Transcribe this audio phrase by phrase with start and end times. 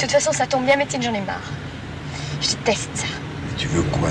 [0.00, 1.42] De toute façon, ça tombe bien, Métine, j'en ai marre.
[2.40, 3.04] Je déteste ça.
[3.58, 4.08] Tu veux quoi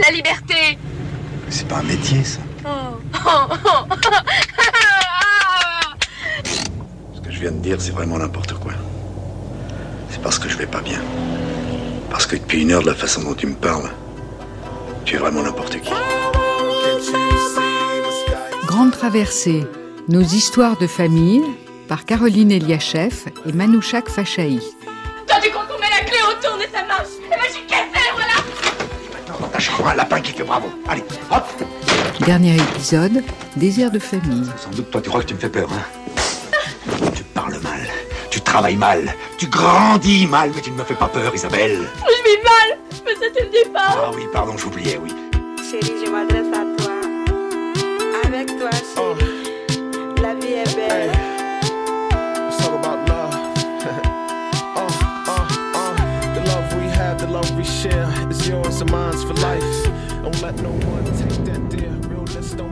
[0.00, 0.76] La liberté
[1.50, 2.40] C'est pas un métier, ça.
[7.14, 8.72] Ce que je viens de dire, c'est vraiment n'importe quoi.
[10.10, 11.00] C'est parce que je vais pas bien.
[12.10, 13.92] Parce que depuis une heure, de la façon dont tu me parles,
[15.04, 15.92] tu es vraiment n'importe qui.
[18.66, 19.64] Grande traversée,
[20.08, 21.44] nos histoires de famille
[21.86, 24.60] par Caroline Eliachef et Manouchak Fachaï.
[26.40, 28.34] Tu la autour et ça marche Eh ben, j'ai cassé, voilà
[29.12, 30.68] Maintenant, dans ta chambre, un lapin qui fait bravo.
[30.88, 31.44] Allez, hop
[32.20, 33.22] Dernier épisode,
[33.56, 34.44] désir de famille.
[34.56, 37.88] Sans doute, toi, tu crois que tu me fais peur, hein Tu parles mal,
[38.30, 41.88] tu travailles mal, tu grandis mal, mais tu ne me fais pas peur, Isabelle.
[41.96, 45.14] Je vis mal Mais c'était le départ Ah oui, pardon, j'oubliais, oui.
[45.70, 46.94] Chérie, je m'adresse à toi.
[48.24, 50.20] Avec toi, chérie.
[50.22, 51.37] La vie est belle.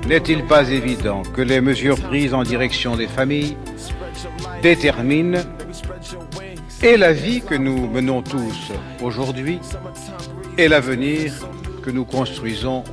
[0.09, 3.57] N'est-il pas évident que les mesures prises en direction des familles
[4.63, 5.41] déterminent
[6.83, 9.59] et la vie que nous menons tous aujourd'hui
[10.57, 11.33] et l'avenir
[11.83, 12.85] que nous construisons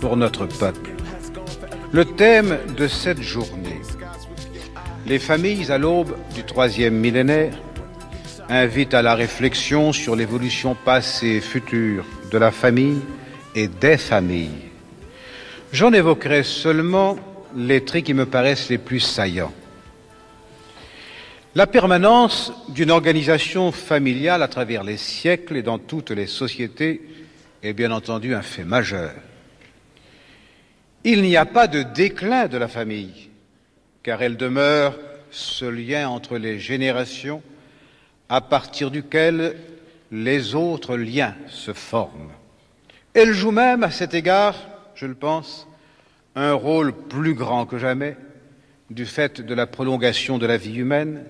[0.00, 0.90] pour notre peuple?
[1.92, 3.80] Le thème de cette journée,
[5.06, 7.52] les familles à l'aube du troisième millénaire,
[8.50, 13.00] invite à la réflexion sur l'évolution passée et future de la famille
[13.54, 14.68] et des familles.
[15.72, 17.16] J'en évoquerai seulement
[17.56, 19.52] les traits qui me paraissent les plus saillants.
[21.54, 27.02] La permanence d'une organisation familiale à travers les siècles et dans toutes les sociétés
[27.62, 29.12] est bien entendu un fait majeur.
[31.04, 33.30] Il n'y a pas de déclin de la famille,
[34.02, 34.98] car elle demeure
[35.30, 37.42] ce lien entre les générations
[38.30, 39.56] à partir duquel
[40.12, 42.30] les autres liens se forment.
[43.12, 44.54] Elle joue même, à cet égard,
[44.94, 45.66] je le pense,
[46.36, 48.16] un rôle plus grand que jamais
[48.88, 51.24] du fait de la prolongation de la vie humaine.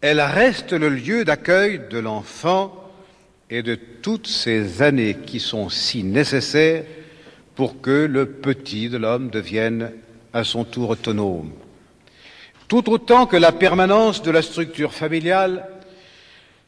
[0.00, 2.74] Elle reste le lieu d'accueil de l'enfant
[3.50, 6.84] et de toutes ces années qui sont si nécessaires
[7.54, 9.92] pour que le petit de l'homme devienne
[10.32, 11.52] à son tour autonome.
[12.66, 15.68] Tout autant que la permanence de la structure familiale,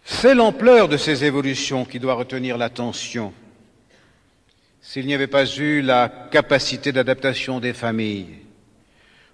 [0.09, 3.33] c'est l'ampleur de ces évolutions qui doit retenir l'attention.
[4.81, 8.39] S'il n'y avait pas eu la capacité d'adaptation des familles,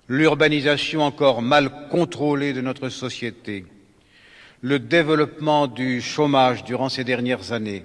[0.09, 3.67] l'urbanisation encore mal contrôlée de notre société,
[4.63, 7.85] le développement du chômage durant ces dernières années,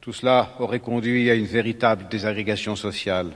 [0.00, 3.32] tout cela aurait conduit à une véritable désagrégation sociale.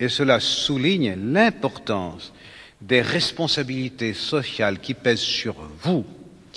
[0.00, 2.32] Et cela souligne l'importance
[2.80, 6.06] des responsabilités sociales qui pèsent sur vous,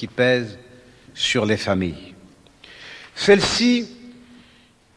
[0.02, 0.58] qui pèsent
[1.14, 2.16] sur les familles.
[3.14, 3.88] Celles-ci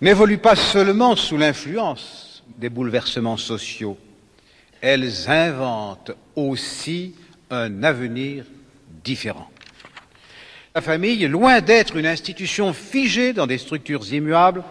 [0.01, 3.99] n'évoluent pas seulement sous l'influence des bouleversements sociaux,
[4.81, 7.15] elles inventent aussi
[7.51, 8.47] un avenir
[9.05, 9.51] différent.
[10.75, 14.65] La famille, loin d'être une institution figée dans des structures immuables,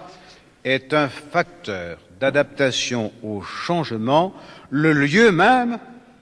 [0.63, 4.33] est un facteur d'adaptation au changement,
[4.71, 5.77] le lieu même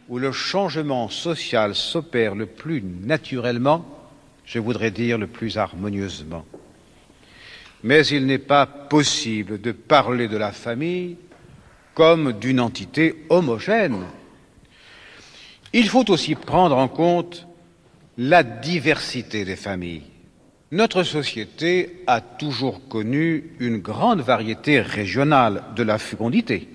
[0.09, 4.00] où le changement social s'opère le plus naturellement,
[4.51, 6.45] je voudrais dire le plus harmonieusement.
[7.83, 11.15] Mais il n'est pas possible de parler de la famille
[11.93, 14.03] comme d'une entité homogène.
[15.71, 17.47] Il faut aussi prendre en compte
[18.17, 20.03] la diversité des familles.
[20.71, 26.67] Notre société a toujours connu une grande variété régionale de la fécondité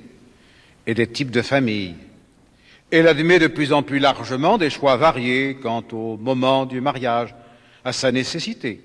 [0.87, 1.95] et des types de familles.
[2.91, 7.35] Elle admet de plus en plus largement des choix variés quant au moment du mariage,
[7.87, 8.81] à sa nécessité,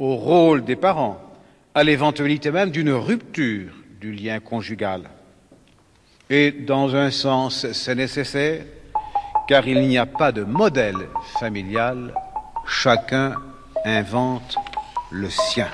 [0.00, 1.16] au rôle des parents,
[1.76, 5.02] à l'éventualité même d'une rupture du lien conjugal.
[6.28, 8.64] Et dans un sens, c'est nécessaire,
[9.46, 11.06] car il n'y a pas de modèle
[11.38, 12.12] familial,
[12.66, 13.36] chacun
[13.84, 14.56] invente
[15.12, 15.68] le sien.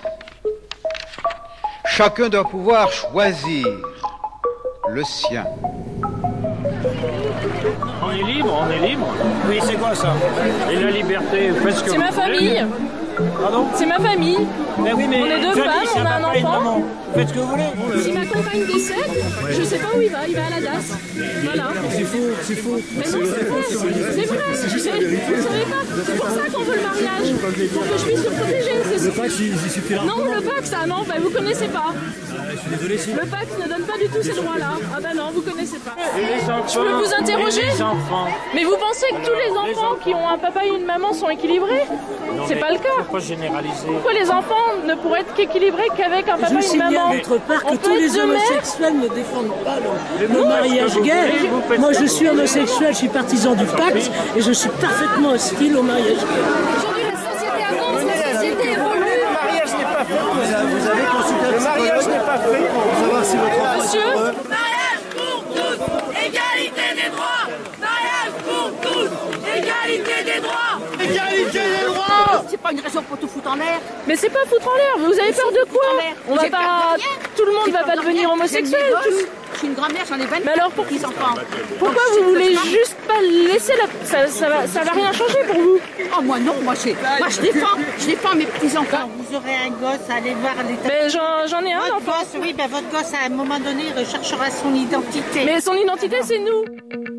[1.87, 3.67] Chacun doit pouvoir choisir
[4.91, 5.47] le sien.
[8.39, 9.07] On est libre, on est libre.
[9.49, 10.15] Oui, c'est quoi ça?
[10.71, 12.65] Et la liberté, faites ce que C'est ma famille.
[13.41, 13.65] Pardon?
[13.75, 14.47] C'est ma famille
[14.83, 16.61] Mais oui, mais On est deux femmes, on a un enfant.
[16.61, 16.83] maman.
[17.15, 18.03] Faites ce que vous voulez.
[18.03, 20.85] Si ma compagne décède, je sais pas où il va, il va à la DAS.
[21.45, 21.69] Voilà.
[21.91, 22.79] C'est faux, c'est faux.
[22.97, 23.91] Mais non, c'est vrai, c'est vrai.
[24.15, 27.35] Mais Vous savez pas, c'est pour ça qu'on veut le mariage.
[27.41, 28.73] Pour que je puisse le protéger.
[28.99, 29.11] c'est Le.
[29.11, 30.03] Pax, il, suffit là.
[30.05, 31.93] Non, le Pax, ah non, bah, vous connaissez pas.
[32.51, 33.13] Je suis désolé si.
[33.13, 34.73] Le Pax ne donne pas du tout ces droits-là.
[34.95, 35.97] Ah bah non, vous connaissez pas.
[36.19, 36.69] Et les enfants.
[36.69, 38.29] Je peux vous interroger et les enfants.
[38.55, 41.29] Mais vous pensez que tous les enfants qui ont un papa et une maman sont
[41.29, 41.85] équilibrés?
[42.47, 43.03] C'est pas le cas.
[43.11, 43.87] Pas généraliser.
[43.87, 47.39] Pourquoi les enfants ne pourraient être qu'équilibrés qu'avec un papa Je et une maman d'autre
[47.47, 49.77] part On que tous les homosexuels ne défendent pas
[50.21, 51.49] le, le mariage gay.
[51.51, 55.77] vous Moi, je suis homosexuel, je suis partisan du pacte et je suis parfaitement hostile
[55.77, 56.43] au mariage gay.
[56.79, 59.15] Aujourd'hui, la société avance, la société évolue.
[59.19, 60.23] Le mariage n'est pas fait.
[60.65, 64.01] Vous avez consulté Le mariage n'est pas fait pour savoir si votre enfant Monsieur
[64.49, 65.79] Mariage pour tous,
[66.27, 67.45] égalité des droits.
[67.81, 69.11] Mariage pour tous,
[69.59, 70.75] égalité des droits.
[71.01, 73.79] Égalité des droits C'est pas une raison pour tout foutre en l'air.
[74.09, 75.83] Mais c'est pas foutre en l'air, vous avez peur de quoi
[76.29, 76.97] On va pas.
[77.37, 78.95] Tout le monde va pas de devenir homosexuel.
[79.53, 81.35] Je suis une grand-mère, j'en ai 20 Mais alors, pour- petits enfants.
[81.79, 83.85] Pourquoi vous voulez juste pas laisser la.
[84.07, 85.79] Ça, ça, va, ça va rien changer pour vous?
[86.17, 89.09] Oh, moi non, moi, moi je défends, je défends mes petits-enfants.
[89.17, 90.89] Vous aurez un gosse, allez voir l'état.
[90.89, 92.19] Mais j'en j'en ai un Votre enfant.
[92.21, 95.45] gosse, oui, ben votre gosse, à un moment donné, recherchera son identité.
[95.45, 97.18] Mais son identité, c'est nous.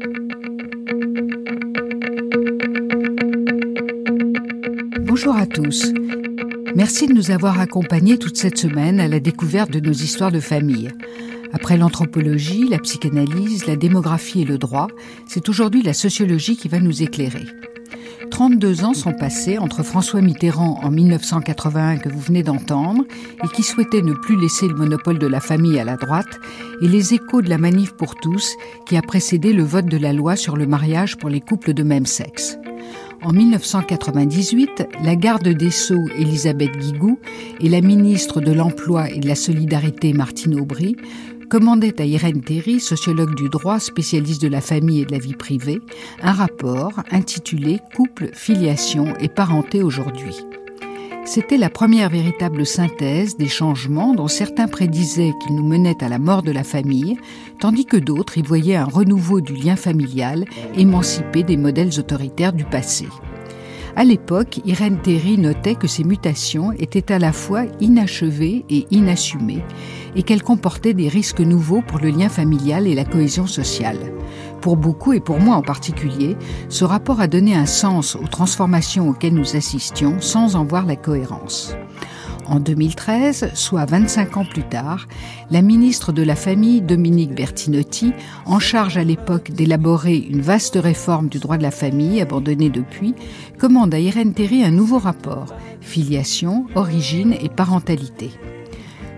[5.29, 5.93] Bonjour à tous.
[6.75, 10.39] Merci de nous avoir accompagnés toute cette semaine à la découverte de nos histoires de
[10.39, 10.89] famille.
[11.53, 14.87] Après l'anthropologie, la psychanalyse, la démographie et le droit,
[15.27, 17.45] c'est aujourd'hui la sociologie qui va nous éclairer.
[18.31, 23.03] 32 ans sont passés entre François Mitterrand en 1981 que vous venez d'entendre
[23.43, 26.39] et qui souhaitait ne plus laisser le monopole de la famille à la droite
[26.81, 28.55] et les échos de la manif pour tous
[28.87, 31.83] qui a précédé le vote de la loi sur le mariage pour les couples de
[31.83, 32.57] même sexe.
[33.21, 37.19] En 1998, la garde des Sceaux, Elisabeth Guigou,
[37.59, 40.95] et la ministre de l'Emploi et de la Solidarité, Martine Aubry,
[41.49, 45.33] commandaient à Irène Théry, sociologue du droit, spécialiste de la famille et de la vie
[45.33, 45.81] privée,
[46.21, 50.35] un rapport intitulé Couple, filiation et parenté aujourd'hui.
[51.31, 56.17] C'était la première véritable synthèse des changements dont certains prédisaient qu'ils nous menaient à la
[56.17, 57.19] mort de la famille,
[57.59, 60.45] tandis que d'autres y voyaient un renouveau du lien familial
[60.75, 63.05] émancipé des modèles autoritaires du passé.
[63.95, 69.63] À l'époque, Irène Théry notait que ces mutations étaient à la fois inachevées et inassumées,
[70.15, 73.99] et qu'elles comportaient des risques nouveaux pour le lien familial et la cohésion sociale.
[74.61, 76.35] Pour beaucoup, et pour moi en particulier,
[76.67, 80.95] ce rapport a donné un sens aux transformations auxquelles nous assistions sans en voir la
[80.95, 81.75] cohérence.
[82.49, 85.07] En 2013, soit 25 ans plus tard,
[85.51, 88.11] la ministre de la Famille, Dominique Bertinotti,
[88.47, 93.13] en charge à l'époque d'élaborer une vaste réforme du droit de la famille, abandonnée depuis,
[93.59, 98.31] commande à Irène Théry un nouveau rapport, filiation, origine et parentalité.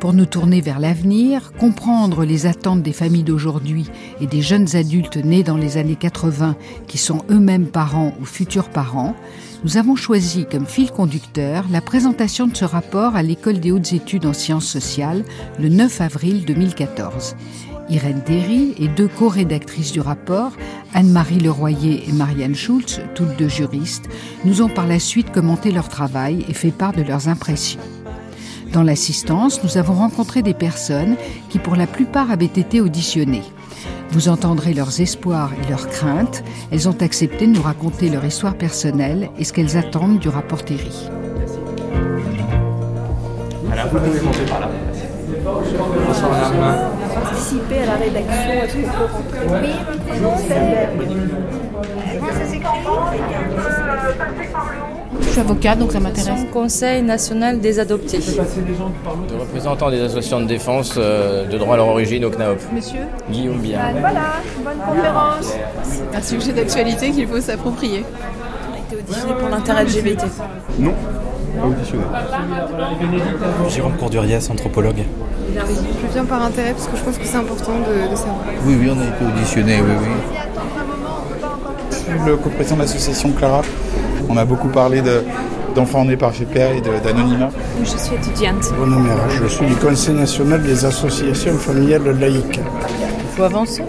[0.02, 3.86] Pour nous tourner vers l'avenir, comprendre les attentes des familles d'aujourd'hui
[4.20, 6.56] et des jeunes adultes nés dans les années 80
[6.88, 9.16] qui sont eux-mêmes parents ou futurs parents,
[9.64, 13.94] nous avons choisi comme fil conducteur la présentation de ce rapport à l'École des hautes
[13.94, 15.24] études en sciences sociales
[15.60, 17.36] le 9 avril 2014.
[17.88, 20.54] Irène Derry et deux co-rédactrices du rapport,
[20.96, 24.10] Anne-Marie Leroyer et Marianne Schulz, toutes deux juristes,
[24.46, 27.80] nous ont par la suite commenté leur travail et fait part de leurs impressions.
[28.74, 31.18] Dans l'assistance, nous avons rencontré des personnes
[31.50, 33.44] qui pour la plupart avaient été auditionnées.
[34.12, 36.44] Vous entendrez leurs espoirs et leurs craintes.
[36.72, 40.64] Elles ont accepté de nous raconter leur histoire personnelle et ce qu'elles attendent du rapport
[40.64, 41.10] Terry.
[43.66, 44.70] Voilà, vous pouvez monter par là.
[47.14, 49.74] Participer à la rédaction, est-ce qu'on peut rentrer Oui,
[55.22, 56.42] Je suis avocate, donc ça m'intéresse.
[56.52, 58.18] Conseil national des adoptés.
[58.20, 62.58] De représentant des associations de défense euh, de droit à leur origine au CNAOP.
[62.74, 63.92] Monsieur Guillaume Biard.
[64.00, 64.22] Voilà,
[64.64, 65.54] bonne conférence.
[65.84, 68.04] C'est un sujet d'actualité qu'il faut s'approprier.
[68.70, 70.24] On a été auditionné pour l'intérêt LGBT.
[70.80, 70.94] Non,
[71.62, 72.04] pas auditionné.
[73.70, 75.04] Jérôme Courdurias, anthropologue.
[75.54, 78.40] Je viens par intérêt parce que je pense que c'est important de, de savoir.
[78.66, 80.10] Oui, oui, on a été auditionné, oui, oui.
[82.26, 83.62] Le coprésident de l'association Clara,
[84.32, 85.24] on a beaucoup parlé de,
[85.76, 87.50] d'enfants nés par père et de- d'anonymat.
[87.82, 88.72] Je suis étudiante.
[88.78, 92.60] Bon numéro, je suis du Conseil national des associations familiales laïques.
[92.60, 93.84] Il faut avancer.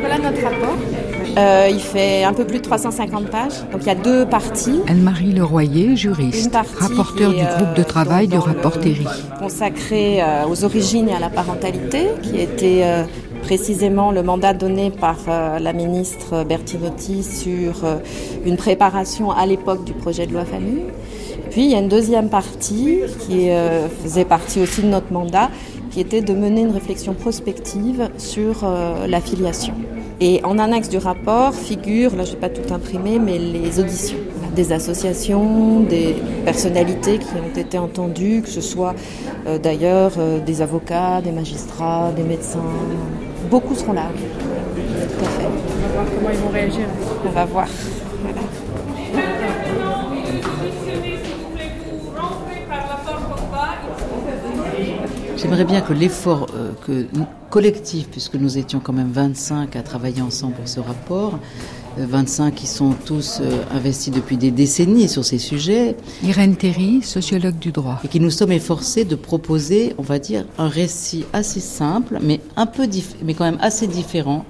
[0.00, 0.76] Voilà notre rapport.
[1.38, 3.52] Euh, il fait un peu plus de 350 pages.
[3.70, 4.80] Donc il y a deux parties.
[4.88, 9.06] Anne-Marie Leroyer, juriste, Une partie rapporteur du groupe de euh, travail du rapport Terry.
[9.38, 13.04] consacrée euh, aux origines et à la parentalité, qui a été euh,
[13.40, 17.96] précisément le mandat donné par euh, la ministre Bertinotti sur euh,
[18.44, 20.84] une préparation à l'époque du projet de loi famille.
[21.50, 25.50] Puis il y a une deuxième partie qui euh, faisait partie aussi de notre mandat,
[25.90, 28.64] qui était de mener une réflexion prospective sur
[29.08, 29.74] la filiation.
[30.20, 34.18] Et en annexe du rapport figurent, là je n'ai pas tout imprimé, mais les auditions
[34.54, 38.94] des associations, des personnalités qui ont été entendues, que ce soit
[39.60, 40.12] d'ailleurs
[40.46, 42.60] des avocats, des magistrats, des médecins.
[43.50, 44.04] Beaucoup seront là.
[44.14, 45.44] Tout à fait.
[45.44, 46.86] On va voir comment ils vont réagir.
[47.26, 47.66] On va voir.
[55.40, 57.06] J'aimerais bien que l'effort euh, que,
[57.48, 61.38] collectif, puisque nous étions quand même 25 à travailler ensemble pour ce rapport,
[61.96, 65.96] 25 euh, qui sont tous euh, investis depuis des décennies sur ces sujets.
[66.22, 68.00] Irène Terry, sociologue du droit.
[68.04, 72.40] Et qui nous sommes efforcés de proposer, on va dire, un récit assez simple, mais
[72.56, 72.86] un peu
[73.24, 74.44] mais quand même assez différent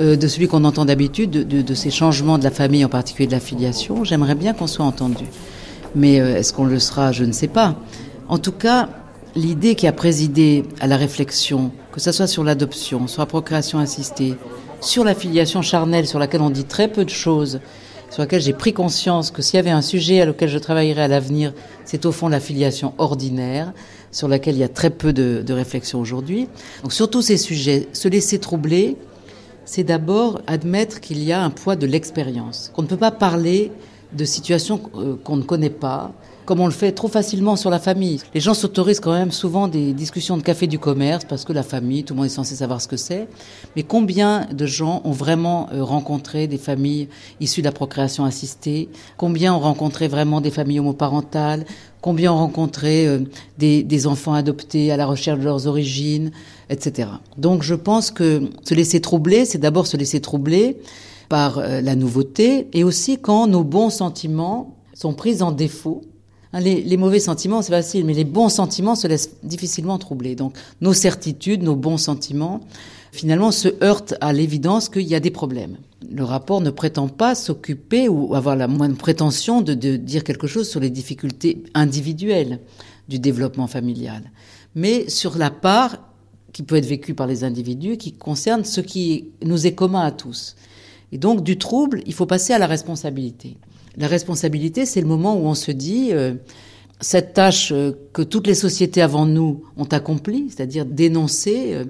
[0.00, 3.28] euh, de celui qu'on entend d'habitude, de, de, ces changements de la famille, en particulier
[3.28, 4.02] de la filiation.
[4.02, 5.26] J'aimerais bien qu'on soit entendu.
[5.94, 7.12] Mais est-ce qu'on le sera?
[7.12, 7.76] Je ne sais pas.
[8.28, 8.88] En tout cas,
[9.36, 13.78] l'idée qui a présidé à la réflexion, que ce soit sur l'adoption, sur la procréation
[13.78, 14.34] assistée,
[14.80, 17.60] sur la filiation charnelle, sur laquelle on dit très peu de choses,
[18.10, 21.02] sur laquelle j'ai pris conscience que s'il y avait un sujet à lequel je travaillerais
[21.02, 21.52] à l'avenir,
[21.84, 23.72] c'est au fond la filiation ordinaire,
[24.10, 26.48] sur laquelle il y a très peu de, de réflexion aujourd'hui.
[26.82, 28.96] Donc sur tous ces sujets, se laisser troubler,
[29.66, 33.70] c'est d'abord admettre qu'il y a un poids de l'expérience, qu'on ne peut pas parler
[34.12, 36.12] de situations euh, qu'on ne connaît pas,
[36.46, 38.20] comme on le fait trop facilement sur la famille.
[38.32, 41.64] Les gens s'autorisent quand même souvent des discussions de café du commerce parce que la
[41.64, 43.28] famille, tout le monde est censé savoir ce que c'est.
[43.74, 47.08] Mais combien de gens ont vraiment euh, rencontré des familles
[47.40, 48.88] issues de la procréation assistée?
[49.16, 51.66] Combien ont rencontré vraiment des familles homoparentales?
[52.00, 53.18] Combien ont rencontré euh,
[53.58, 56.30] des, des enfants adoptés à la recherche de leurs origines,
[56.70, 57.08] etc.
[57.36, 60.78] Donc je pense que se laisser troubler, c'est d'abord se laisser troubler
[61.28, 66.02] par euh, la nouveauté et aussi quand nos bons sentiments sont pris en défaut
[66.52, 70.34] Hein, les, mauvais sentiments, c'est facile, mais les bons sentiments se laissent difficilement troubler.
[70.34, 72.60] Donc nos certitudes, nos bons sentiments,
[73.12, 75.76] finalement, se heurtent à l'évidence qu'il y a des problèmes.
[76.10, 80.46] Le rapport ne prétend pas s'occuper ou avoir la moindre prétention de, de dire quelque
[80.46, 82.60] chose sur les difficultés individuelles
[83.08, 84.30] du développement familial,
[84.74, 85.98] mais sur la part
[86.52, 90.10] qui peut être vécue par les individus, qui concerne ce qui nous est commun à
[90.10, 90.56] tous.
[91.12, 93.56] Et donc, du trouble, il faut passer à la responsabilité.
[93.98, 96.34] La responsabilité, c'est le moment où on se dit euh,
[97.00, 101.84] cette tâche euh, que toutes les sociétés avant nous ont accomplie, c'est-à-dire dénoncer euh,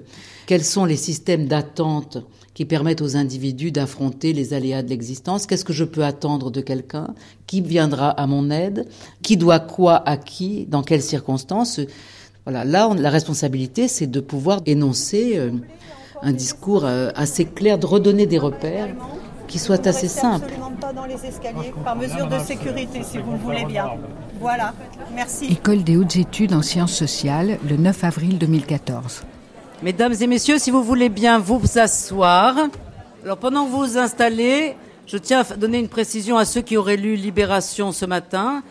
[0.45, 2.19] quels sont les systèmes d'attente
[2.53, 5.47] qui permettent aux individus d'affronter les aléas de l'existence?
[5.47, 7.13] Qu'est-ce que je peux attendre de quelqu'un?
[7.45, 8.87] Qui viendra à mon aide?
[9.21, 10.65] Qui doit quoi à qui?
[10.65, 11.81] Dans quelles circonstances?
[12.45, 15.37] Voilà, là, la responsabilité, c'est de pouvoir énoncer
[16.21, 18.95] un discours assez clair, de redonner des repères
[19.47, 20.51] qui soit assez simple.
[20.79, 23.91] pas dans les escaliers, par mesure de sécurité, si vous le voulez bien.
[24.39, 24.73] Voilà,
[25.15, 25.45] merci.
[25.45, 29.23] École des hautes études en sciences sociales, le 9 avril 2014.
[29.83, 32.55] Mesdames et messieurs, si vous voulez bien vous asseoir.
[33.23, 34.75] Alors pendant que vous vous installez,
[35.05, 38.63] je tiens à donner une précision à ceux qui auraient lu Libération ce matin.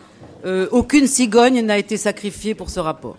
[0.45, 3.17] Euh, aucune cigogne n'a été sacrifiée pour ce rapport.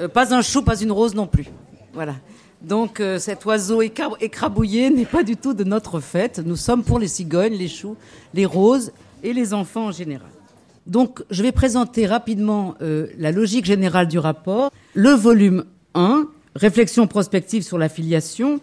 [0.00, 1.46] Euh, pas un chou, pas une rose non plus.
[1.94, 2.14] Voilà.
[2.62, 6.40] Donc euh, cet oiseau écrabouillé n'est pas du tout de notre fête.
[6.44, 7.96] Nous sommes pour les cigognes, les choux,
[8.34, 10.30] les roses et les enfants en général.
[10.86, 14.70] Donc je vais présenter rapidement euh, la logique générale du rapport.
[14.94, 18.60] Le volume 1, réflexion prospective sur la filiation,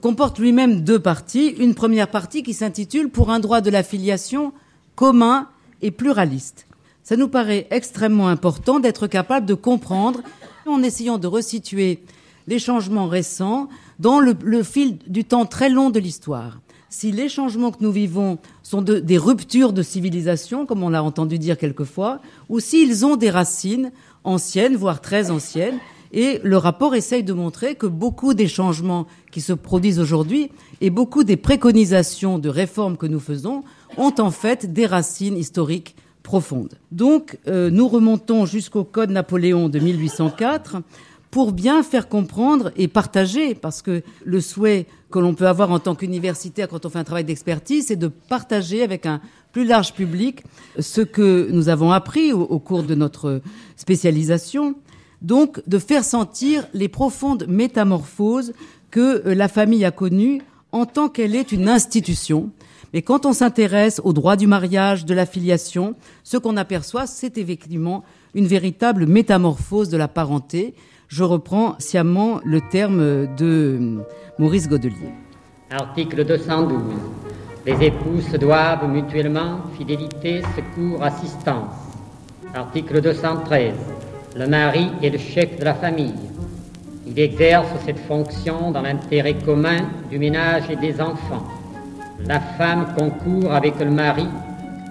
[0.00, 1.48] comporte lui-même deux parties.
[1.58, 4.52] Une première partie qui s'intitule Pour un droit de la filiation
[4.94, 5.48] commun
[5.82, 6.66] et pluraliste.
[7.02, 10.20] Ça nous paraît extrêmement important d'être capable de comprendre
[10.66, 12.02] en essayant de resituer
[12.50, 13.68] les changements récents
[14.00, 16.60] dans le, fil du temps très long de l'histoire.
[16.88, 21.38] Si les changements que nous vivons sont des ruptures de civilisation, comme on l'a entendu
[21.38, 23.92] dire quelquefois, ou s'ils ont des racines
[24.24, 25.78] anciennes, voire très anciennes,
[26.12, 30.90] et le rapport essaye de montrer que beaucoup des changements qui se produisent aujourd'hui et
[30.90, 33.62] beaucoup des préconisations de réformes que nous faisons
[33.96, 36.74] ont en fait des racines historiques profondes.
[36.90, 40.82] Donc, euh, nous remontons jusqu'au Code Napoléon de 1804
[41.30, 45.78] pour bien faire comprendre et partager, parce que le souhait que l'on peut avoir en
[45.78, 49.20] tant qu'universitaire quand on fait un travail d'expertise, c'est de partager avec un
[49.52, 50.42] plus large public
[50.78, 53.42] ce que nous avons appris au, cours de notre
[53.76, 54.74] spécialisation,
[55.22, 58.52] donc de faire sentir les profondes métamorphoses
[58.90, 60.40] que euh, la famille a connues
[60.72, 62.50] en tant qu'elle est une institution.
[62.92, 65.94] Mais quand on s'intéresse au droit du mariage, de la filiation,
[66.24, 70.74] ce qu'on aperçoit, c'est effectivement une véritable métamorphose de la parenté,
[71.10, 73.98] Je reprends sciemment le terme de
[74.38, 75.12] Maurice Godelier.
[75.68, 76.80] Article 212.
[77.66, 81.74] Les époux se doivent mutuellement fidélité, secours, assistance.
[82.54, 83.72] Article 213.
[84.36, 86.14] Le mari est le chef de la famille.
[87.08, 91.42] Il exerce cette fonction dans l'intérêt commun du ménage et des enfants.
[92.24, 94.28] La femme concourt avec le mari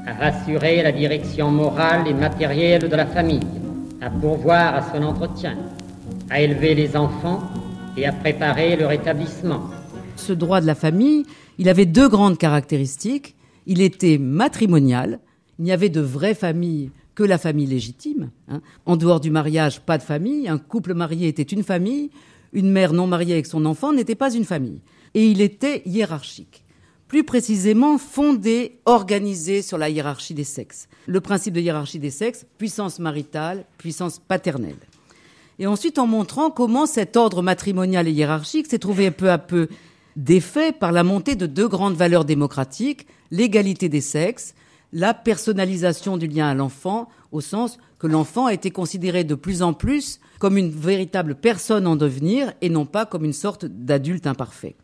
[0.06, 3.48] à assurer la direction morale et matérielle de la famille,
[4.02, 5.56] à pourvoir à son entretien,
[6.30, 7.42] à élever les enfants
[7.98, 9.70] et à préparer leur établissement.
[10.16, 11.26] Ce droit de la famille,
[11.58, 13.36] il avait deux grandes caractéristiques.
[13.66, 15.20] Il était matrimonial.
[15.58, 18.32] Il n'y avait de vraie famille que la famille légitime.
[18.48, 18.62] Hein.
[18.86, 20.48] En dehors du mariage, pas de famille.
[20.48, 22.12] Un couple marié était une famille.
[22.54, 24.82] Une mère non mariée avec son enfant n'était pas une famille.
[25.14, 26.64] Et il était hiérarchique.
[27.08, 30.88] Plus précisément, fondé, organisé sur la hiérarchie des sexes.
[31.08, 34.78] Le principe de hiérarchie des sexes, puissance maritale, puissance paternelle.
[35.60, 39.68] Et ensuite en montrant comment cet ordre matrimonial et hiérarchique s'est trouvé peu à peu
[40.16, 44.56] défait par la montée de deux grandes valeurs démocratiques, l'égalité des sexes
[44.94, 49.62] la personnalisation du lien à l'enfant, au sens que l'enfant a été considéré de plus
[49.62, 54.26] en plus comme une véritable personne en devenir et non pas comme une sorte d'adulte
[54.26, 54.76] imparfait.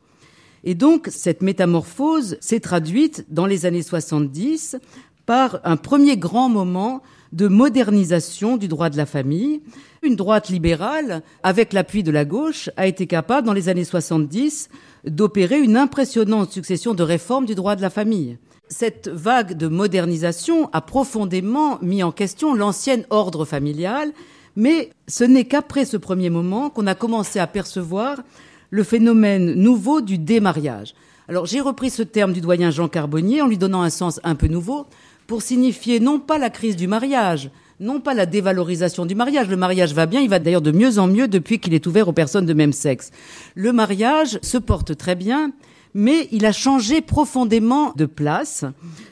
[0.63, 4.77] Et donc, cette métamorphose s'est traduite dans les années 70
[5.25, 7.01] par un premier grand moment
[7.34, 9.62] de modernisation du droit de la famille.
[10.01, 14.70] Une droite libérale, avec l'appui de la gauche, a été capable, dans les années 70,
[15.05, 18.38] d'opérer une impressionnante succession de réformes du droit de la famille.
[18.67, 24.12] Cette vague de modernisation a profondément mis en question l'ancien ordre familial,
[24.55, 28.24] mais ce n'est qu'après ce premier moment qu'on a commencé à percevoir
[28.72, 30.96] le phénomène nouveau du démariage.
[31.27, 34.36] Alors j'ai repris ce terme du doyen Jean Carbonnier en lui donnant un sens un
[34.36, 34.86] peu nouveau
[35.27, 39.50] pour signifier non pas la crise du mariage, non pas la dévalorisation du mariage.
[39.50, 42.08] Le mariage va bien, il va d'ailleurs de mieux en mieux depuis qu'il est ouvert
[42.08, 43.12] aux personnes de même sexe.
[43.55, 45.51] Le mariage se porte très bien,
[45.98, 48.65] mais il a changé profondément de place.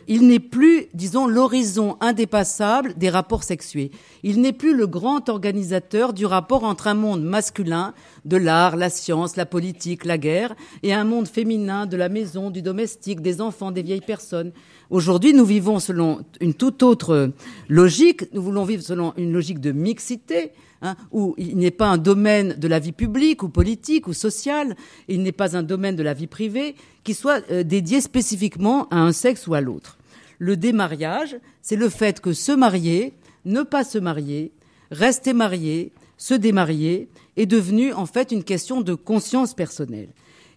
[0.09, 3.89] Il n'est plus, disons, l'horizon indépassable des rapports sexués.
[4.21, 7.93] Il n'est plus le grand organisateur du rapport entre un monde masculin,
[8.25, 12.49] de l'art, la science, la politique, la guerre, et un monde féminin, de la maison,
[12.49, 14.51] du domestique, des enfants, des vieilles personnes.
[14.89, 17.31] Aujourd'hui, nous vivons selon une toute autre
[17.69, 18.31] logique.
[18.33, 22.53] Nous voulons vivre selon une logique de mixité, hein, où il n'est pas un domaine
[22.53, 24.75] de la vie publique ou politique ou sociale,
[25.07, 28.97] il n'est pas un domaine de la vie privée qui soit euh, dédié spécifiquement à
[28.97, 29.97] un sexe ou à l'autre.
[30.37, 33.13] Le démariage, c'est le fait que se marier,
[33.45, 34.51] ne pas se marier,
[34.91, 40.09] rester marié, se démarier, est devenu en fait une question de conscience personnelle.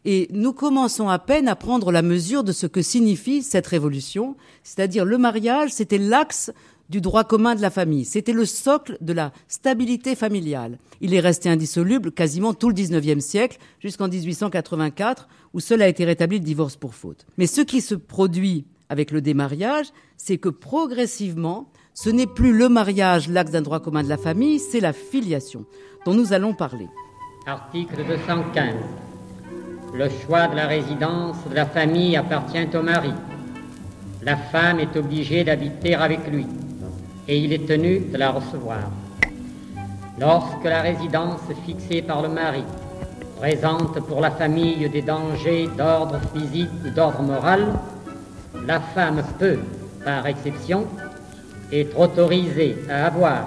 [0.08, 4.36] Et nous commençons à peine à prendre la mesure de ce que signifie cette révolution,
[4.62, 6.52] c'est-à-dire le mariage, c'était l'axe
[6.88, 10.78] du droit commun de la famille, c'était le socle de la stabilité familiale.
[11.00, 16.04] Il est resté indissoluble quasiment tout le XIXe siècle, jusqu'en 1884, où seul a été
[16.04, 17.26] rétabli le divorce pour faute.
[17.36, 22.68] Mais ce qui se produit avec le démariage, c'est que progressivement, ce n'est plus le
[22.68, 25.64] mariage l'axe d'un droit commun de la famille, c'est la filiation
[26.04, 26.86] dont nous allons parler.
[27.44, 29.05] Article 215.
[29.96, 33.14] Le choix de la résidence de la famille appartient au mari.
[34.22, 36.46] La femme est obligée d'habiter avec lui
[37.26, 38.90] et il est tenu de la recevoir.
[40.20, 42.62] Lorsque la résidence fixée par le mari
[43.38, 47.64] présente pour la famille des dangers d'ordre physique ou d'ordre moral,
[48.66, 49.60] la femme peut,
[50.04, 50.84] par exception,
[51.72, 53.46] être autorisée à avoir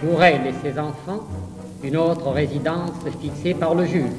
[0.00, 1.22] pour elle et ses enfants
[1.82, 4.10] une autre résidence fixée par le juge.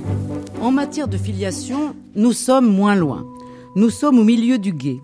[0.61, 3.25] En matière de filiation, nous sommes moins loin.
[3.75, 4.99] Nous sommes au milieu du guet.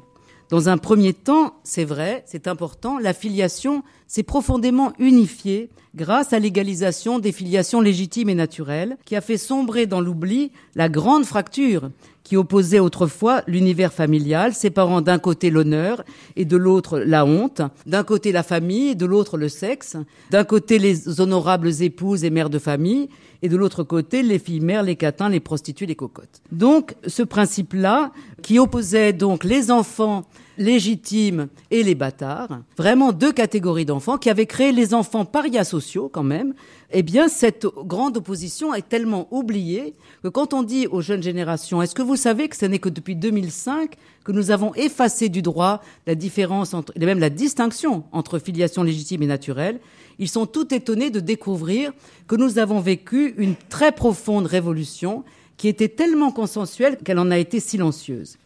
[0.50, 6.40] Dans un premier temps, c'est vrai, c'est important, la filiation s'est profondément unifiée grâce à
[6.40, 11.90] l'égalisation des filiations légitimes et naturelles, qui a fait sombrer dans l'oubli la grande fracture
[12.26, 16.04] qui opposait autrefois l'univers familial, séparant d'un côté l'honneur
[16.36, 19.96] et de l'autre la honte, d'un côté la famille et de l'autre le sexe,
[20.32, 23.10] d'un côté les honorables épouses et mères de famille,
[23.46, 26.42] et de l'autre côté les filles mères, les catins, les prostituées, les cocottes.
[26.52, 30.24] Donc ce principe-là, qui opposait donc les enfants
[30.58, 36.10] légitimes et les bâtards, vraiment deux catégories d'enfants qui avaient créé les enfants parias sociaux
[36.12, 36.56] quand même,
[36.92, 41.84] eh bien cette grande opposition est tellement oubliée que quand on dit aux jeunes générations,
[41.84, 45.44] est-ce que vous savez que ce n'est que depuis 2005 que nous avons effacé du
[45.44, 49.80] droit la différence entre, et même la distinction entre filiation légitime et naturelle,
[50.20, 51.92] ils sont tout étonnés de découvrir
[52.28, 55.24] que nous avons vécu une très profonde révolution
[55.58, 58.38] qui était tellement consensuelle qu'elle en a été silencieuse.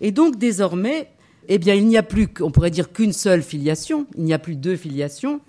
[0.00, 1.08] Et donc désormais,
[1.48, 4.38] eh bien, il n'y a plus, on pourrait dire qu'une seule filiation, il n'y a
[4.38, 5.40] plus deux filiations,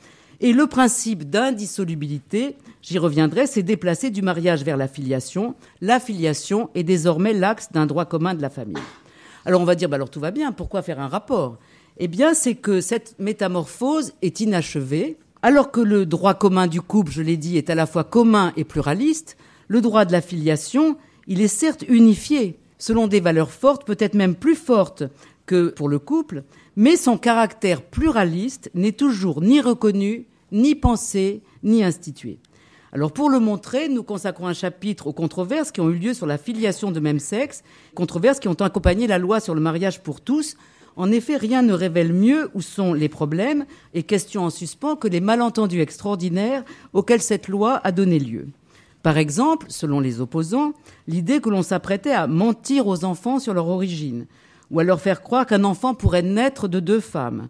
[0.41, 5.55] Et le principe d'indissolubilité, j'y reviendrai, c'est déplacer du mariage vers la filiation.
[5.81, 8.81] La filiation est désormais l'axe d'un droit commun de la famille.
[9.45, 11.57] Alors on va dire, bah alors tout va bien, pourquoi faire un rapport?
[11.97, 15.17] Eh bien, c'est que cette métamorphose est inachevée.
[15.41, 18.51] Alors que le droit commun du couple, je l'ai dit, est à la fois commun
[18.57, 19.37] et pluraliste,
[19.69, 20.97] le droit de la filiation,
[21.27, 25.03] il est certes unifié, selon des valeurs fortes, peut-être même plus fortes
[25.45, 26.43] que pour le couple,
[26.75, 32.39] mais son caractère pluraliste n'est toujours ni reconnu, ni pensé, ni institué.
[32.91, 36.25] Alors pour le montrer, nous consacrons un chapitre aux controverses qui ont eu lieu sur
[36.25, 37.63] la filiation de même sexe,
[37.95, 40.57] controverses qui ont accompagné la loi sur le mariage pour tous.
[40.95, 45.07] En effet, rien ne révèle mieux où sont les problèmes et questions en suspens que
[45.07, 48.47] les malentendus extraordinaires auxquels cette loi a donné lieu.
[49.01, 50.73] Par exemple, selon les opposants,
[51.07, 54.25] l'idée que l'on s'apprêtait à mentir aux enfants sur leur origine,
[54.71, 57.47] ou à leur faire croire qu'un enfant pourrait naître de deux femmes,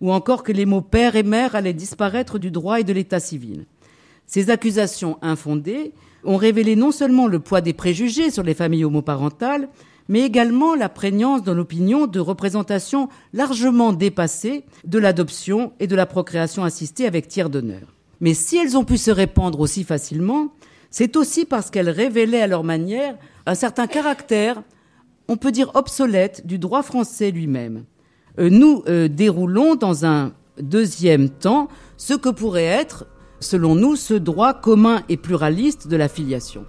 [0.00, 3.20] ou encore que les mots père et mère allaient disparaître du droit et de l'état
[3.20, 3.66] civil.
[4.26, 5.92] Ces accusations infondées
[6.24, 9.68] ont révélé non seulement le poids des préjugés sur les familles homoparentales,
[10.12, 16.04] mais également la prégnance dans l'opinion de représentations largement dépassées de l'adoption et de la
[16.04, 17.94] procréation assistée avec tiers d'honneur.
[18.20, 20.52] Mais si elles ont pu se répandre aussi facilement,
[20.90, 24.62] c'est aussi parce qu'elles révélaient à leur manière un certain caractère,
[25.28, 27.84] on peut dire obsolète, du droit français lui-même.
[28.38, 33.06] Euh, nous euh, déroulons dans un deuxième temps ce que pourrait être
[33.40, 36.66] selon nous, ce droit commun et pluraliste de la filiation.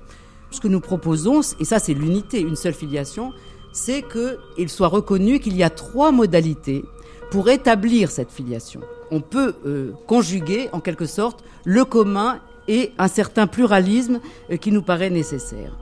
[0.53, 3.33] Ce que nous proposons, et ça c'est l'unité, une seule filiation,
[3.71, 6.85] c'est qu'il soit reconnu qu'il y a trois modalités
[7.31, 8.81] pour établir cette filiation.
[9.09, 14.19] On peut euh, conjuguer en quelque sorte le commun et un certain pluralisme
[14.51, 15.75] euh, qui nous paraît nécessaire.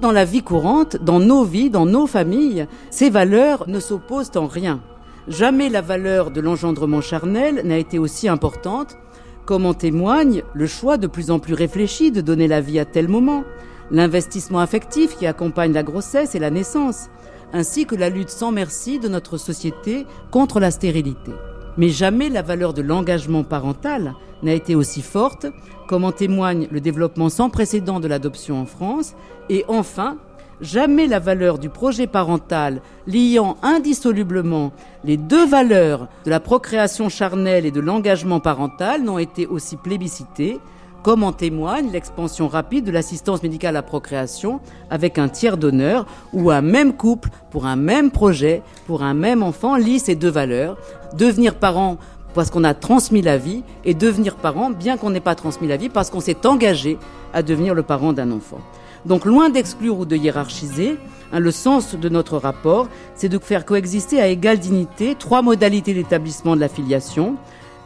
[0.00, 4.48] Dans la vie courante, dans nos vies, dans nos familles, ces valeurs ne s'opposent en
[4.48, 4.82] rien.
[5.28, 8.96] Jamais la valeur de l'engendrement charnel n'a été aussi importante
[9.44, 12.84] comme en témoigne le choix de plus en plus réfléchi de donner la vie à
[12.84, 13.44] tel moment,
[13.90, 17.08] l'investissement affectif qui accompagne la grossesse et la naissance,
[17.52, 21.32] ainsi que la lutte sans merci de notre société contre la stérilité.
[21.76, 25.46] Mais jamais la valeur de l'engagement parental n'a été aussi forte,
[25.88, 29.14] comme en témoigne le développement sans précédent de l'adoption en France,
[29.48, 30.16] et enfin
[30.60, 34.72] jamais la valeur du projet parental liant indissolublement
[35.04, 40.58] les deux valeurs de la procréation charnelle et de l'engagement parental n'ont été aussi plébiscitées,
[41.06, 44.58] comme en témoigne l'expansion rapide de l'assistance médicale à procréation
[44.90, 49.44] avec un tiers d'honneur où un même couple, pour un même projet, pour un même
[49.44, 50.76] enfant, lit ces deux valeurs,
[51.16, 51.98] devenir parent
[52.34, 55.76] parce qu'on a transmis la vie et devenir parent bien qu'on n'ait pas transmis la
[55.76, 56.98] vie parce qu'on s'est engagé
[57.32, 58.58] à devenir le parent d'un enfant.
[59.04, 60.98] Donc loin d'exclure ou de hiérarchiser,
[61.32, 65.94] hein, le sens de notre rapport, c'est de faire coexister à égale dignité trois modalités
[65.94, 67.36] d'établissement de la filiation,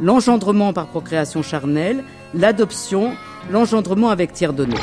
[0.01, 3.15] l'engendrement par procréation charnelle, l'adoption,
[3.51, 4.77] l'engendrement avec tiers donné.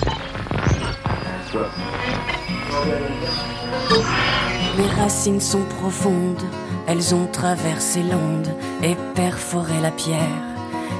[4.78, 6.44] Mes racines sont profondes,
[6.88, 8.50] elles ont traversé l'onde
[8.84, 10.22] et perforé la pierre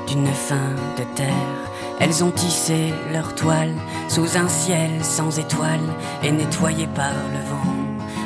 [0.08, 1.72] d'une fin de terre.
[2.00, 3.74] Elles ont tissé leur toile
[4.08, 5.80] sous un ciel sans étoiles
[6.24, 7.74] et nettoyé par le vent,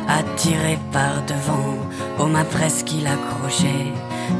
[0.07, 1.77] attiré par devant,
[2.19, 3.93] aux mains presqu'il accroché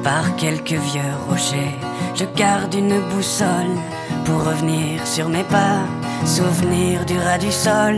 [0.04, 1.78] par quelques vieux rochers.
[2.16, 3.76] Je garde une boussole
[4.26, 5.82] pour revenir sur mes pas,
[6.26, 7.98] souvenir du ras du sol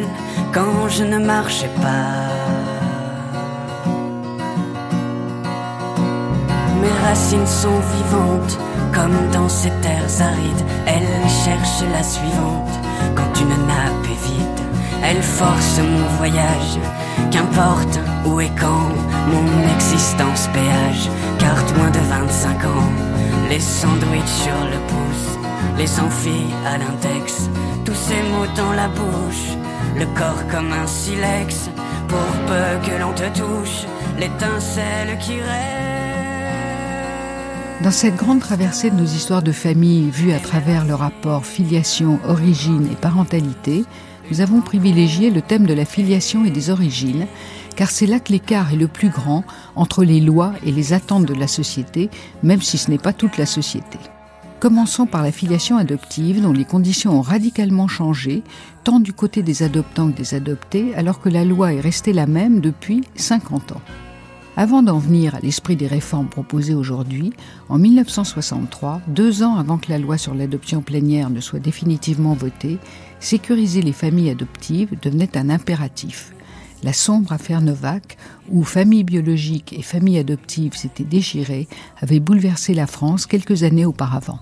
[0.53, 2.29] quand je ne marchais pas.
[6.81, 8.57] Mes racines sont vivantes
[8.93, 12.75] comme dans ces terres arides, elle cherche la suivante.
[13.15, 14.62] Quand une nappe est vide,
[15.03, 16.79] elle force mon voyage.
[17.31, 18.89] Qu'importe où et quand,
[19.27, 21.09] mon existence péage.
[21.39, 22.89] Carte moins de 25 ans,
[23.49, 25.37] les sandwichs sur le pouce,
[25.77, 27.49] les amphis à l'index.
[27.85, 29.57] Tous ces mots dans la bouche,
[29.97, 31.69] le corps comme un silex.
[32.07, 33.85] Pour peu que l'on te touche,
[34.19, 35.83] l'étincelle qui reste.
[37.83, 42.17] Dans cette grande traversée de nos histoires de famille vues à travers le rapport filiation,
[42.25, 43.83] origine et parentalité,
[44.31, 47.27] nous avons privilégié le thème de la filiation et des origines,
[47.75, 49.43] car c'est là que l'écart est le plus grand
[49.75, 52.09] entre les lois et les attentes de la société,
[52.43, 53.97] même si ce n'est pas toute la société.
[54.59, 58.43] Commençons par la filiation adoptive, dont les conditions ont radicalement changé,
[58.85, 62.27] tant du côté des adoptants que des adoptés, alors que la loi est restée la
[62.27, 63.81] même depuis 50 ans.
[64.55, 67.33] Avant d'en venir à l'esprit des réformes proposées aujourd'hui,
[67.69, 72.77] en 1963, deux ans avant que la loi sur l'adoption plénière ne soit définitivement votée,
[73.19, 76.33] sécuriser les familles adoptives devenait un impératif.
[76.83, 78.17] La sombre affaire Novak,
[78.49, 81.67] où famille biologique et famille adoptive s'étaient déchirées,
[81.99, 84.39] avait bouleversé la France quelques années auparavant.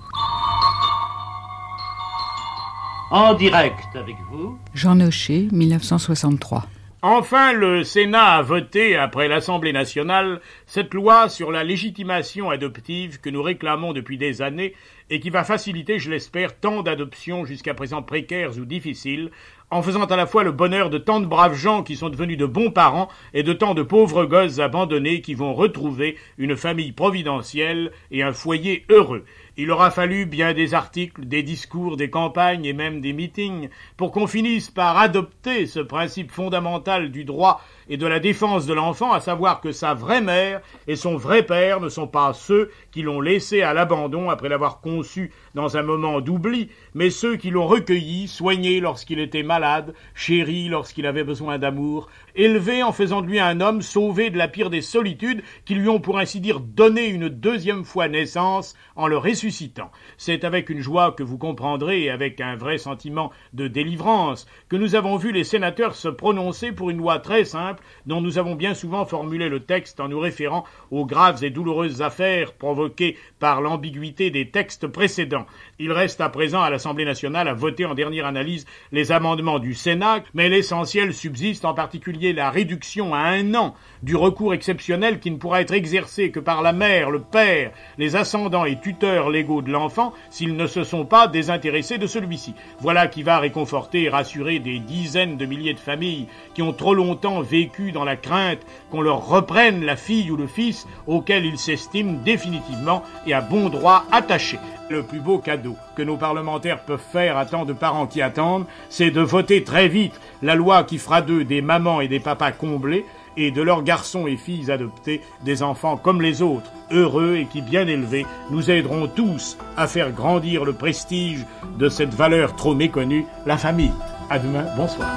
[3.12, 4.58] en direct avec vous.
[4.74, 6.66] Jean Nochet, 1963.
[7.04, 13.32] Enfin, le Sénat a voté, après l'Assemblée nationale, cette loi sur la légitimation adoptive que
[13.32, 14.76] nous réclamons depuis des années
[15.10, 19.32] et qui va faciliter, je l'espère, tant d'adoptions jusqu'à présent précaires ou difficiles,
[19.72, 22.38] en faisant à la fois le bonheur de tant de braves gens qui sont devenus
[22.38, 26.92] de bons parents et de tant de pauvres gosses abandonnés qui vont retrouver une famille
[26.92, 29.26] providentielle et un foyer heureux.
[29.58, 34.12] Il aura fallu bien des articles, des discours, des campagnes et même des meetings pour
[34.12, 37.62] qu'on finisse par adopter ce principe fondamental du droit
[37.92, 41.44] et de la défense de l'enfant, à savoir que sa vraie mère et son vrai
[41.44, 45.84] père ne sont pas ceux qui l'ont laissé à l'abandon après l'avoir conçu dans un
[45.84, 51.58] moment d'oubli, mais ceux qui l'ont recueilli, soigné lorsqu'il était malade, chéri lorsqu'il avait besoin
[51.58, 55.76] d'amour, élevé en faisant de lui un homme sauvé de la pire des solitudes, qui
[55.76, 59.92] lui ont pour ainsi dire donné une deuxième fois naissance en le ressuscitant.
[60.18, 64.78] C'est avec une joie que vous comprendrez et avec un vrai sentiment de délivrance que
[64.78, 68.56] nous avons vu les sénateurs se prononcer pour une loi très simple dont nous avons
[68.56, 73.62] bien souvent formulé le texte en nous référant aux graves et douloureuses affaires provoquées par
[73.62, 75.46] l'ambiguïté des textes précédents.
[75.84, 79.74] Il reste à présent à l'Assemblée nationale à voter en dernière analyse les amendements du
[79.74, 85.32] Sénat, mais l'essentiel subsiste, en particulier la réduction à un an du recours exceptionnel qui
[85.32, 89.64] ne pourra être exercé que par la mère, le père, les ascendants et tuteurs légaux
[89.64, 92.54] de l'enfant s'ils ne se sont pas désintéressés de celui-ci.
[92.80, 96.94] Voilà qui va réconforter et rassurer des dizaines de milliers de familles qui ont trop
[96.94, 101.58] longtemps vécu dans la crainte qu'on leur reprenne la fille ou le fils auquel ils
[101.58, 104.60] s'estiment définitivement et à bon droit attachés.
[104.92, 108.66] Le plus beau cadeau que nos parlementaires peuvent faire à tant de parents qui attendent,
[108.90, 112.52] c'est de voter très vite la loi qui fera d'eux des mamans et des papas
[112.52, 113.06] comblés,
[113.38, 117.62] et de leurs garçons et filles adoptés des enfants comme les autres, heureux et qui,
[117.62, 121.46] bien élevés, nous aideront tous à faire grandir le prestige
[121.78, 123.94] de cette valeur trop méconnue, la famille.
[124.30, 125.10] À demain, bonsoir.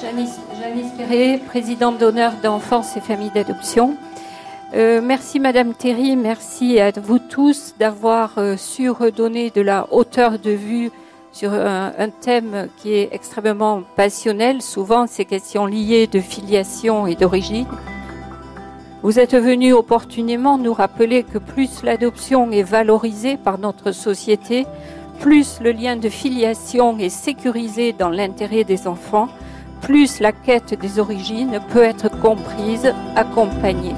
[0.00, 3.96] Janice, Janice Perret, présidente d'honneur d'enfance et familles d'adoption.
[4.74, 10.38] Euh, merci Madame Terry, merci à vous tous d'avoir euh, su redonner de la hauteur
[10.38, 10.90] de vue
[11.32, 17.14] sur un, un, thème qui est extrêmement passionnel, souvent ces questions liées de filiation et
[17.14, 17.66] d'origine.
[19.02, 24.66] Vous êtes venu opportunément nous rappeler que plus l'adoption est valorisée par notre société,
[25.20, 29.28] plus le lien de filiation est sécurisé dans l'intérêt des enfants,
[29.80, 33.94] plus la quête des origines peut être comprise, accompagnée.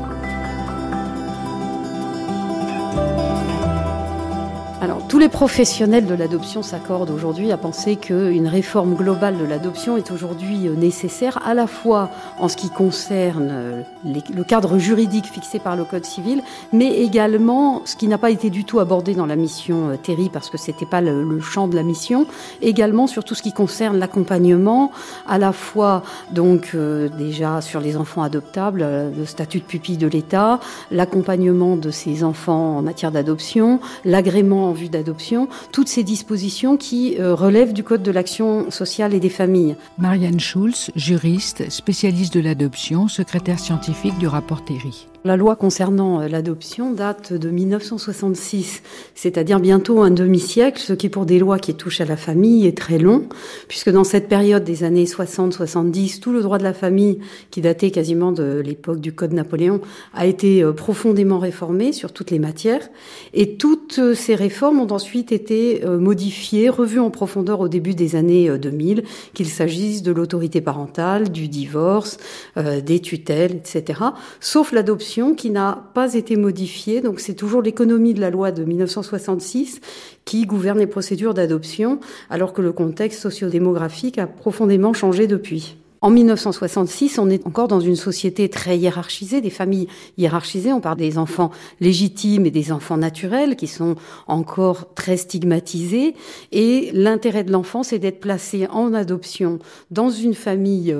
[4.82, 9.98] Alors, tous les professionnels de l'adoption s'accordent aujourd'hui à penser qu'une réforme globale de l'adoption
[9.98, 15.58] est aujourd'hui nécessaire, à la fois en ce qui concerne les, le cadre juridique fixé
[15.58, 19.26] par le Code civil, mais également ce qui n'a pas été du tout abordé dans
[19.26, 22.26] la mission Terry, parce que c'était pas le, champ de la mission,
[22.62, 24.92] également sur tout ce qui concerne l'accompagnement,
[25.28, 30.06] à la fois donc euh, déjà sur les enfants adoptables, le statut de pupille de
[30.06, 30.58] l'État,
[30.90, 37.16] l'accompagnement de ces enfants en matière d'adoption, l'agrément en vue d'adoption, toutes ces dispositions qui
[37.18, 39.76] euh, relèvent du Code de l'action sociale et des familles.
[39.98, 45.09] Marianne Schulz, juriste, spécialiste de l'adoption, secrétaire scientifique du rapport Terry.
[45.22, 48.82] La loi concernant l'adoption date de 1966,
[49.14, 52.74] c'est-à-dire bientôt un demi-siècle, ce qui pour des lois qui touchent à la famille est
[52.74, 53.28] très long,
[53.68, 57.18] puisque dans cette période des années 60-70, tout le droit de la famille,
[57.50, 59.82] qui datait quasiment de l'époque du Code Napoléon,
[60.14, 62.88] a été profondément réformé sur toutes les matières,
[63.34, 68.48] et toutes ces réformes ont ensuite été modifiées, revues en profondeur au début des années
[68.58, 69.04] 2000,
[69.34, 72.16] qu'il s'agisse de l'autorité parentale, du divorce,
[72.56, 74.00] euh, des tutelles, etc.,
[74.40, 77.00] sauf l'adoption qui n'a pas été modifiée.
[77.00, 79.80] Donc c'est toujours l'économie de la loi de 1966
[80.24, 85.76] qui gouverne les procédures d'adoption, alors que le contexte sociodémographique a profondément changé depuis.
[86.02, 90.72] En 1966, on est encore dans une société très hiérarchisée, des familles hiérarchisées.
[90.72, 93.96] On parle des enfants légitimes et des enfants naturels qui sont
[94.26, 96.14] encore très stigmatisés.
[96.52, 99.58] Et l'intérêt de l'enfant, c'est d'être placé en adoption
[99.90, 100.96] dans une famille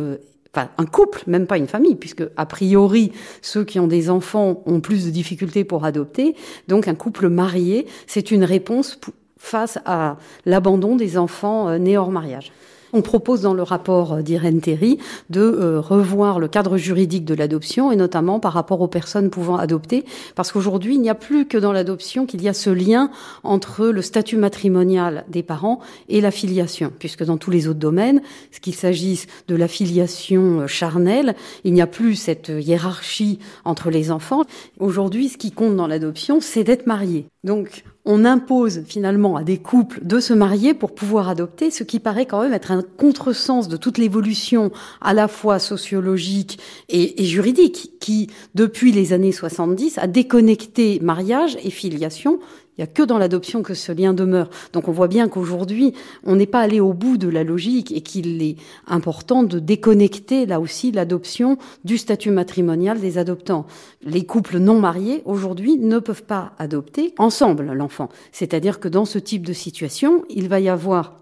[0.55, 4.63] enfin un couple, même pas une famille, puisque a priori ceux qui ont des enfants
[4.67, 6.35] ont plus de difficultés pour adopter.
[6.69, 8.99] Donc un couple marié, c'est une réponse
[9.37, 12.53] face à l'abandon des enfants nés hors mariage.
[12.93, 14.99] On propose dans le rapport d'Irène Terry
[15.29, 19.57] de euh, revoir le cadre juridique de l'adoption et notamment par rapport aux personnes pouvant
[19.57, 23.11] adopter parce qu'aujourd'hui il n'y a plus que dans l'adoption qu'il y a ce lien
[23.43, 28.23] entre le statut matrimonial des parents et la filiation puisque dans tous les autres domaines,
[28.61, 34.11] qu'il s'agisse de la filiation euh, charnelle, il n'y a plus cette hiérarchie entre les
[34.11, 34.43] enfants.
[34.79, 37.27] Aujourd'hui, ce qui compte dans l'adoption, c'est d'être marié.
[37.43, 41.99] Donc, on impose finalement à des couples de se marier pour pouvoir adopter, ce qui
[41.99, 46.59] paraît quand même être un contresens de toute l'évolution à la fois sociologique
[46.91, 52.41] et, et, juridique qui, depuis les années 70, a déconnecté mariage et filiation
[52.77, 54.49] il n'y a que dans l'adoption que ce lien demeure.
[54.73, 55.93] Donc on voit bien qu'aujourd'hui,
[56.25, 58.57] on n'est pas allé au bout de la logique et qu'il est
[58.87, 63.67] important de déconnecter là aussi l'adoption du statut matrimonial des adoptants.
[64.03, 68.09] Les couples non mariés aujourd'hui ne peuvent pas adopter ensemble l'enfant.
[68.33, 71.21] C'est-à-dire que dans ce type de situation, il va y avoir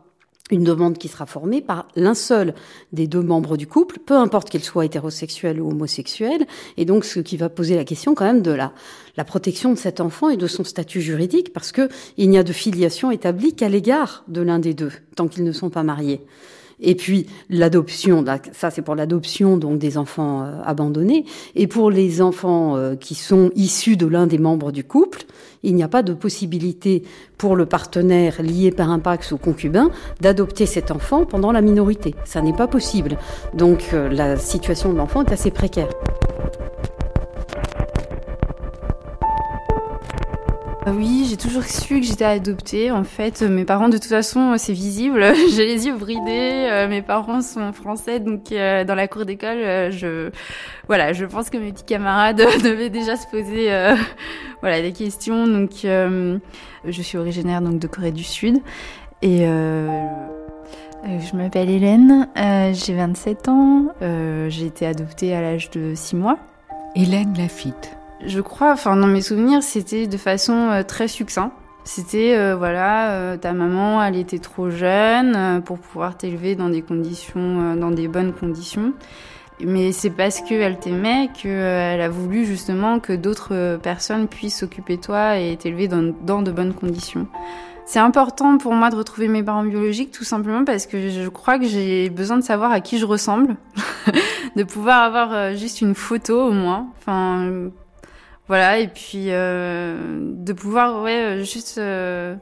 [0.50, 2.54] une demande qui sera formée par l'un seul
[2.92, 7.20] des deux membres du couple, peu importe qu'il soit hétérosexuel ou homosexuel, et donc ce
[7.20, 8.72] qui va poser la question quand même de la,
[9.18, 12.44] la protection de cet enfant et de son statut juridique, parce que il n'y a
[12.44, 16.20] de filiation établie qu'à l'égard de l'un des deux, tant qu'ils ne sont pas mariés.
[16.80, 21.24] Et puis l'adoption, ça c'est pour l'adoption donc des enfants euh, abandonnés,
[21.56, 25.24] et pour les enfants euh, qui sont issus de l'un des membres du couple,
[25.64, 27.02] il n'y a pas de possibilité
[27.38, 32.14] pour le partenaire lié par un pax ou concubin d'adopter cet enfant pendant la minorité.
[32.24, 33.18] Ça n'est pas possible.
[33.52, 35.88] Donc euh, la situation de l'enfant est assez précaire.
[40.86, 42.90] Oui, j'ai toujours su que j'étais adoptée.
[42.90, 45.24] En fait, mes parents, de toute façon, c'est visible.
[45.54, 46.68] j'ai les yeux bridés.
[46.70, 50.30] Euh, mes parents sont français, donc euh, dans la cour d'école, euh, je,
[50.86, 53.70] voilà, je pense que mes petits camarades devaient déjà se poser,
[54.60, 55.46] voilà, des questions.
[55.46, 58.58] Donc, je suis originaire donc de Corée du Sud
[59.22, 62.28] et je m'appelle Hélène,
[62.72, 63.86] j'ai 27 ans,
[64.48, 66.38] j'ai été adoptée à l'âge de 6 mois.
[66.94, 67.97] Hélène Lafitte.
[68.24, 71.52] Je crois, enfin dans mes souvenirs, c'était de façon euh, très succinct.
[71.84, 76.82] C'était euh, voilà, euh, ta maman, elle était trop jeune pour pouvoir t'élever dans des
[76.82, 78.92] conditions, dans des bonnes conditions.
[79.64, 85.02] Mais c'est parce qu'elle t'aimait qu'elle a voulu justement que d'autres personnes puissent s'occuper de
[85.02, 87.26] toi et t'élever dans, dans de bonnes conditions.
[87.84, 91.58] C'est important pour moi de retrouver mes parents biologiques tout simplement parce que je crois
[91.58, 93.56] que j'ai besoin de savoir à qui je ressemble,
[94.56, 96.88] de pouvoir avoir juste une photo au moins.
[96.98, 97.70] Enfin,
[98.48, 102.34] voilà, et puis euh, de pouvoir ouais, euh, juste euh,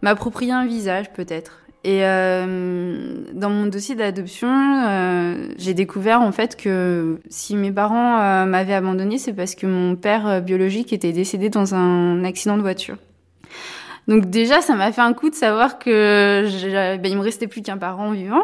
[0.00, 1.60] m'approprier un visage peut-être.
[1.84, 8.44] Et euh, dans mon dossier d'adoption, euh, j'ai découvert en fait que si mes parents
[8.44, 12.96] m'avaient abandonné, c'est parce que mon père biologique était décédé dans un accident de voiture.
[14.08, 17.62] Donc déjà, ça m'a fait un coup de savoir que ben, il me restait plus
[17.62, 18.42] qu'un parent vivant.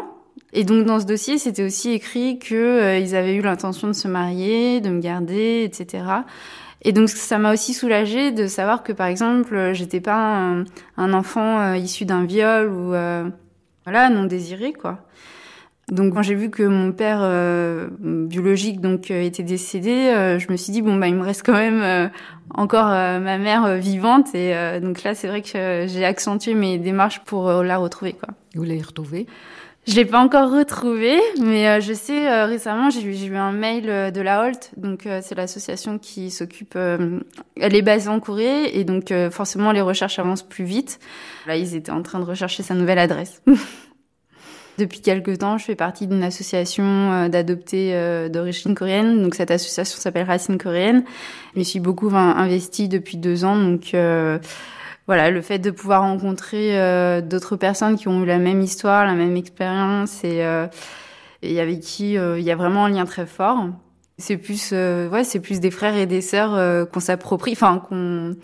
[0.53, 4.07] Et donc dans ce dossier, c'était aussi écrit que ils avaient eu l'intention de se
[4.07, 6.03] marier, de me garder, etc.
[6.85, 10.63] Et donc ça m'a aussi soulagée de savoir que par exemple j'étais pas
[10.97, 13.29] un, enfant euh, issu d'un viol ou euh,
[13.85, 14.99] voilà non désiré quoi.
[15.89, 20.71] Donc quand j'ai vu que mon père euh, biologique donc était décédé, je me suis
[20.71, 22.09] dit bon bah il me reste quand même
[22.53, 27.51] encore ma mère vivante et donc là c'est vrai que j'ai accentué mes démarches pour
[27.63, 28.29] la retrouver quoi.
[28.55, 29.27] Vous l'avez retrouvée?
[29.85, 33.51] Je l'ai pas encore retrouvé, mais euh, je sais euh, récemment j'ai eu, eu un
[33.51, 36.75] mail euh, de la Holt, donc c'est l'association qui s'occupe.
[36.75, 40.99] elle est basée en Corée et donc forcément les recherches avancent plus vite.
[41.47, 43.41] Là ils étaient en train de rechercher sa nouvelle adresse.
[44.79, 47.93] Depuis quelques temps, je fais partie d'une association d'adoptés
[48.31, 49.21] d'origine coréenne.
[49.21, 51.03] Donc cette association s'appelle Racine coréenne.
[51.55, 53.93] Je suis beaucoup investie depuis deux ans, donc
[55.07, 59.05] voilà, le fait de pouvoir rencontrer euh, d'autres personnes qui ont eu la même histoire,
[59.05, 60.67] la même expérience et, euh,
[61.41, 63.67] et avec qui euh, il y a vraiment un lien très fort.
[64.17, 68.35] C'est plus, ouais, c'est plus des frères et des sœurs qu'on s'approprie, enfin qu'on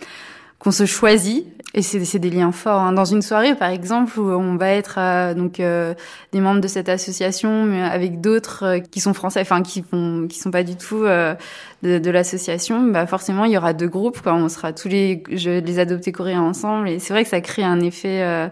[0.57, 2.81] qu'on se choisit et c'est des liens forts.
[2.81, 2.93] Hein.
[2.93, 5.93] Dans une soirée, par exemple, où on va être euh, donc euh,
[6.31, 10.25] des membres de cette association, mais avec d'autres euh, qui sont français, enfin qui font,
[10.27, 11.35] qui sont pas du tout de,
[11.99, 14.21] de l'association, bah forcément il y aura deux groupes.
[14.21, 14.33] Quoi.
[14.33, 17.63] On sera tous les, je, les adoptés coréens ensemble, et c'est vrai que ça crée
[17.63, 18.49] un effet.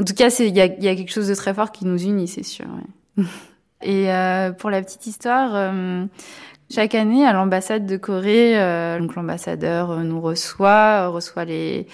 [0.00, 2.02] En tout cas, il y a, y a quelque chose de très fort qui nous
[2.02, 2.66] unit, c'est sûr.
[3.16, 3.24] Ouais.
[3.82, 4.08] et
[4.58, 5.72] pour la petite histoire.
[6.72, 11.88] Chaque année, à l'ambassade de Corée, euh, donc l'ambassadeur euh, nous reçoit, euh, reçoit les,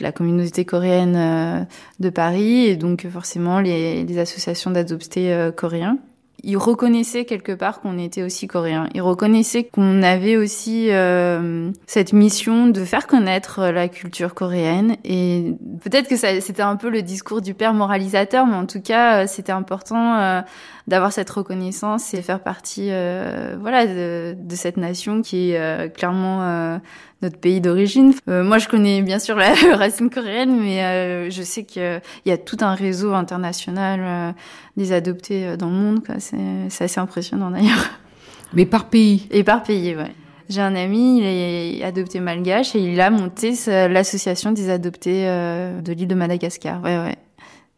[0.00, 1.66] la communauté coréenne
[2.00, 5.98] de Paris et donc forcément les, les associations d'adoptés coréens.
[6.44, 8.88] Ils reconnaissaient quelque part qu'on était aussi coréen.
[8.94, 14.96] Ils reconnaissaient qu'on avait aussi euh, cette mission de faire connaître la culture coréenne.
[15.04, 19.26] Et peut-être que c'était un peu le discours du père moralisateur, mais en tout cas,
[19.26, 20.40] c'était important euh,
[20.88, 26.80] d'avoir cette reconnaissance et faire partie, euh, voilà, de, de, cette nation qui est clairement
[27.22, 28.12] notre pays d'origine.
[28.28, 32.30] Euh, moi, je connais bien sûr la racine coréenne, mais euh, je sais qu'il y
[32.30, 34.32] a tout un réseau international euh,
[34.76, 36.00] des adoptés dans le monde.
[36.18, 37.90] C'est assez impressionnant d'ailleurs.
[38.54, 40.12] Mais par pays Et par pays, ouais.
[40.50, 45.92] J'ai un ami, il est adopté malgache et il a monté l'association des adoptés de
[45.92, 46.82] l'île de Madagascar.
[46.82, 47.16] Ouais, ouais.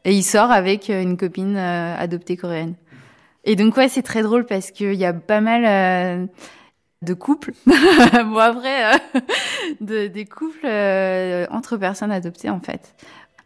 [0.04, 2.74] Et il sort avec une copine adoptée coréenne.
[3.44, 6.28] Et donc ouais, c'est très drôle parce qu'il y a pas mal
[7.04, 9.20] de couples, bon après, euh,
[9.80, 12.94] de, des couples euh, entre personnes adoptées en fait.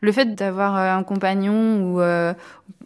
[0.00, 2.00] Le fait d'avoir euh, un compagnon ou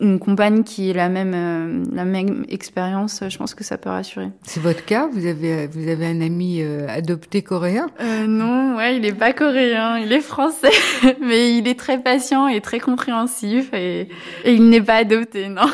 [0.00, 4.30] une compagne qui ait la même la même expérience, je pense que ça peut rassurer.
[4.44, 5.08] C'est votre cas?
[5.12, 7.88] Vous avez vous avez un ami adopté coréen?
[8.26, 10.70] Non, ouais, il est pas coréen, il est français,
[11.20, 14.08] mais il est très patient et très compréhensif et,
[14.44, 15.68] et il n'est pas adopté, non.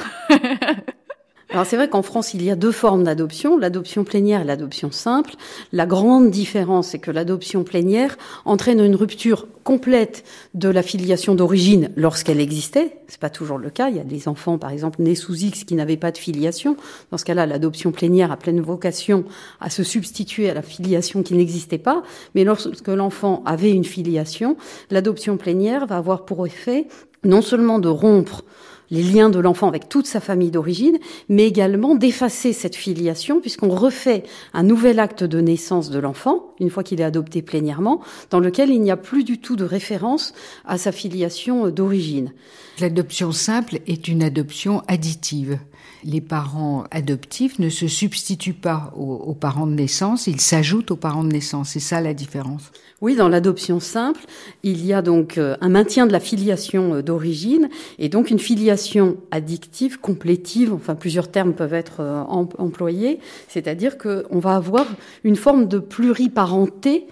[1.51, 4.93] Alors c'est vrai qu'en France, il y a deux formes d'adoption, l'adoption plénière et l'adoption
[4.93, 5.33] simple.
[5.73, 11.89] La grande différence, c'est que l'adoption plénière entraîne une rupture complète de la filiation d'origine
[11.97, 12.99] lorsqu'elle existait.
[13.09, 13.89] C'est pas toujours le cas.
[13.89, 16.77] Il y a des enfants, par exemple, nés sous X qui n'avaient pas de filiation.
[17.11, 19.25] Dans ce cas-là, l'adoption plénière a pleine vocation
[19.61, 22.03] à se substituer à la filiation qui n'existait pas.
[22.35, 24.59] Mais lorsque l'enfant avait une filiation,
[24.91, 26.89] l'adoption plénière va avoir pour effet
[27.25, 28.45] non seulement de rompre
[28.91, 33.71] les liens de l'enfant avec toute sa famille d'origine, mais également d'effacer cette filiation puisqu'on
[33.71, 34.25] refait
[34.55, 38.71] un nouvel acte de naissance de l'enfant, une fois qu'il est adopté plénièrement, dans lequel
[38.71, 40.35] il n'y a plus du tout de référence
[40.65, 42.33] à sa filiation d'origine.
[42.81, 45.59] L'adoption simple est une adoption additive.
[46.05, 51.25] Les parents adoptifs ne se substituent pas aux, parents de naissance, ils s'ajoutent aux parents
[51.25, 51.71] de naissance.
[51.71, 52.71] C'est ça la différence.
[53.01, 54.21] Oui, dans l'adoption simple,
[54.65, 57.69] il y a donc euh, un maintien de la filiation euh, d'origine
[57.99, 64.39] et donc une filiation addictive, complétive, enfin plusieurs termes peuvent être euh, employés, c'est-à-dire qu'on
[64.41, 64.87] va avoir
[65.23, 67.07] une forme de pluriparenté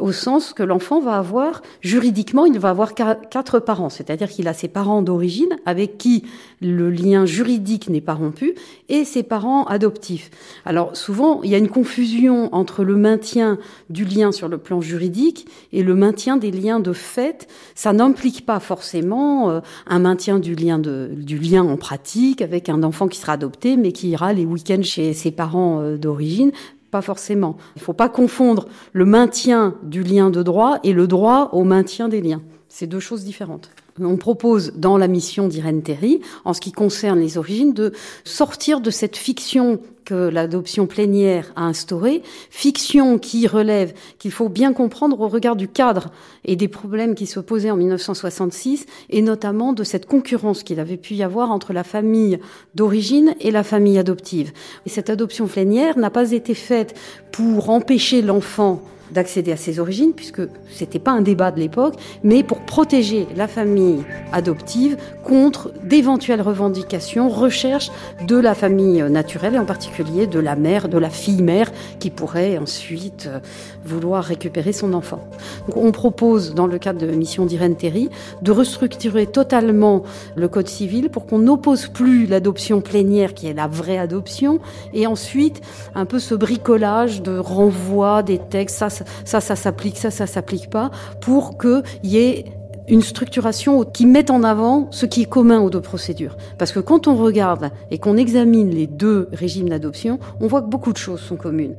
[0.00, 4.54] au sens que l'enfant va avoir, juridiquement, il va avoir quatre parents, c'est-à-dire qu'il a
[4.54, 6.24] ses parents d'origine avec qui
[6.60, 8.54] le lien juridique n'est pas rompu
[8.88, 10.30] et ses parents adoptifs.
[10.64, 14.80] Alors souvent, il y a une confusion entre le maintien du lien sur le plan
[14.80, 17.48] juridique et le maintien des liens de fait.
[17.74, 22.68] Ça n'implique pas forcément euh, un maintien du lien, de, du lien en pratique avec
[22.68, 26.52] un enfant qui sera adopté mais qui ira les week-ends chez ses parents euh, d'origine
[26.90, 27.56] pas forcément.
[27.76, 31.64] Il ne faut pas confondre le maintien du lien de droit et le droit au
[31.64, 32.42] maintien des liens.
[32.68, 33.70] C'est deux choses différentes.
[34.00, 37.92] On propose dans la mission d'Irène Terry, en ce qui concerne les origines, de
[38.24, 44.72] sortir de cette fiction que l'adoption plénière a instaurée, fiction qui relève qu'il faut bien
[44.72, 46.10] comprendre au regard du cadre
[46.44, 50.96] et des problèmes qui se posaient en 1966, et notamment de cette concurrence qu'il avait
[50.96, 52.38] pu y avoir entre la famille
[52.74, 54.52] d'origine et la famille adoptive.
[54.86, 56.98] Et cette adoption plénière n'a pas été faite
[57.30, 58.82] pour empêcher l'enfant
[59.12, 63.48] d'accéder à ses origines, puisque c'était pas un débat de l'époque, mais pour protéger la
[63.48, 64.02] famille
[64.32, 67.90] adoptive contre d'éventuelles revendications, recherches
[68.26, 72.58] de la famille naturelle, et en particulier de la mère, de la fille-mère, qui pourrait
[72.58, 73.40] ensuite euh,
[73.84, 75.20] vouloir récupérer son enfant.
[75.66, 78.10] Donc on propose, dans le cadre de mission d'Irène Terry,
[78.42, 80.02] de restructurer totalement
[80.36, 84.60] le Code civil pour qu'on n'oppose plus l'adoption plénière, qui est la vraie adoption,
[84.92, 85.60] et ensuite
[85.94, 88.90] un peu ce bricolage de renvoi des textes, ça,
[89.24, 90.90] ça, ça s'applique, ça, ça s'applique pas,
[91.20, 92.44] pour qu'il y ait
[92.88, 96.36] une structuration qui mette en avant ce qui est commun aux deux procédures.
[96.58, 100.68] Parce que quand on regarde et qu'on examine les deux régimes d'adoption, on voit que
[100.68, 101.76] beaucoup de choses sont communes.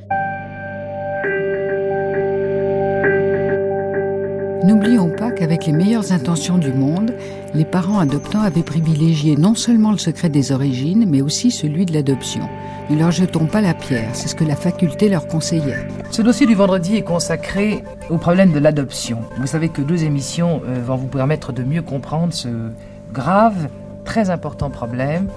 [4.64, 7.14] N'oublions pas qu'avec les meilleures intentions du monde,
[7.54, 11.93] les parents adoptants avaient privilégié non seulement le secret des origines, mais aussi celui de
[11.93, 12.41] l'adoption.
[12.89, 15.88] Ne leur jetons pas la pierre, c'est ce que la faculté leur conseillait.
[16.12, 19.20] Ce dossier du vendredi est consacré au problème de l'adoption.
[19.38, 22.47] Vous savez que deux émissions euh, vont vous permettre de mieux comprendre ce
[23.14, 23.70] grave,
[24.06, 25.28] très important problème.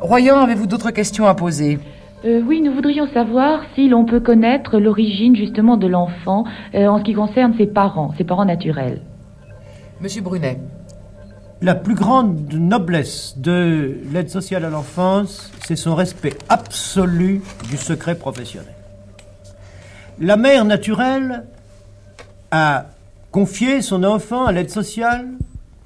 [0.00, 1.78] Royan, avez-vous d'autres questions à poser?
[2.24, 6.98] Euh, oui, nous voudrions savoir si l'on peut connaître l'origine justement de l'enfant euh, en
[6.98, 9.00] ce qui concerne ses parents, ses parents naturels.
[10.00, 10.58] Monsieur Brunet.
[11.60, 18.14] La plus grande noblesse de l'aide sociale à l'enfance, c'est son respect absolu du secret
[18.14, 18.72] professionnel.
[20.20, 21.46] La mère naturelle
[22.52, 22.86] a
[23.32, 25.30] confié son enfant à l'aide sociale,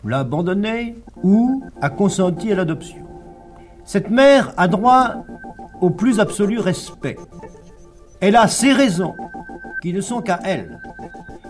[0.05, 2.99] l'a abandonné ou a consenti à l'adoption.
[3.87, 5.25] Cette mère a droit
[5.81, 7.17] au plus absolu respect.
[8.21, 9.15] Elle a ses raisons,
[9.81, 10.79] qui ne sont qu'à elle.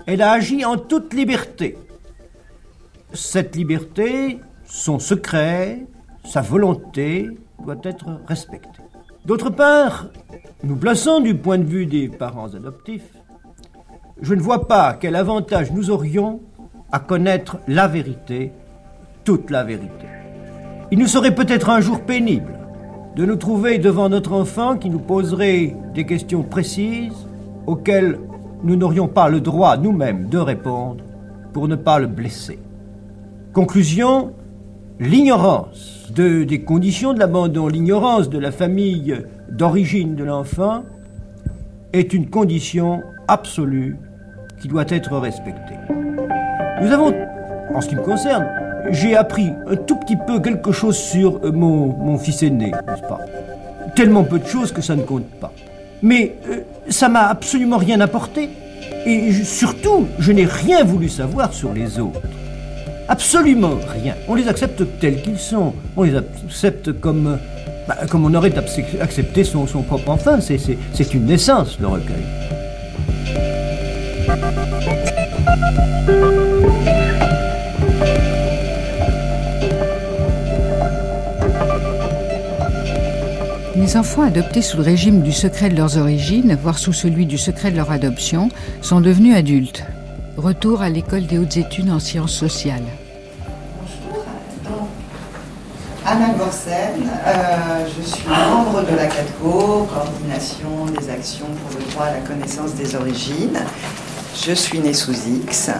[0.07, 1.77] Elle a agi en toute liberté.
[3.15, 5.87] Cette liberté, son secret,
[6.25, 7.29] sa volonté
[7.63, 8.81] doit être respectée.
[9.27, 10.07] D'autre part,
[10.65, 13.13] nous plaçons du point de vue des parents adoptifs,
[14.23, 16.41] je ne vois pas quel avantage nous aurions
[16.91, 18.53] à connaître la vérité,
[19.25, 20.07] toute la vérité.
[20.91, 22.59] Il nous serait peut-être un jour pénible
[23.15, 27.27] de nous trouver devant notre enfant qui nous poserait des questions précises
[27.67, 28.19] auxquelles
[28.65, 31.05] nous n'aurions pas le droit nous-mêmes de répondre
[31.53, 32.59] pour ne pas le blesser.
[33.53, 34.33] Conclusion,
[34.99, 39.15] l'ignorance de, des conditions de l'abandon, l'ignorance de la famille
[39.51, 40.85] d'origine de l'enfant
[41.93, 43.99] est une condition absolue
[44.59, 45.75] qui doit être respectée.
[46.81, 47.13] Nous avons,
[47.75, 48.49] en ce qui me concerne,
[48.91, 53.03] j'ai appris un tout petit peu quelque chose sur euh, mon, mon fils aîné, n'est-ce
[53.03, 53.21] pas?
[53.95, 55.53] Tellement peu de choses que ça ne compte pas.
[56.01, 58.49] Mais euh, ça m'a absolument rien apporté.
[59.05, 62.21] Et surtout, je n'ai rien voulu savoir sur les autres.
[63.13, 64.15] Absolument rien.
[64.27, 65.75] On les accepte tels qu'ils sont.
[65.99, 67.39] On les accepte comme,
[67.87, 68.55] bah, comme on aurait
[69.01, 70.39] accepté son, son propre enfant.
[70.41, 72.25] C'est une naissance, le recueil.
[83.77, 87.37] Les enfants adoptés sous le régime du secret de leurs origines, voire sous celui du
[87.37, 88.49] secret de leur adoption,
[88.81, 89.85] sont devenus adultes.
[90.39, 92.81] Retour à l'école des hautes études en sciences sociales.
[96.13, 102.05] Anna Gorsen, euh, je suis membre de la CATCO, coordination des actions pour le droit
[102.05, 103.59] à la connaissance des origines.
[104.37, 105.71] Je suis née sous X.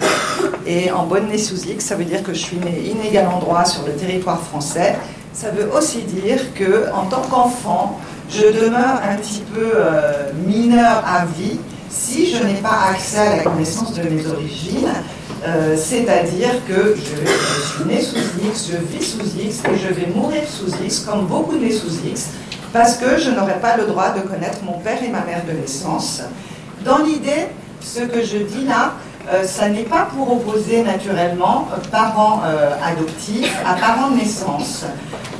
[0.65, 3.63] Et en bonne née sous X, ça veut dire que je suis née inégal endroit
[3.63, 4.95] sur le territoire français
[5.33, 11.03] ça veut aussi dire que, en tant qu'enfant, je demeure un petit peu euh, mineur
[11.05, 11.59] à vie
[11.93, 14.89] si je n'ai pas accès à la connaissance de mes origines.
[15.45, 18.17] Euh, c'est-à-dire que je, suis né sous
[18.47, 22.07] X, je vis sous X et je vais mourir sous X, comme beaucoup nés sous
[22.07, 22.29] X,
[22.71, 25.51] parce que je n'aurai pas le droit de connaître mon père et ma mère de
[25.51, 26.21] naissance.
[26.85, 27.47] Dans l'idée,
[27.81, 28.93] ce que je dis là,
[29.33, 32.41] euh, ça n'est pas pour opposer naturellement parents
[32.83, 34.85] adoptifs à parents de naissance.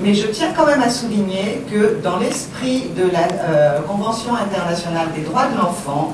[0.01, 5.08] Mais je tiens quand même à souligner que dans l'esprit de la euh, Convention internationale
[5.16, 6.14] des droits de l'enfant,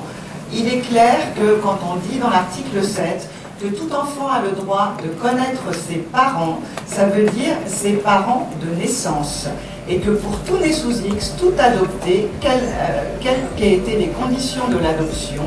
[0.52, 3.28] il est clair que quand on dit dans l'article 7
[3.60, 8.48] que tout enfant a le droit de connaître ses parents, ça veut dire ses parents
[8.62, 9.48] de naissance.
[9.88, 14.68] Et que pour tout né sous X, tout adopté, quelles euh, qu'aient été les conditions
[14.68, 15.42] de l'adoption,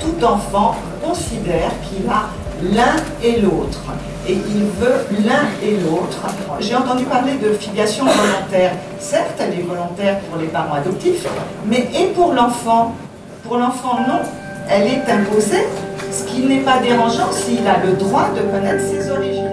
[0.00, 2.28] tout enfant considère qu'il a
[2.62, 3.80] l'un et l'autre
[4.26, 6.18] et il veut l'un et l'autre.
[6.60, 8.72] J'ai entendu parler de filiation volontaire.
[8.98, 11.26] Certes, elle est volontaire pour les parents adoptifs,
[11.66, 12.94] mais et pour l'enfant?
[13.42, 14.20] Pour l'enfant, non.
[14.68, 15.66] Elle est imposée,
[16.10, 19.44] ce qui n'est pas dérangeant s'il a le droit de connaître ses origines.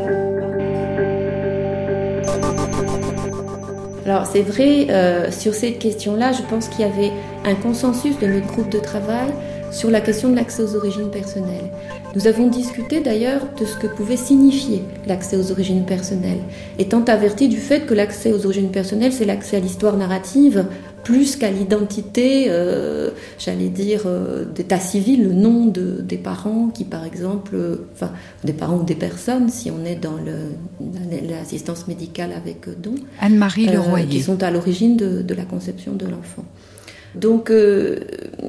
[4.06, 7.12] Alors c'est vrai, euh, sur cette question-là, je pense qu'il y avait
[7.46, 9.30] un consensus de notre groupe de travail
[9.72, 11.70] sur la question de l'accès aux origines personnelles.
[12.14, 16.42] Nous avons discuté d'ailleurs de ce que pouvait signifier l'accès aux origines personnelles,
[16.78, 20.66] étant averti du fait que l'accès aux origines personnelles, c'est l'accès à l'histoire narrative
[21.04, 26.84] plus qu'à l'identité, euh, j'allais dire, euh, d'état civil, le nom de, des parents qui,
[26.84, 28.12] par exemple, euh, enfin,
[28.44, 30.18] des parents ou des personnes, si on est dans
[31.30, 36.06] l'assistance médicale avec don, Anne-Marie Leroyer, qui sont à l'origine de, de la conception de
[36.06, 36.46] l'enfant.
[37.16, 37.52] Donc,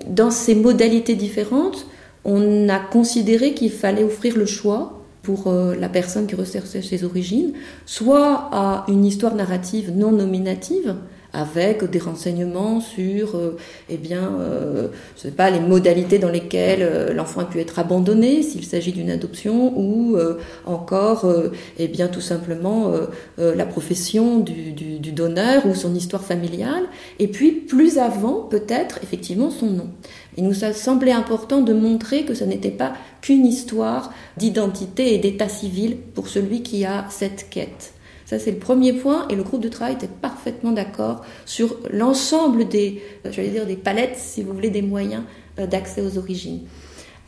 [0.09, 1.87] dans ces modalités différentes,
[2.25, 7.55] on a considéré qu'il fallait offrir le choix pour la personne qui recherchait ses origines,
[7.87, 10.95] soit à une histoire narrative non nominative,
[11.33, 13.57] avec des renseignements sur euh,
[13.89, 17.79] eh bien, euh, je sais pas, les modalités dans lesquelles euh, l'enfant a pu être
[17.79, 20.17] abandonné, s'il s'agit d'une adoption, ou
[20.67, 21.31] encore
[21.79, 22.93] eh bien, tout simplement
[23.39, 26.85] la profession du, du, du, donneur ou son histoire familiale,
[27.19, 29.89] et puis plus avant, peut-être, effectivement, son nom.
[30.37, 35.19] Il nous a semblé important de montrer que ce n'était pas qu'une histoire d'identité et
[35.19, 37.92] d'état civil pour celui qui a cette quête.
[38.33, 42.67] Ça, c'est le premier point, et le groupe de travail était parfaitement d'accord sur l'ensemble
[42.67, 45.25] des, euh, dire, des palettes, si vous voulez, des moyens
[45.59, 46.61] euh, d'accès aux origines.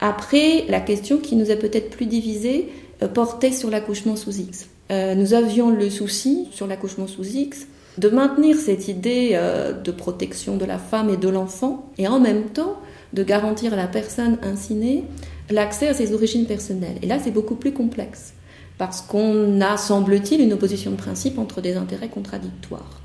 [0.00, 2.70] Après, la question qui nous a peut-être plus divisé
[3.02, 4.66] euh, portait sur l'accouchement sous X.
[4.88, 7.66] nous avions le souci, sur l'accouchement sous X,
[7.98, 9.38] de maintenir cette idée
[9.84, 12.78] de protection de la femme et de l'enfant, et en même temps
[13.12, 15.04] de garantir à la personne ainsi née
[15.50, 16.96] l'accès à ses origines personnelles.
[17.02, 18.32] Et là, c'est beaucoup plus complexe
[18.78, 23.00] parce qu'on a, semble-t-il, une opposition de principe entre des intérêts contradictoires.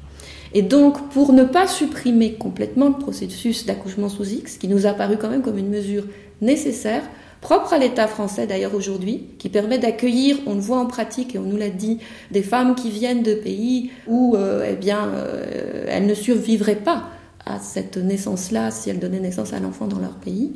[0.54, 4.94] Et donc, pour ne pas supprimer complètement le processus d'accouchement sous X, qui nous a
[4.94, 6.06] paru quand même comme une mesure
[6.42, 7.04] nécessaire,
[7.42, 11.38] propre à l'État français d'ailleurs aujourd'hui, qui permet d'accueillir, on le voit en pratique et
[11.38, 12.00] on nous l'a dit,
[12.32, 17.10] des femmes qui viennent de pays où euh, eh bien, euh, elles ne survivraient pas
[17.46, 20.54] à cette naissance-là si elles donnaient naissance à l'enfant dans leur pays.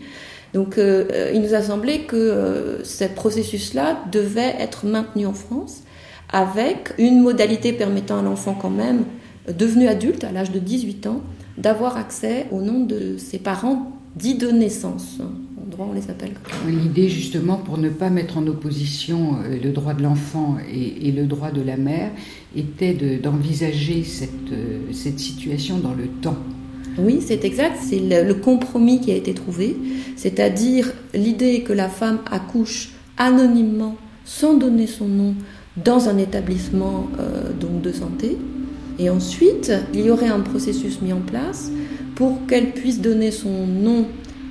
[0.54, 5.84] Donc euh, il nous a semblé que ce processus-là devait être maintenu en France
[6.32, 9.06] avec une modalité permettant à l'enfant quand même,
[9.48, 11.22] devenu adulte à l'âge de 18 ans,
[11.58, 15.20] d'avoir accès au nom de ses parents dits de naissance
[15.80, 16.34] on les appelle.
[16.68, 21.26] L'idée justement pour ne pas mettre en opposition euh, le droit de l'enfant et, le
[21.26, 22.12] droit de la mère
[22.56, 24.04] était d'envisager
[24.52, 26.38] euh, cette situation dans le temps.
[26.98, 29.76] Oui, c'est exact, c'est le, compromis qui a été trouvé,
[30.16, 35.36] c'est-à-dire l'idée que la femme accouche anonymement, sans donner son nom,
[35.84, 38.38] dans un établissement euh, de santé.
[39.00, 41.72] Et ensuite, il y aurait un processus mis en place
[42.16, 44.06] pour qu'elle puisse donner son nom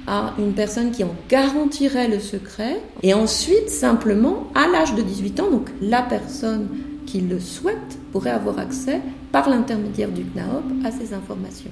[0.07, 2.81] à une personne qui en garantirait le secret.
[3.03, 6.67] Et ensuite, simplement, à l'âge de 18 ans, donc la personne
[7.07, 11.71] qui le souhaite pourrait avoir accès par l'intermédiaire du CNAOP à ces informations.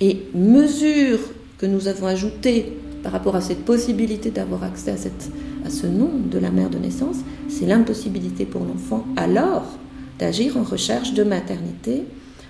[0.00, 1.18] Et mesure
[1.58, 2.72] que nous avons ajoutée
[3.02, 5.30] par rapport à cette possibilité d'avoir accès à, cette,
[5.64, 7.16] à ce nom de la mère de naissance,
[7.48, 9.78] c'est l'impossibilité pour l'enfant alors
[10.18, 12.04] d'agir en recherche de maternité,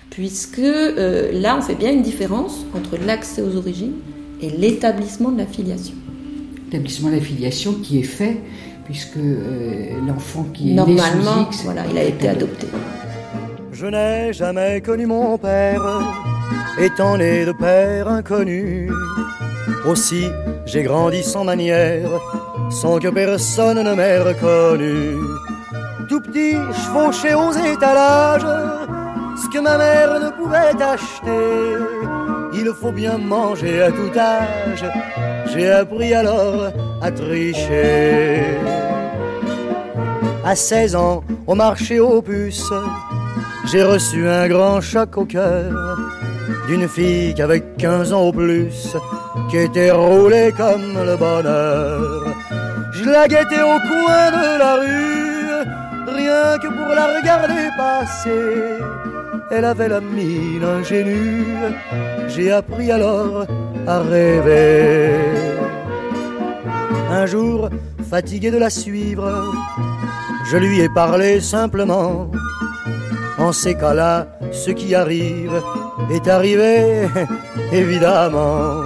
[0.09, 3.95] puisque euh, là on fait bien une différence entre l'accès aux origines
[4.41, 5.95] et l'établissement de la filiation.
[6.65, 8.41] L'établissement de la filiation qui est fait
[8.85, 12.67] puisque euh, l'enfant qui est Normalement, né sous voilà, il a été adopté.
[13.71, 15.81] Je n'ai jamais connu mon père,
[16.79, 18.89] étant né de père inconnu.
[19.85, 20.29] Aussi,
[20.65, 22.09] j'ai grandi sans manière,
[22.69, 25.17] sans que personne ne m'ait reconnu.
[26.09, 26.55] Tout petit,
[26.93, 28.45] fauchais aux étalages,
[29.41, 32.13] ce que ma mère ne pouvait acheter
[32.53, 34.85] il faut bien manger à tout âge.
[35.51, 36.71] J'ai appris alors
[37.01, 38.43] à tricher.
[40.45, 42.73] À 16 ans, au marché aux puces,
[43.65, 45.97] j'ai reçu un grand choc au cœur
[46.67, 48.95] d'une fille qui avait 15 ans au plus,
[49.49, 52.35] qui était roulée comme le bonheur.
[52.91, 58.83] Je la guettais au coin de la rue, rien que pour la regarder passer
[59.55, 61.45] elle avait la mine ingénue.
[62.27, 63.45] J'ai appris alors
[63.87, 65.11] à rêver.
[67.11, 67.69] Un jour,
[68.09, 69.53] fatigué de la suivre,
[70.49, 72.31] je lui ai parlé simplement.
[73.43, 75.61] En ces cas-là, ce qui arrive
[76.09, 77.09] est arrivé,
[77.73, 78.83] évidemment.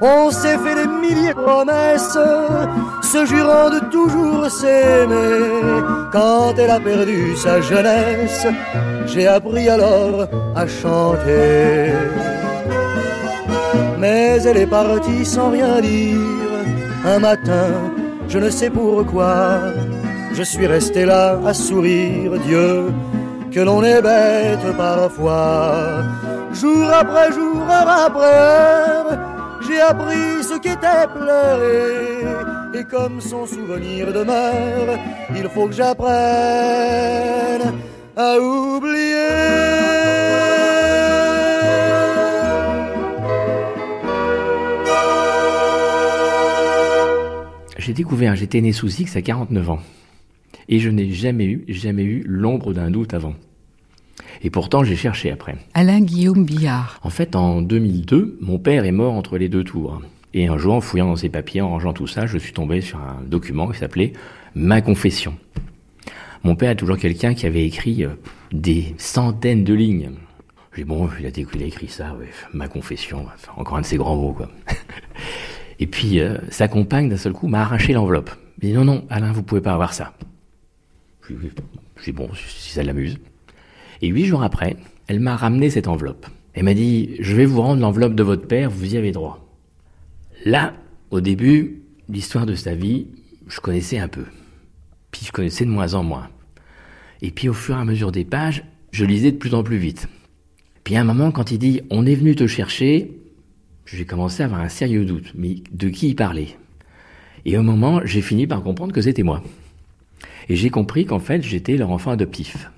[0.00, 2.18] On s'est fait des milliers de promesses,
[3.12, 5.84] se jurant de toujours s'aimer.
[6.10, 8.48] Quand elle a perdu sa jeunesse,
[9.06, 10.26] j'ai appris alors
[10.56, 11.92] à chanter.
[14.00, 16.18] Mais elle est partie sans rien dire.
[17.04, 17.68] Un matin,
[18.28, 19.60] je ne sais pourquoi,
[20.34, 22.32] je suis resté là à sourire.
[22.46, 22.86] Dieu,
[23.56, 26.04] que l'on est bête parfois.
[26.52, 29.18] Jour après jour, heure après heure,
[29.66, 32.78] j'ai appris ce qu'était pleurer.
[32.78, 34.98] Et comme son souvenir demeure,
[35.34, 36.12] il faut que j'apprenne
[38.14, 39.32] à oublier.
[47.78, 49.78] J'ai découvert, j'étais né sous X à 49 ans.
[50.68, 53.32] Et je n'ai jamais eu, jamais eu l'ombre d'un doute avant.
[54.42, 55.56] Et pourtant, j'ai cherché après.
[55.74, 57.00] Alain Guillaume Billard.
[57.02, 60.00] En fait, en 2002, mon père est mort entre les deux tours.
[60.34, 62.80] Et un jour, en fouillant dans ses papiers, en rangeant tout ça, je suis tombé
[62.80, 64.12] sur un document qui s'appelait
[64.54, 65.34] Ma confession.
[66.44, 68.10] Mon père est toujours quelqu'un qui avait écrit euh,
[68.52, 70.12] des centaines de lignes.
[70.74, 71.30] J'ai bon, il a,
[71.66, 72.14] écrit ça,
[72.52, 74.50] ma confession, encore un de ses grands mots, quoi.
[75.78, 78.30] Et puis, euh, sa compagne, d'un seul coup, m'a arraché l'enveloppe.
[78.60, 80.14] Il dit non, non, Alain, vous pouvez pas avoir ça.
[82.04, 83.18] J'ai bon, si ça l'amuse.
[84.02, 84.76] Et huit jours après,
[85.06, 86.26] elle m'a ramené cette enveloppe.
[86.54, 89.46] Elle m'a dit, je vais vous rendre l'enveloppe de votre père, vous y avez droit.
[90.44, 90.74] Là,
[91.10, 93.08] au début, l'histoire de sa vie,
[93.46, 94.24] je connaissais un peu.
[95.10, 96.28] Puis je connaissais de moins en moins.
[97.22, 99.78] Et puis au fur et à mesure des pages, je lisais de plus en plus
[99.78, 100.08] vite.
[100.84, 103.10] Puis à un moment, quand il dit On est venu te chercher,
[103.84, 105.32] j'ai commencé à avoir un sérieux doute.
[105.34, 106.56] Mais de qui il parlait?
[107.44, 109.42] Et au moment, j'ai fini par comprendre que c'était moi.
[110.48, 112.70] Et j'ai compris qu'en fait, j'étais leur enfant adoptif.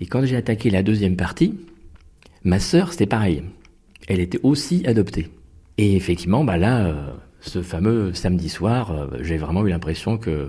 [0.00, 1.54] Et quand j'ai attaqué la deuxième partie,
[2.44, 3.42] ma sœur, c'était pareil.
[4.06, 5.28] Elle était aussi adoptée.
[5.76, 10.48] Et effectivement, bah là, euh, ce fameux samedi soir, euh, j'ai vraiment eu l'impression que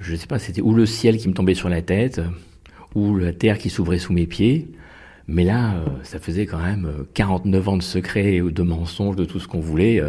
[0.00, 2.20] je ne sais pas, c'était ou le ciel qui me tombait sur la tête,
[2.94, 4.68] ou la terre qui s'ouvrait sous mes pieds.
[5.26, 9.40] Mais là, euh, ça faisait quand même 49 ans de secret, de mensonges, de tout
[9.40, 10.02] ce qu'on voulait.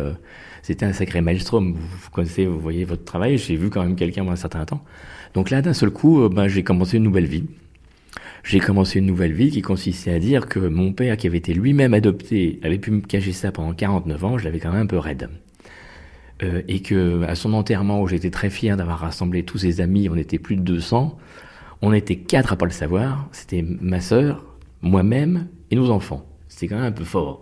[0.62, 1.74] C'était un sacré maelstrom.
[1.74, 3.38] Vous, connaissez, vous voyez votre travail.
[3.38, 4.84] J'ai vu quand même quelqu'un pendant un certain temps.
[5.34, 7.46] Donc là, d'un seul coup, ben, j'ai commencé une nouvelle vie.
[8.46, 11.52] J'ai commencé une nouvelle vie qui consistait à dire que mon père, qui avait été
[11.56, 14.38] lui-même adopté, avait pu me cacher ça pendant 49 ans.
[14.38, 15.32] Je l'avais quand même un peu raide.
[16.44, 20.10] Euh, et que à son enterrement où j'étais très fier d'avoir rassemblé tous ses amis,
[20.10, 21.18] on était plus de 200,
[21.82, 24.46] on était quatre à pas le savoir, c'était ma sœur,
[24.84, 26.24] moi-même et nos enfants.
[26.48, 27.42] C'était quand même un peu fort.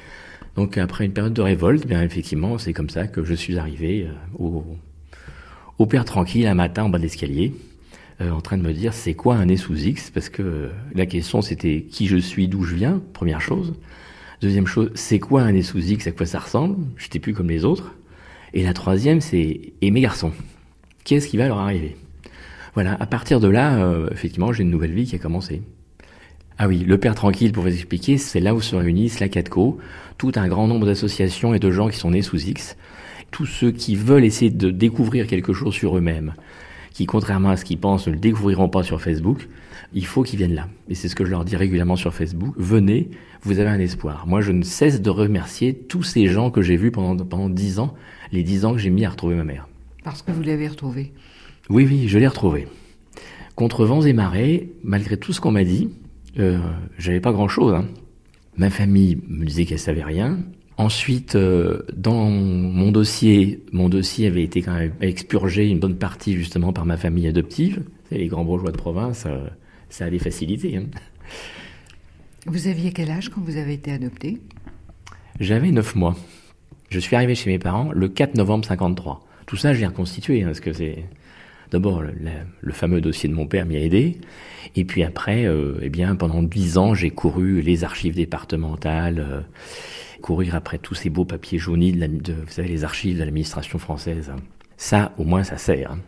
[0.56, 4.08] Donc après une période de révolte, bien effectivement, c'est comme ça que je suis arrivé
[4.08, 4.64] euh, au,
[5.76, 7.52] au père tranquille un matin en bas de l'escalier,
[8.20, 11.06] euh, en train de me dire c'est quoi un nez sous X, parce que la
[11.06, 13.74] question c'était qui je suis, d'où je viens, première chose.
[14.40, 16.76] Deuxième chose, c'est quoi un nez sous X, à quoi ça ressemble?
[16.96, 17.94] J'étais plus comme les autres.
[18.54, 20.32] Et la troisième, c'est et mes garçons,
[21.04, 21.96] qu'est-ce qui va leur arriver?
[22.74, 25.62] Voilà, à partir de là, euh, effectivement, j'ai une nouvelle vie qui a commencé.
[26.58, 29.78] Ah oui, le Père Tranquille, pour vous expliquer, c'est là où se réunissent la CATCO,
[30.16, 32.76] tout un grand nombre d'associations et de gens qui sont nés sous X,
[33.30, 36.34] tous ceux qui veulent essayer de découvrir quelque chose sur eux-mêmes,
[36.98, 39.48] qui, contrairement à ce qu'ils pensent, ne le découvriront pas sur Facebook,
[39.94, 40.66] il faut qu'ils viennent là.
[40.88, 42.54] Et c'est ce que je leur dis régulièrement sur Facebook.
[42.56, 43.08] Venez,
[43.42, 44.26] vous avez un espoir.
[44.26, 47.78] Moi, je ne cesse de remercier tous ces gens que j'ai vus pendant, pendant dix
[47.78, 47.94] ans,
[48.32, 49.68] les dix ans que j'ai mis à retrouver ma mère.
[50.02, 51.12] Parce que vous l'avez retrouvée
[51.70, 52.66] Oui, oui, je l'ai retrouvée.
[53.54, 55.90] Contre vents et marées, malgré tout ce qu'on m'a dit,
[56.40, 56.58] euh,
[56.98, 57.74] j'avais pas grand-chose.
[57.74, 57.84] Hein.
[58.56, 60.36] Ma famille me disait qu'elle savait rien.
[60.78, 66.34] Ensuite, euh, dans mon dossier, mon dossier avait été quand même expurgé une bonne partie
[66.34, 67.82] justement par ma famille adoptive.
[68.12, 69.48] Les grands bourgeois de province, euh,
[69.90, 70.76] ça a des facilités.
[70.76, 70.84] Hein.
[72.46, 74.38] Vous aviez quel âge quand vous avez été adopté?
[75.40, 76.16] J'avais 9 mois.
[76.90, 79.26] Je suis arrivé chez mes parents le 4 novembre 53.
[79.46, 81.04] Tout ça, je l'ai reconstitué, hein, parce que c'est...
[81.70, 84.18] D'abord, le, fameux dossier de mon père m'y a aidé.
[84.74, 89.40] Et puis après, euh, eh bien, pendant dix ans, j'ai couru les archives départementales, euh,
[90.20, 93.78] courir après tous ces beaux papiers jaunis de, de vous savez, les archives de l'administration
[93.78, 94.32] française.
[94.76, 95.92] Ça, au moins, ça sert.
[95.92, 95.98] Hein.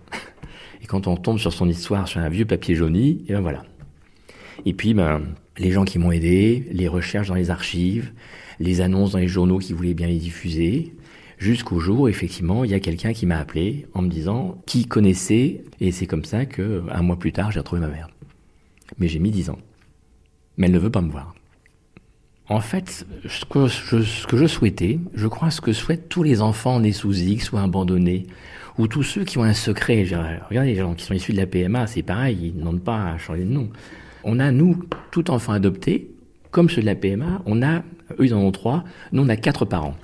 [0.83, 3.41] Et quand on tombe sur son histoire sur un vieux papier jauni, et eh ben
[3.41, 3.65] voilà.
[4.65, 5.23] Et puis, ben,
[5.59, 8.13] les gens qui m'ont aidé, les recherches dans les archives,
[8.59, 10.95] les annonces dans les journaux qui voulaient bien les diffuser,
[11.39, 15.65] jusqu'au jour effectivement il y a quelqu'un qui m'a appelé en me disant qui connaissait,
[15.81, 18.09] et c'est comme ça que un mois plus tard j'ai retrouvé ma mère.
[18.99, 19.59] Mais j'ai mis dix ans.
[20.57, 21.35] Mais elle ne veut pas me voir.
[22.51, 26.91] En fait, ce que, je, souhaitais, je crois ce que souhaitent tous les enfants nés
[26.91, 28.27] sous X ou abandonnés,
[28.77, 30.05] ou tous ceux qui ont un secret.
[30.49, 33.05] Regardez les gens qui sont issus de la PMA, c'est pareil, ils ne demandent pas
[33.05, 33.69] à changer de nom.
[34.25, 34.83] On a, nous,
[35.13, 36.11] tout enfant adopté,
[36.51, 37.85] comme ceux de la PMA, on a,
[38.19, 38.83] eux ils en ont trois,
[39.13, 39.95] nous on a quatre parents.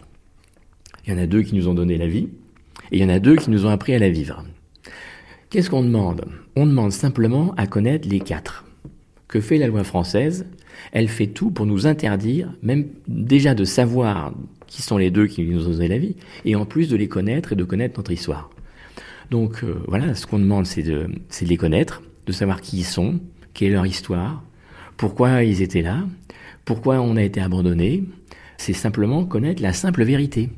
[1.04, 2.28] Il y en a deux qui nous ont donné la vie,
[2.92, 4.44] et il y en a deux qui nous ont appris à la vivre.
[5.50, 6.26] Qu'est-ce qu'on demande?
[6.54, 8.66] On demande simplement à connaître les quatre.
[9.26, 10.46] Que fait la loi française?
[10.92, 14.32] Elle fait tout pour nous interdire, même déjà de savoir
[14.66, 17.08] qui sont les deux qui nous ont donné la vie, et en plus de les
[17.08, 18.50] connaître et de connaître notre histoire.
[19.30, 21.08] Donc euh, voilà, ce qu'on demande, c'est de,
[21.40, 23.20] les connaître, de savoir qui ils sont,
[23.54, 24.42] quelle est leur histoire,
[24.96, 26.04] pourquoi ils étaient là,
[26.64, 28.04] pourquoi on a été abandonné.
[28.58, 30.48] C'est simplement connaître la simple vérité.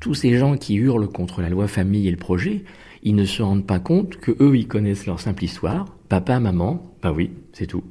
[0.00, 2.64] Tous ces gens qui hurlent contre la loi famille et le projet,
[3.02, 5.86] ils ne se rendent pas compte que eux, ils connaissent leur simple histoire.
[6.08, 7.84] Papa, maman, ben oui, c'est tout.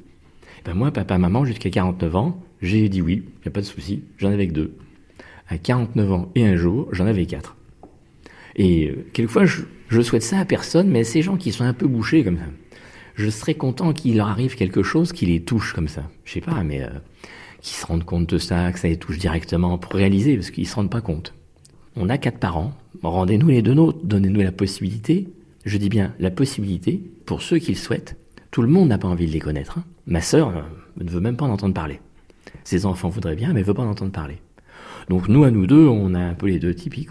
[0.64, 3.66] Ben moi, papa, maman, jusqu'à 49 ans, j'ai dit oui, il n'y a pas de
[3.66, 4.76] souci, j'en avais que deux.
[5.48, 7.56] À 49 ans et un jour, j'en avais quatre.
[8.56, 11.72] Et euh, quelquefois, je, souhaite ça à personne, mais à ces gens qui sont un
[11.72, 12.44] peu bouchés comme ça
[13.20, 16.08] je serais content qu'il leur arrive quelque chose qui les touche comme ça.
[16.24, 16.88] Je sais pas, mais euh,
[17.60, 20.66] qu'ils se rendent compte de ça, que ça les touche directement pour réaliser, parce qu'ils
[20.66, 21.34] se rendent pas compte.
[21.96, 25.28] On a quatre parents, rendez-nous les deux nôtres, donnez-nous la possibilité,
[25.64, 28.16] je dis bien la possibilité, pour ceux qui le souhaitent.
[28.50, 29.78] Tout le monde n'a pas envie de les connaître.
[29.78, 29.84] Hein.
[30.06, 30.62] Ma sœur euh,
[31.02, 32.00] ne veut même pas en entendre parler.
[32.64, 34.38] Ses enfants voudraient bien, mais ne veut pas en entendre parler.
[35.08, 37.10] Donc nous, à nous deux, on a un peu les deux typiques.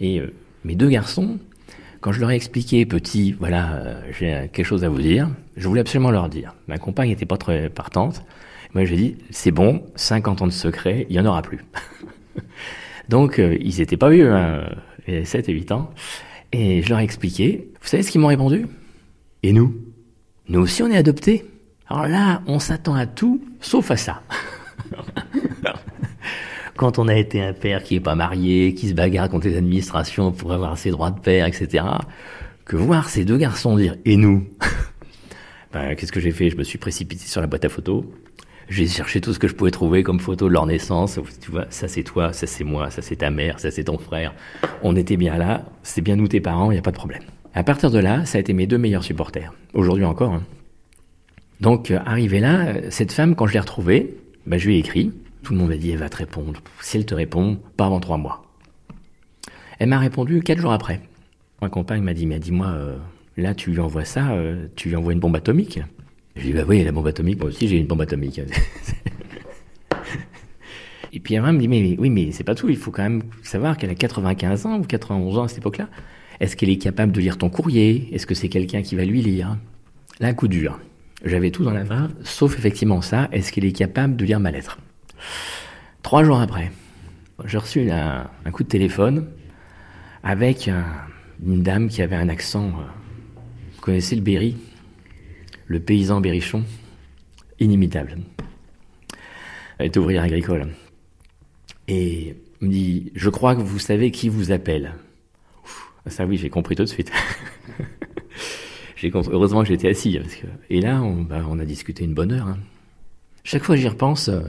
[0.00, 0.32] Et euh,
[0.64, 1.38] mes deux garçons,
[2.00, 5.68] quand je leur ai expliqué, petit, voilà, euh, j'ai quelque chose à vous dire, je
[5.68, 6.54] voulais absolument leur dire.
[6.68, 8.24] Ma compagne n'était pas très partante.
[8.74, 11.64] Moi, j'ai dit, c'est bon, 50 ans de secret, il n'y en aura plus.
[13.08, 14.64] Donc, ils n'étaient pas vieux, hein,
[15.24, 15.90] 7 et 8 ans.
[16.52, 17.68] Et je leur ai expliqué.
[17.80, 18.66] Vous savez ce qu'ils m'ont répondu?
[19.42, 19.74] Et nous?
[20.48, 21.44] Nous aussi, on est adoptés.
[21.90, 24.22] Alors là, on s'attend à tout, sauf à ça.
[26.76, 29.56] quand on a été un père qui est pas marié, qui se bagarre contre les
[29.56, 31.84] administrations pour avoir ses droits de père, etc.,
[32.64, 34.46] que voir ces deux garçons dire «et nous?
[35.72, 36.50] Ben, Qu'est-ce que j'ai fait?
[36.50, 38.04] Je me suis précipité sur la boîte à photos.
[38.68, 41.20] J'ai cherché tout ce que je pouvais trouver comme photo de leur naissance.
[41.40, 43.98] Tu vois, ça c'est toi, ça c'est moi, ça c'est ta mère, ça c'est ton
[43.98, 44.32] frère.
[44.82, 47.22] On était bien là, c'est bien nous tes parents, il n'y a pas de problème.
[47.54, 49.52] À partir de là, ça a été mes deux meilleurs supporters.
[49.74, 50.32] Aujourd'hui encore.
[50.32, 50.42] Hein.
[51.60, 55.12] Donc, arrivé là, cette femme, quand je l'ai retrouvée, bah, je lui ai écrit.
[55.42, 56.60] Tout le monde m'a dit, elle va te répondre.
[56.80, 58.44] Si elle te répond, pas avant trois mois.
[59.78, 61.00] Elle m'a répondu quatre jours après.
[61.62, 62.96] Ma compagne m'a dit, mais dis-moi, euh,
[63.36, 65.80] là, tu lui envoies ça, euh, tu lui envoies une bombe atomique?
[66.36, 68.40] Je lui ai dit, bah oui, la bombe atomique, moi aussi j'ai une bombe atomique.
[71.12, 73.22] Et puis elle me dit, mais oui, mais c'est pas tout, il faut quand même
[73.42, 75.88] savoir qu'elle a 95 ans ou 91 ans à cette époque-là.
[76.38, 78.08] Est-ce qu'elle est capable de lire ton courrier?
[78.12, 79.58] Est-ce que c'est quelqu'un qui va lui lire?
[80.20, 80.78] Là, un coup dur.
[81.24, 84.50] J'avais tout dans la main, sauf effectivement ça, est-ce qu'elle est capable de lire ma
[84.50, 84.78] lettre
[86.02, 86.72] Trois jours après,
[87.44, 89.28] j'ai reçu un, coup de téléphone
[90.22, 90.70] avec
[91.46, 92.68] une dame qui avait un accent.
[92.68, 92.84] Euh,
[93.74, 94.56] vous connaissez le Berry
[95.66, 96.64] Le paysan berrichon
[97.58, 98.16] Inimitable.
[99.78, 100.68] Elle est ouvrière agricole.
[101.88, 104.94] Et me dit Je crois que vous savez qui vous appelle.
[106.06, 107.12] ça, oui, j'ai compris tout de suite.
[109.02, 110.18] Heureusement que j'étais assis.
[110.18, 110.46] Parce que...
[110.68, 112.48] Et là, on, bah, a discuté une bonne heure.
[112.48, 112.58] Hein.
[113.44, 114.42] Chaque fois que j'y repense, euh,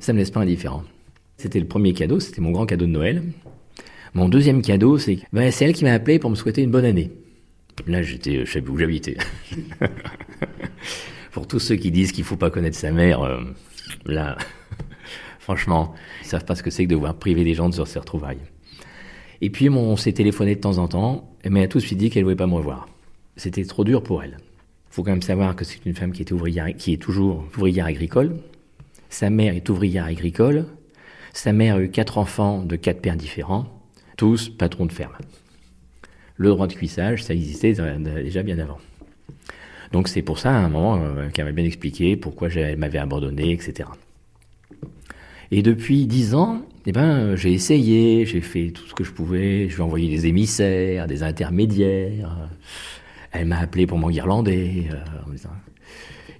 [0.00, 0.84] ça me laisse pas indifférent.
[1.36, 3.22] C'était le premier cadeau, c'était mon grand cadeau de Noël.
[4.14, 6.84] Mon deuxième cadeau, c'est bah, c'est elle qui m'a appelé pour me souhaiter une bonne
[6.84, 7.12] année.
[7.86, 9.16] Là, j'étais, je sais où j'habitais.
[11.32, 13.40] pour tous ceux qui disent qu'il faut pas connaître sa mère, euh,
[14.06, 14.36] là,
[15.38, 17.98] franchement, ils savent pas ce que c'est que de voir priver des gens de ses
[17.98, 18.40] retrouvailles.
[19.40, 21.98] Et puis, on s'est téléphoné de temps en temps, mais elle a tout de suite
[21.98, 22.88] dit qu'elle voulait pas me revoir.
[23.36, 24.36] C'était trop dur pour elle.
[24.90, 27.44] Il faut quand même savoir que c'est une femme qui, était ouvrière, qui est toujours
[27.56, 28.36] ouvrière agricole.
[29.10, 30.66] Sa mère est ouvrière agricole.
[31.32, 33.66] Sa mère a eu quatre enfants de quatre pères différents,
[34.16, 35.16] tous patrons de ferme.
[36.36, 38.78] Le droit de cuissage, ça existait déjà bien avant.
[39.92, 42.98] Donc c'est pour ça, à un moment, euh, qu'elle m'a bien expliqué pourquoi elle m'avait
[42.98, 43.88] abandonné, etc.
[45.50, 49.68] Et depuis dix ans, eh ben, j'ai essayé, j'ai fait tout ce que je pouvais.
[49.68, 52.50] Je lui ai envoyé des émissaires, des intermédiaires.
[53.32, 54.88] Elle m'a appelé pour mon guirlandais.
[54.90, 55.36] Euh,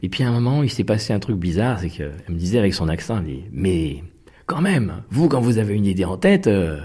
[0.03, 2.59] et puis à un moment, il s'est passé un truc bizarre, c'est qu'elle me disait
[2.59, 4.05] avec son accent, elle dit, mais
[4.47, 6.79] quand même, vous, quand vous avez une idée en tête, euh,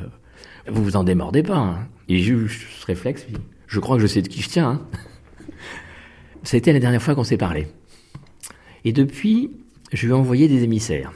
[0.68, 1.58] vous vous en démordez pas.
[1.58, 1.88] Hein.
[2.10, 3.28] Et j'ai eu ce réflexe,
[3.68, 4.70] je crois que je sais de qui je tiens.
[4.70, 4.88] Hein.
[6.44, 7.68] C'était la dernière fois qu'on s'est parlé.
[8.84, 9.52] Et depuis,
[9.94, 11.14] je lui ai envoyé des émissaires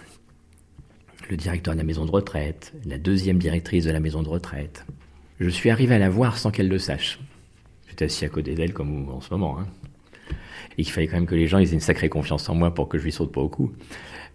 [1.30, 4.86] le directeur de la maison de retraite, la deuxième directrice de la maison de retraite.
[5.40, 7.20] Je suis arrivé à la voir sans qu'elle le sache.
[7.90, 9.60] J'étais assis à côté d'elle comme en ce moment.
[9.60, 9.68] Hein.
[10.78, 12.88] Et qu'il fallait quand même que les gens aient une sacrée confiance en moi pour
[12.88, 13.72] que je lui saute pas au cou.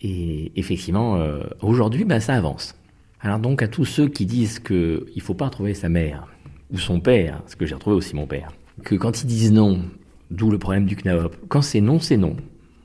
[0.01, 2.75] Et effectivement, euh, aujourd'hui, bah, ça avance.
[3.21, 6.27] Alors donc à tous ceux qui disent qu'il ne faut pas retrouver sa mère
[6.73, 9.83] ou son père, parce que j'ai retrouvé aussi mon père, que quand ils disent non,
[10.31, 12.35] d'où le problème du CNAOP, quand c'est non, c'est non.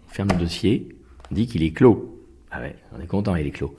[0.08, 0.90] On ferme le dossier,
[1.32, 2.17] on dit qu'il est clos.
[2.52, 3.78] Ah ouais, on est content, il est clos.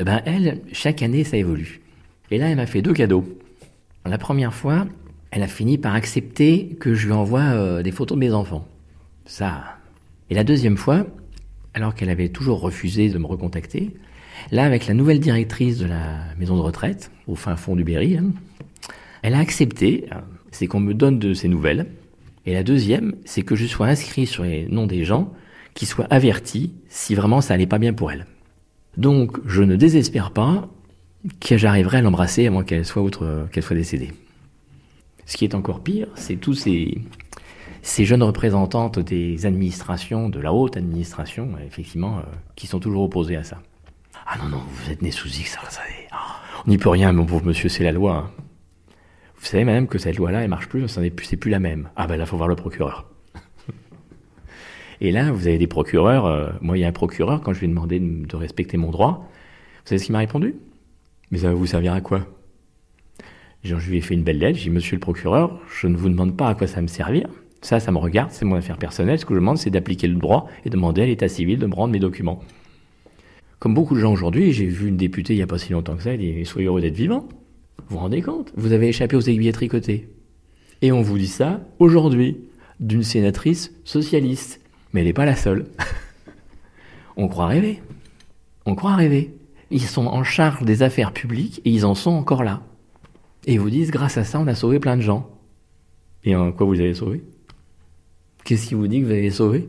[0.00, 1.80] Eh ben elle, chaque année, ça évolue.
[2.30, 3.24] Et là, elle m'a fait deux cadeaux.
[4.04, 4.86] La première fois,
[5.30, 8.66] elle a fini par accepter que je lui envoie euh, des photos de mes enfants.
[9.24, 9.76] Ça.
[10.30, 11.06] Et la deuxième fois,
[11.74, 13.90] alors qu'elle avait toujours refusé de me recontacter,
[14.50, 18.16] là, avec la nouvelle directrice de la maison de retraite, au fin fond du Berry,
[18.16, 18.32] hein,
[19.22, 20.06] elle a accepté,
[20.50, 21.86] c'est qu'on me donne de ses nouvelles.
[22.44, 25.32] Et la deuxième, c'est que je sois inscrit sur les noms des gens
[25.74, 28.26] qui soit avertie si vraiment ça allait pas bien pour elle.
[28.96, 30.68] Donc, je ne désespère pas
[31.40, 34.12] que j'arriverai à l'embrasser avant qu'elle soit autre, qu'elle soit décédée.
[35.24, 37.00] Ce qui est encore pire, c'est tous ces,
[37.82, 42.22] ces jeunes représentantes des administrations, de la haute administration, effectivement, euh,
[42.56, 43.62] qui sont toujours opposées à ça.
[44.26, 47.12] Ah non, non, vous êtes né sous X, ça, ça ah, on n'y peut rien,
[47.12, 48.16] mon pauvre monsieur, c'est la loi.
[48.16, 48.30] Hein.
[49.36, 51.88] Vous savez même que cette loi-là, elle marche plus, c'est plus la même.
[51.96, 53.06] Ah ben là, faut voir le procureur.
[55.04, 56.26] Et là, vous avez des procureurs.
[56.26, 58.92] Euh, moi, il y a un procureur, quand je lui ai demandé de, respecter mon
[58.92, 59.28] droit,
[59.82, 60.54] vous savez ce qu'il m'a répondu?
[61.32, 62.24] Mais ça va vous servir à quoi?
[63.64, 64.58] Je lui ai fait une belle lettre.
[64.58, 66.86] J'ai dit Monsieur le procureur, je ne vous demande pas à quoi ça va me
[66.86, 67.28] servir.
[67.62, 69.18] Ça, ça me regarde, c'est mon affaire personnelle.
[69.18, 71.74] Ce que je demande, c'est d'appliquer le droit et demander à l'état civil de me
[71.74, 72.38] rendre mes documents.
[73.58, 75.96] Comme beaucoup de gens aujourd'hui, j'ai vu une députée il n'y a pas si longtemps
[75.96, 77.28] que ça, elle dit Soyez heureux d'être vivant.
[77.88, 78.52] Vous vous rendez compte?
[78.56, 80.08] Vous avez échappé aux aiguilles tricotées.
[80.80, 82.36] Et on vous dit ça aujourd'hui,
[82.78, 84.61] d'une sénatrice socialiste.
[84.92, 85.66] Mais elle n'est pas la seule.
[87.16, 87.80] on croit rêver.
[88.66, 89.34] On croit rêver.
[89.70, 92.62] Ils sont en charge des affaires publiques et ils en sont encore là.
[93.46, 95.28] Et ils vous disent, grâce à ça, on a sauvé plein de gens.
[96.24, 97.22] Et en quoi vous avez sauvé?
[98.44, 99.68] Qu'est-ce qui vous dit que vous avez sauvé?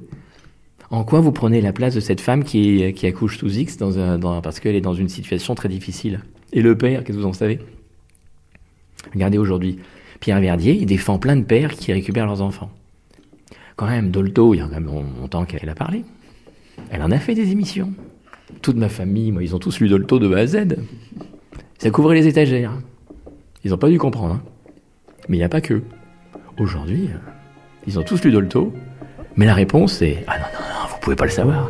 [0.89, 3.97] En quoi vous prenez la place de cette femme qui, qui accouche sous X dans
[3.97, 6.21] un, dans, parce qu'elle est dans une situation très difficile?
[6.51, 7.59] Et le père, qu'est-ce que vous en savez?
[9.13, 9.79] Regardez aujourd'hui,
[10.19, 12.71] Pierre Verdier, il défend plein de pères qui récupèrent leurs enfants
[13.75, 16.05] quand même, Dolto, il y a quand même longtemps qu'elle a parlé.
[16.91, 17.93] Elle en a fait des émissions.
[18.61, 20.75] Toute ma famille, moi, ils ont tous lu Dolto de A à Z.
[21.79, 22.73] Ça couvrait les étagères.
[23.63, 24.35] Ils n'ont pas dû comprendre.
[24.35, 24.41] Hein.
[25.27, 25.81] Mais il n'y a pas que.
[26.59, 27.17] Aujourd'hui, euh,
[27.87, 28.73] ils ont tous lu Dolto.
[29.35, 31.69] Mais la réponse est Ah non, non, non, vous pouvez pas le savoir.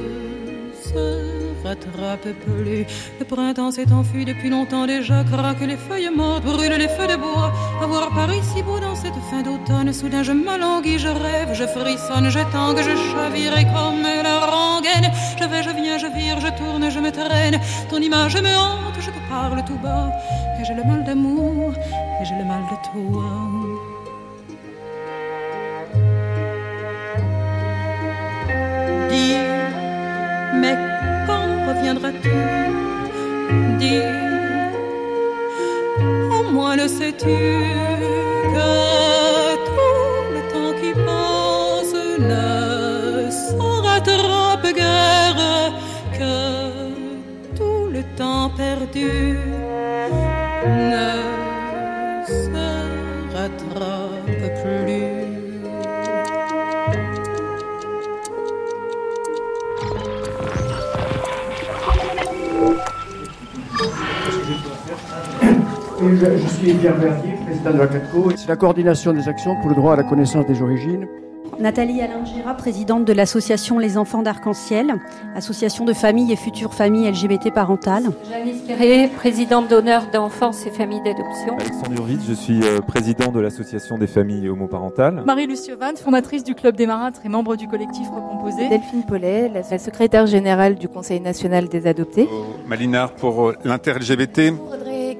[1.71, 2.85] rattrape plus.
[3.19, 7.15] Le printemps s'est enfui depuis longtemps déjà, craque les feuilles mortes, brûle les feux de
[7.15, 7.51] bois.
[7.81, 12.29] Avoir Paris si beau dans cette fin d'automne, soudain je m'alanguis, je rêve, je frissonne,
[12.29, 15.11] je tangue, je chavire et comme la rengaine.
[15.39, 17.59] Je vais, je viens, je vire, je tourne, je me traîne.
[17.89, 20.11] Ton image me hante, je te parle tout bas.
[20.59, 21.73] Et j'ai le mal d'amour,
[22.21, 23.23] et j'ai le mal de toi.
[29.09, 29.35] Dis,
[30.61, 30.90] mais
[31.81, 32.29] reviendras-tu
[33.79, 34.01] Dis,
[36.37, 37.37] au moins le sais-tu
[38.53, 38.69] que
[39.67, 45.73] tout le temps qui passe ne s'en rattrape guère,
[46.17, 46.35] que
[47.57, 49.37] tout le temps perdu
[66.01, 68.31] Je, je suis Pierre Verdier, président de la CATCO.
[68.35, 71.07] C'est la coordination des actions pour le droit à la connaissance des origines.
[71.59, 74.95] Nathalie Alingera, présidente de l'association Les Enfants d'Arc-en-Ciel,
[75.35, 78.05] association de familles et futures familles LGBT parentales.
[78.31, 81.57] Janice Perret, présidente d'honneur d'enfance et familles d'adoption.
[81.59, 85.21] Alexandre Urvitz, je suis euh, président de l'association des familles homoparentales.
[85.25, 88.69] Marie-Lucie Van, fondatrice du Club des Marâtres et membre du collectif Recomposé.
[88.69, 92.27] Delphine Paulet, la secrétaire générale du Conseil national des adoptés.
[92.65, 94.53] Malinard pour euh, l'inter-LGBT.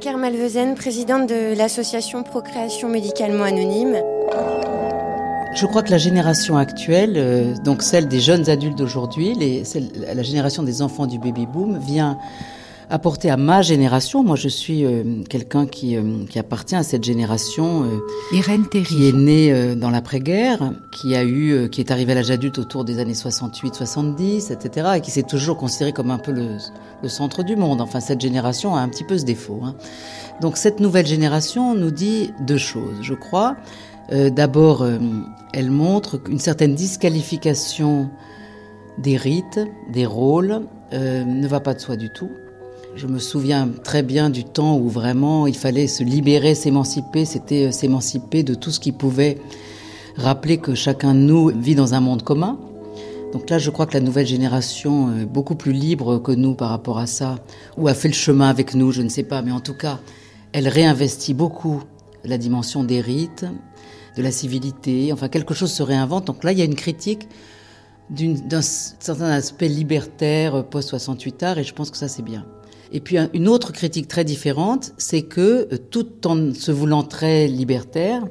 [0.01, 3.97] Audrey Kermalvezen, présidente de l'association Procréation médicalement anonyme.
[5.53, 10.63] Je crois que la génération actuelle, euh, donc celle des jeunes adultes d'aujourd'hui, la génération
[10.63, 12.17] des enfants du baby boom, vient
[12.91, 14.23] apporter à ma génération.
[14.23, 19.07] Moi, je suis euh, quelqu'un qui, euh, qui appartient à cette génération euh, Irène qui
[19.07, 22.99] est née dans l'après-guerre, qui a eu, qui est arrivée à l'âge adulte autour des
[22.99, 26.57] années 68, 70, etc., et qui s'est toujours considérée comme un peu le,
[27.01, 27.81] le centre du monde.
[27.81, 29.61] Enfin, cette génération a un petit peu ce défaut.
[29.63, 29.75] hein.
[30.41, 33.55] Donc, cette nouvelle génération nous dit deux choses, je crois.
[34.11, 34.85] D'abord,
[35.53, 38.09] elle montre une certaine disqualification
[38.97, 39.59] des rites,
[39.91, 40.61] des rôles,
[40.93, 42.29] euh, ne va pas de soi du tout.
[42.93, 47.67] Je me souviens très bien du temps où vraiment il fallait se libérer, s'émanciper, c'était
[47.67, 49.37] euh, s'émanciper de tout ce qui pouvait
[50.17, 52.59] rappeler que chacun de nous vit dans un monde commun.
[53.31, 56.69] Donc là, je crois que la nouvelle génération est beaucoup plus libre que nous par
[56.69, 57.37] rapport à ça,
[57.77, 59.99] ou a fait le chemin avec nous, je ne sais pas, mais en tout cas,
[60.51, 61.83] elle réinvestit beaucoup
[62.25, 63.45] la dimension des rites,
[64.17, 66.27] de la civilité, enfin quelque chose se réinvente.
[66.27, 67.29] Donc là, il y a une critique
[68.09, 72.45] d'un certain aspect libertaire euh, post-68 art, et je pense que ça c'est bien.
[72.91, 77.03] Et puis un- une autre critique très différente, c'est que euh, tout en se voulant
[77.03, 78.23] très libertaire,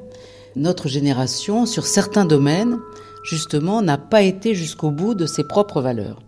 [0.55, 2.77] notre génération, sur certains domaines,
[3.23, 6.21] justement, n'a pas été jusqu'au bout de ses propres valeurs.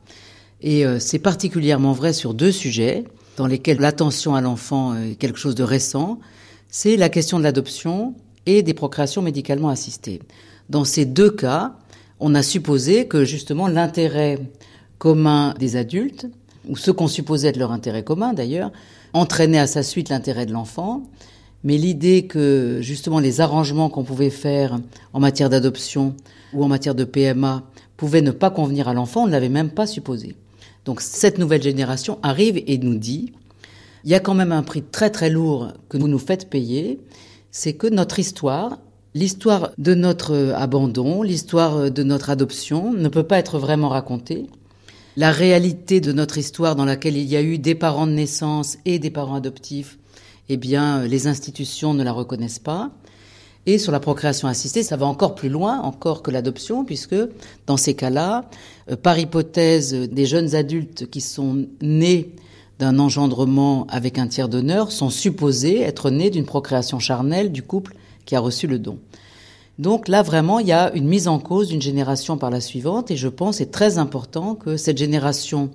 [0.62, 3.04] Et euh, c'est particulièrement vrai sur deux sujets
[3.38, 6.20] dans lesquels l'attention à l'enfant est quelque chose de récent.
[6.70, 8.16] C'est la question de l'adoption
[8.46, 10.22] et des procréations médicalement assistées.
[10.70, 11.76] Dans ces deux cas,
[12.20, 14.40] on a supposé que justement l'intérêt
[14.98, 16.28] commun des adultes,
[16.68, 18.72] ou ce qu'on supposait être leur intérêt commun d'ailleurs,
[19.14, 21.04] entraînait à sa suite l'intérêt de l'enfant.
[21.64, 24.80] Mais l'idée que justement les arrangements qu'on pouvait faire
[25.14, 26.14] en matière d'adoption
[26.54, 27.64] ou en matière de PMA
[27.96, 30.36] pouvaient ne pas convenir à l'enfant, on ne l'avait même pas supposé.
[30.86, 33.32] Donc cette nouvelle génération arrive et nous dit,
[34.04, 37.00] il y a quand même un prix très très lourd que vous nous faites payer,
[37.52, 38.80] c'est que notre histoire,
[39.14, 44.48] l'histoire de notre abandon, l'histoire de notre adoption ne peut pas être vraiment racontée.
[45.16, 48.80] La réalité de notre histoire dans laquelle il y a eu des parents de naissance
[48.86, 50.00] et des parents adoptifs,
[50.50, 52.90] eh bien, les institutions ne la reconnaissent pas.
[53.68, 57.16] Et sur la procréation assistée, ça va encore plus loin, encore que l'adoption, puisque
[57.68, 58.50] dans ces cas-là,
[58.90, 62.32] euh, par hypothèse, des jeunes adultes qui sont nés
[62.80, 67.96] d'un engendrement avec un tiers d'honneur sont supposés être nés d'une procréation charnelle du couple
[68.26, 68.98] qui a reçu le don.
[69.80, 73.10] Donc là, vraiment, il y a une mise en cause d'une génération par la suivante,
[73.10, 75.72] et je pense c'est très important que cette génération,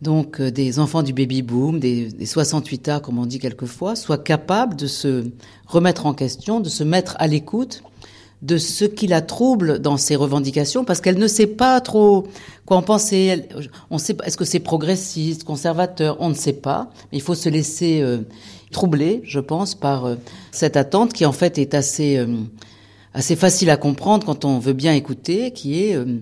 [0.00, 4.18] donc euh, des enfants du baby boom, des, des 68A, comme on dit quelquefois, soit
[4.18, 5.24] capable de se
[5.66, 7.82] remettre en question, de se mettre à l'écoute
[8.40, 12.26] de ce qui la trouble dans ses revendications, parce qu'elle ne sait pas trop
[12.64, 13.48] quoi en penser.
[13.90, 16.90] On sait est-ce que c'est progressiste, conservateur, on ne sait pas.
[17.12, 18.20] Mais il faut se laisser euh,
[18.72, 20.14] troubler, je pense, par euh,
[20.52, 22.16] cette attente qui en fait est assez
[23.14, 26.20] assez facile à comprendre quand on veut bien écouter, qui est euh,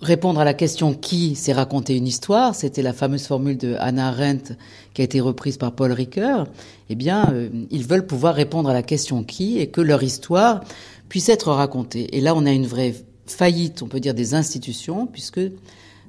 [0.00, 2.54] répondre à la question qui s'est raconté une histoire?
[2.54, 4.54] C'était la fameuse formule de Hannah Arendt
[4.94, 6.46] qui a été reprise par Paul Ricoeur.
[6.90, 10.60] Eh bien, euh, ils veulent pouvoir répondre à la question qui et que leur histoire
[11.08, 12.16] puisse être racontée.
[12.16, 12.94] Et là, on a une vraie
[13.26, 15.40] faillite, on peut dire, des institutions, puisque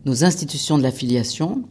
[0.06, 1.64] nos institutions de l'affiliation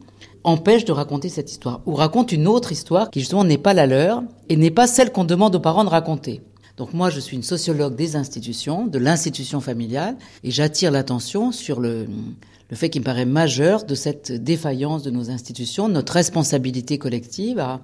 [0.43, 3.87] empêchent de raconter cette histoire, ou racontent une autre histoire qui justement n'est pas la
[3.87, 6.41] leur et n'est pas celle qu'on demande aux parents de raconter.
[6.79, 10.15] Donc moi, je suis une sociologue des institutions, de l'institution familiale,
[10.45, 12.07] et j'attire l'attention sur le,
[12.71, 17.81] fait qui me paraît majeur de cette défaillance de nos institutions, notre responsabilité collective à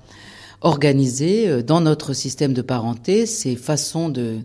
[0.62, 4.40] organiser euh, dans notre système de parenté ces façons de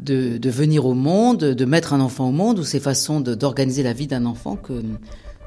[0.00, 4.08] venir au monde, de mettre un enfant au monde, ou ces façons d'organiser la vie
[4.08, 4.82] d'un enfant que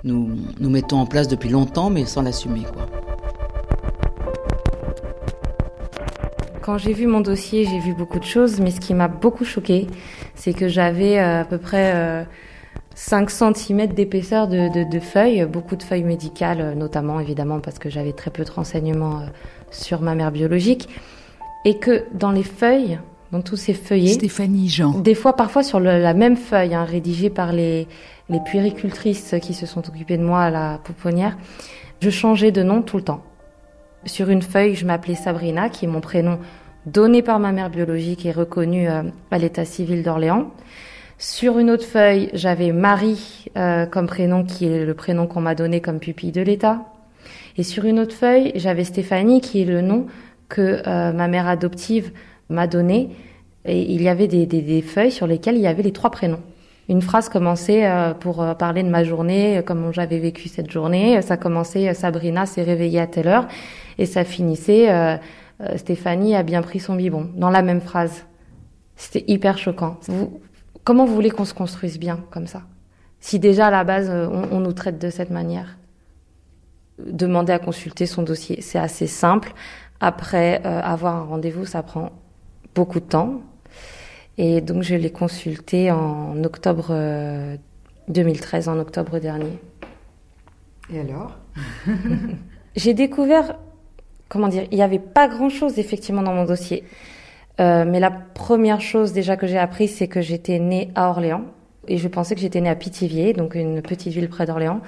[0.05, 0.29] nous,
[0.61, 2.63] nous mettons en place depuis longtemps, mais sans l'assumer.
[2.73, 2.87] quoi.
[6.65, 9.45] Quand j'ai vu mon dossier, j'ai vu beaucoup de choses, mais ce qui m'a beaucoup
[9.45, 9.85] choqué,
[10.33, 12.23] c'est que j'avais euh, à peu près euh,
[12.95, 17.77] 5 cm d'épaisseur de, de, de, feuilles, beaucoup de feuilles médicales, euh, notamment évidemment parce
[17.77, 19.25] que j'avais très peu de renseignements euh,
[19.69, 20.89] sur ma mère biologique,
[21.65, 22.97] et que dans les feuilles,
[23.31, 26.83] dans tous ces feuillets, Stéphanie Jean, des fois parfois sur le, la même feuille, hein,
[26.83, 27.87] rédigée par les,
[28.27, 31.37] les puéricultrices qui se sont occupées de moi à la pouponnière,
[32.01, 33.21] je changeais de nom tout le temps.
[34.05, 36.37] Sur une feuille, je m'appelais Sabrina, qui est mon prénom
[36.85, 39.01] donné par ma mère biologique et reconnu euh,
[39.31, 40.51] à l'état civil d'Orléans.
[41.17, 45.55] Sur une autre feuille, j'avais Marie euh, comme prénom, qui est le prénom qu'on m'a
[45.55, 46.81] donné comme pupille de l'État.
[47.57, 50.05] Et sur une autre feuille, j'avais Stéphanie, qui est le nom
[50.49, 52.11] que euh, ma mère adoptive
[52.49, 53.09] m'a donné.
[53.65, 56.11] Et il y avait des, des, des, feuilles sur lesquelles il y avait les trois
[56.11, 56.41] prénoms.
[56.89, 61.19] Une phrase commençait euh, pour euh, parler de ma journée, comment j'avais vécu cette journée.
[61.23, 63.47] Ça commençait Sabrina s'est réveillée à telle heure
[63.97, 65.17] et ça finissait euh,
[65.61, 68.25] euh, Stéphanie a bien pris son biberon dans la même phrase.
[68.95, 69.97] C'était hyper choquant.
[70.07, 70.41] Vous,
[70.83, 72.63] comment vous voulez qu'on se construise bien comme ça?
[73.19, 75.77] Si déjà à la base euh, on, on nous traite de cette manière?
[76.99, 79.53] Demander à consulter son dossier, c'est assez simple.
[79.99, 82.11] Après euh, avoir un rendez-vous, ça prend
[82.73, 83.41] beaucoup de temps.
[84.37, 86.93] Et donc je l'ai consulté en octobre
[88.09, 89.57] 2013, en octobre dernier.
[90.91, 91.37] Et alors?
[92.75, 93.55] J'ai découvert
[94.35, 96.83] comment dire, il n'y avait pas grand-chose effectivement dans mon dossier.
[97.61, 101.45] Euh, mais la première chose déjà que j'ai appris, c'est que j'étais née à Orléans.
[101.87, 104.81] Et je pensais que j'étais née à Pithiviers, donc une petite ville près d'Orléans.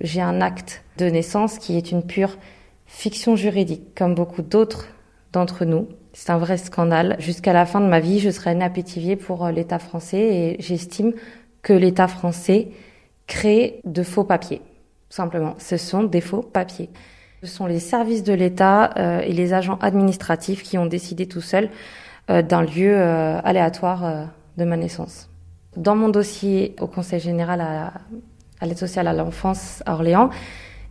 [0.00, 2.38] J'ai un acte de naissance qui est une pure
[2.86, 4.88] fiction juridique, comme beaucoup d'autres
[5.34, 5.86] d'entre nous.
[6.14, 7.16] C'est un vrai scandale.
[7.18, 10.20] Jusqu'à la fin de ma vie, je serai née à Pithiviers pour euh, l'État français
[10.20, 11.12] et j'estime
[11.60, 12.68] que l'État français
[13.26, 14.62] crée de faux papiers.
[15.10, 16.88] Simplement, ce sont des faux papiers.
[17.44, 21.42] Ce sont les services de l'État euh, et les agents administratifs qui ont décidé tout
[21.42, 21.68] seuls
[22.30, 25.28] euh, d'un lieu euh, aléatoire de ma naissance.
[25.76, 27.92] Dans mon dossier au Conseil général à,
[28.60, 30.30] à l'aide sociale à l'enfance à Orléans,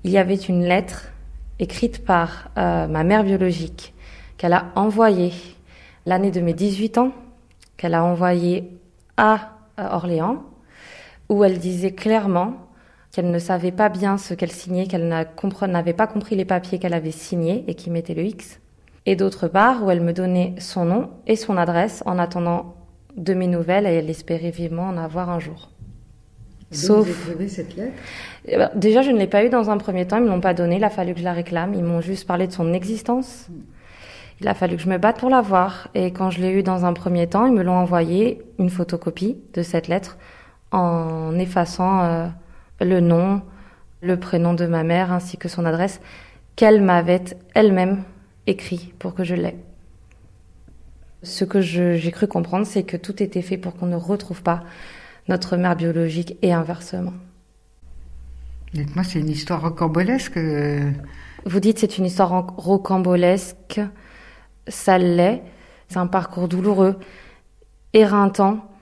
[0.04, 1.12] il y avait une lettre
[1.58, 3.96] écrite par ma mère biologique
[4.38, 5.34] qu'elle a envoyée
[6.06, 7.14] l'année de mes 18 ans,
[7.78, 8.70] qu'elle a envoyée
[9.18, 10.44] à Orléans,
[11.30, 12.58] où elle disait clairement
[13.14, 16.96] qu'elle ne savait pas bien ce qu'elle signait, qu'elle n'avait pas compris les papiers qu'elle
[16.96, 18.60] avait signés et qui mettaient le X.
[19.06, 22.76] Et d'autre part, où elle me donnait son nom et son adresse en attendant
[23.16, 25.70] de mes nouvelles et elle espérait vivement en avoir un jour.
[26.72, 27.08] Et Sauf.
[27.08, 27.94] Vous avez cette lettre?
[28.48, 30.18] Eh ben, Déjà, je ne l'ai pas eu dans un premier temps.
[30.18, 30.78] Ils ne me l'ont pas donné.
[30.78, 31.76] Il a fallu que je la réclame.
[31.76, 33.48] Ils m'ont juste parlé de son existence.
[34.42, 35.90] Il a fallu que je me batte pour la voir.
[35.94, 39.38] Et quand je l'ai eu dans un premier temps, ils me l'ont envoyé une photocopie
[39.54, 40.18] de cette lettre
[40.72, 42.04] en effaçant.
[42.06, 42.28] Euh,
[42.80, 43.42] le nom,
[44.02, 46.02] le prénom de ma mère ainsi que son adresse
[46.56, 47.24] qu'elle m'avait
[47.56, 48.04] elle-même
[48.48, 49.58] écrit pour que je l'aie.
[51.24, 54.64] Ce que j'ai cru comprendre, c'est que tout était fait pour qu'on ne retrouve pas
[55.30, 57.14] notre mère biologique et inversement.
[58.74, 60.38] Dites-moi, c'est une histoire rocambolesque
[61.46, 63.80] Vous dites c'est une histoire rocambolesque,
[64.68, 65.44] ça l'est.
[65.88, 67.00] C'est un parcours douloureux,
[67.94, 68.73] éreintant.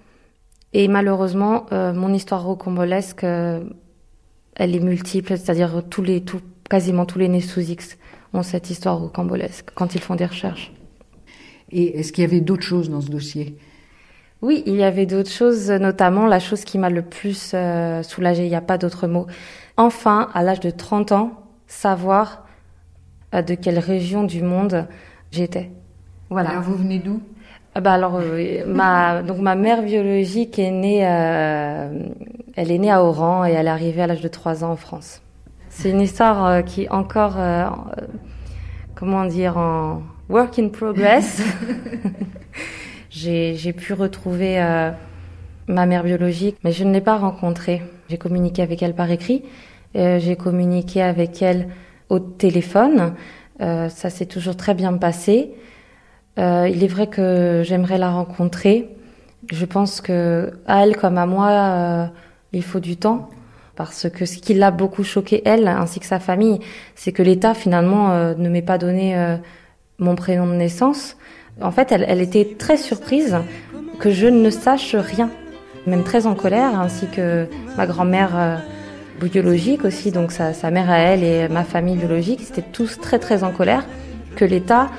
[0.73, 3.61] Et malheureusement, euh, mon histoire rocambolesque, euh,
[4.55, 7.97] elle est multiple, c'est-à-dire tous les, tout, quasiment tous les nés sous X
[8.33, 10.71] ont cette histoire rocambolesque quand ils font des recherches.
[11.71, 13.57] Et est-ce qu'il y avait d'autres choses dans ce dossier?
[14.41, 18.45] Oui, il y avait d'autres choses, notamment la chose qui m'a le plus euh, soulagée,
[18.45, 19.27] il n'y a pas d'autre mot.
[19.77, 21.31] Enfin, à l'âge de 30 ans,
[21.67, 22.45] savoir
[23.33, 24.87] de quelle région du monde
[25.31, 25.71] j'étais.
[26.29, 26.49] Voilà.
[26.49, 27.21] Alors vous venez d'où?
[27.79, 31.89] Bah alors euh, ma donc ma mère biologique est née euh,
[32.55, 34.75] elle est née à Oran et elle est arrivée à l'âge de 3 ans en
[34.75, 35.21] France.
[35.69, 37.37] C'est une histoire euh, qui est encore
[38.93, 41.41] comment dire en work in progress.
[43.09, 44.59] j'ai j'ai pu retrouver
[45.67, 47.81] ma mère biologique mais je ne l'ai pas rencontrée.
[48.09, 49.43] J'ai communiqué avec elle par écrit,
[49.95, 51.69] j'ai communiqué avec elle
[52.09, 53.13] au téléphone.
[53.59, 55.53] ça s'est toujours très bien passé.
[56.39, 58.89] Euh, il est vrai que j'aimerais la rencontrer.
[59.51, 62.05] Je pense que à elle comme à moi, euh,
[62.53, 63.29] il faut du temps
[63.75, 66.59] parce que ce qui l'a beaucoup choqué elle ainsi que sa famille,
[66.95, 69.15] c'est que l'État finalement euh, ne m'ait pas donné
[69.99, 71.17] mon prénom de naissance.
[71.61, 73.37] En fait, elle, elle, était très surprise
[73.99, 75.29] que je ne sache rien,
[75.85, 77.47] même très en colère, ainsi que
[77.77, 78.61] ma grand-mère
[79.19, 82.99] biologique aussi, donc sa, sa mère à elle et ma famille biologique, ils étaient tous
[82.99, 83.85] très très en colère
[84.35, 84.89] que l'État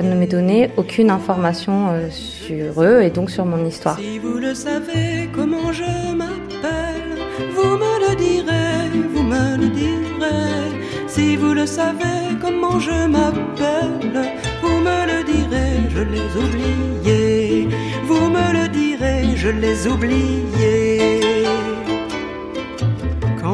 [0.00, 3.98] ne m'ait donné aucune information euh, sur eux et donc sur mon histoire.
[3.98, 7.18] Si vous le savez comment je m'appelle,
[7.54, 9.92] vous me le direz, vous me le direz.
[11.08, 14.30] Si vous le savez comment je m'appelle,
[14.62, 17.68] vous me le direz, je les oubliés.
[18.06, 21.20] Vous me le direz, je les oubliés.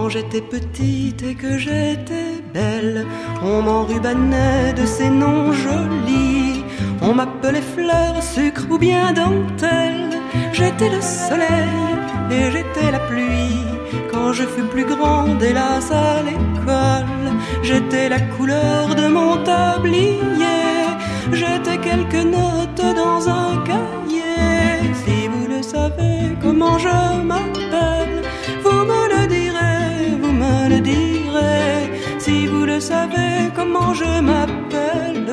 [0.01, 3.05] Quand j'étais petite et que j'étais belle,
[3.43, 6.63] on m'enrubanait de ces noms jolis.
[7.03, 10.11] On m'appelait fleur, sucre ou bien dentelle.
[10.53, 11.81] J'étais le soleil
[12.31, 13.67] et j'étais la pluie.
[14.13, 17.33] Quand je fus plus grande, hélas à l'école,
[17.65, 20.87] j'étais la couleur de mon tablier.
[21.33, 24.95] J'étais quelques notes dans un cahier.
[25.03, 27.68] Si vous le savez comment je m'appelle,
[30.69, 32.01] me le direz.
[32.19, 35.27] Si vous le savez comment je m'appelle,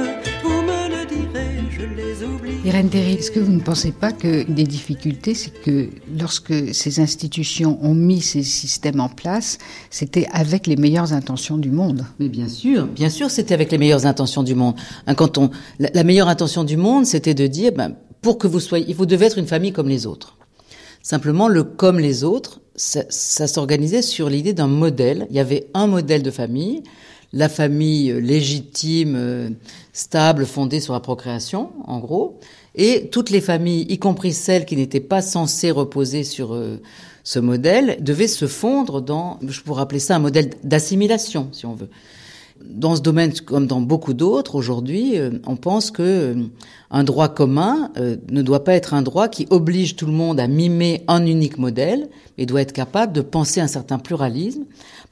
[0.43, 2.59] vous me le direz, je les oublie.
[2.65, 6.99] Irène Terry, est-ce que vous ne pensez pas que des difficultés, c'est que lorsque ces
[6.99, 9.57] institutions ont mis ces systèmes en place,
[9.89, 13.77] c'était avec les meilleures intentions du monde Mais bien sûr, bien sûr, c'était avec les
[13.77, 14.75] meilleures intentions du monde.
[15.07, 15.49] Hein, quand on,
[15.79, 19.25] la, meilleure intention du monde, c'était de dire, ben, pour que vous soyez, vous devez
[19.25, 20.37] être une famille comme les autres.
[21.06, 25.27] Simplement, le comme les autres, ça, s'organisait sur l'idée d'un modèle.
[25.30, 26.82] Il y avait un modèle de famille,
[27.32, 29.49] la famille légitime, euh,
[29.94, 32.40] stable, fondée sur la procréation, en gros,
[32.73, 36.82] et toutes les familles, y compris celles qui n'étaient pas censées reposer sur euh,
[37.23, 41.76] ce modèle, devaient se fondre dans, je pourrais appeler ça un modèle d'assimilation, si on
[41.76, 41.90] veut.
[42.64, 46.44] Dans ce domaine, comme dans beaucoup d'autres, aujourd'hui, euh, on pense que euh,
[46.90, 50.40] un droit commun euh, ne doit pas être un droit qui oblige tout le monde
[50.40, 54.64] à mimer un unique modèle, mais doit être capable de penser un certain pluralisme.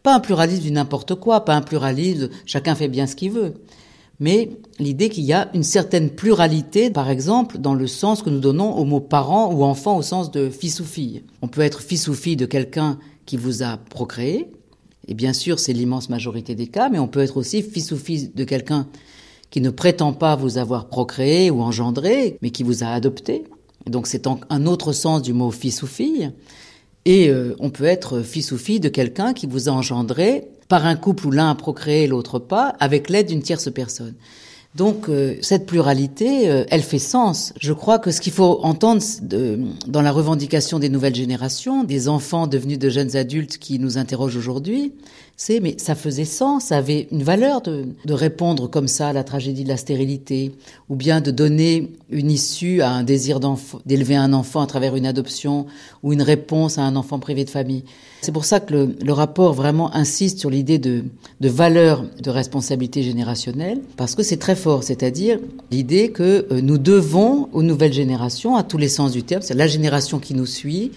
[0.04, 3.32] Pas un pluralisme du n'importe quoi, pas un pluralisme de chacun fait bien ce qu'il
[3.32, 3.56] veut,
[4.20, 8.40] mais l'idée qu'il y a une certaine pluralité, par exemple, dans le sens que nous
[8.40, 11.24] donnons au mot parent ou enfant au sens de fils ou fille.
[11.42, 14.50] On peut être fils ou fille de quelqu'un qui vous a procréé,
[15.08, 17.98] et bien sûr, c'est l'immense majorité des cas, mais on peut être aussi fils ou
[17.98, 18.88] fille de quelqu'un
[19.50, 23.44] qui ne prétend pas vous avoir procréé ou engendré, mais qui vous a adopté.
[23.86, 26.32] Donc c'est un autre sens du mot fils ou fille.
[27.06, 30.86] Et euh, on peut être fils ou fille de quelqu'un qui vous a engendré par
[30.86, 34.16] un couple où l'un a procréé et l'autre pas, avec l'aide d'une tierce personne.
[34.76, 37.54] Donc euh, cette pluralité, euh, elle fait sens.
[37.60, 39.04] Je crois que ce qu'il faut entendre
[39.88, 44.38] dans la revendication des nouvelles générations, des enfants devenus de jeunes adultes qui nous interrogent
[44.38, 44.94] aujourd'hui,
[45.36, 49.24] c'est mais ça faisait sens, ça avait une valeur de, répondre comme ça à la
[49.24, 50.52] tragédie de la stérilité,
[50.90, 53.40] ou bien de donner une issue à un désir
[53.86, 55.66] d'élever un enfant à travers une adoption,
[56.04, 57.84] ou une réponse à un enfant privé de famille.
[58.22, 61.04] C'est pour ça que le, le, rapport vraiment insiste sur l'idée de,
[61.42, 65.40] de valeur de responsabilité générationnelle, parce que c'est très fort, c'est-à-dire
[65.72, 69.56] l'idée que euh, nous devons aux nouvelles générations, à tous les sens du terme, c'est
[69.56, 70.92] la génération qui nous suit,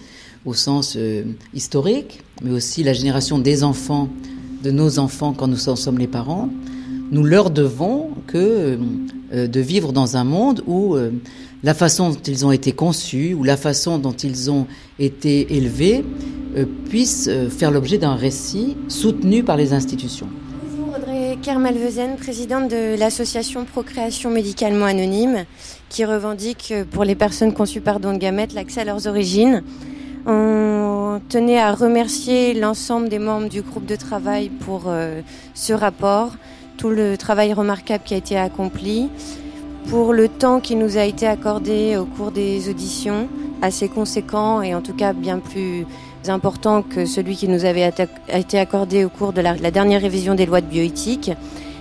[0.45, 1.23] au sens euh,
[1.53, 4.09] historique, mais aussi la génération des enfants,
[4.63, 6.49] de nos enfants quand nous en sommes les parents,
[7.11, 8.77] nous leur devons que
[9.33, 10.95] euh, de vivre dans un monde où
[11.63, 14.67] la façon dont ils ont été conçus ou la façon dont ils ont
[14.99, 16.03] été élevés
[16.55, 20.27] euh, puisse euh, faire l'objet d'un récit soutenu par les institutions.
[20.95, 25.45] Audrey Kermalvezen, présidente de l'association Procréation médicalement anonyme,
[25.89, 29.61] qui revendique euh, pour les personnes conçues par don de gamètes l'accès à leurs origines.
[30.29, 35.21] On tenait à remercier l'ensemble des membres du groupe de travail pour euh,
[35.53, 36.31] ce rapport,
[36.75, 39.09] tout le travail remarquable qui a été accompli,
[39.87, 43.29] pour le temps qui nous a été accordé au cours des auditions,
[43.61, 45.85] assez conséquent et en tout cas bien plus
[46.27, 47.89] important que celui qui nous avait
[48.27, 51.31] été accordé au cours de la dernière révision des lois de bioéthique.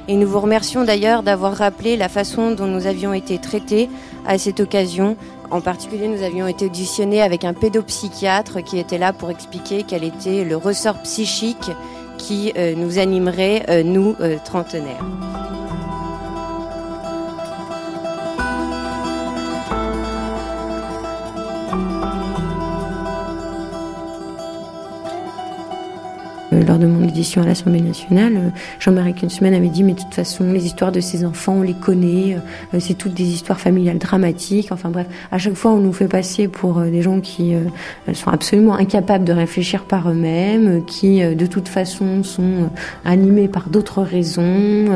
[0.08, 3.88] Et nous vous remercions d'ailleurs d'avoir rappelé la façon dont nous avions été traités
[4.26, 5.16] à cette occasion.
[5.50, 10.04] En particulier, nous avions été auditionnés avec un pédopsychiatre qui était là pour expliquer quel
[10.04, 11.70] était le ressort psychique
[12.18, 15.04] qui euh, nous animerait, euh, nous, euh, trentenaires.
[26.64, 30.14] Lors de mon édition à l'Assemblée nationale, euh, Jean-Marie Kunzmann avait dit mais de toute
[30.14, 32.36] façon les histoires de ces enfants on les connaît,
[32.74, 34.68] euh, c'est toutes des histoires familiales dramatiques.
[34.70, 37.54] Enfin bref, à chaque fois on nous fait passer pour des gens qui
[38.12, 42.70] sont absolument incapables de réfléchir par eux-mêmes, qui de toute façon sont
[43.04, 44.86] animés par d'autres raisons,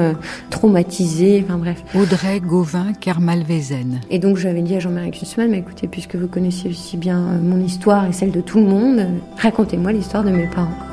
[0.51, 1.45] traumatisés.
[1.47, 1.83] Enfin bref.
[1.95, 4.01] Audrey Gauvin Kermalvezen.
[4.11, 7.61] Et donc j'avais dit à Jean-Marie Kunzmann mais écoutez puisque vous connaissez aussi bien mon
[7.61, 9.07] histoire et celle de tout le monde,
[9.39, 10.90] racontez-moi l'histoire de mes parents.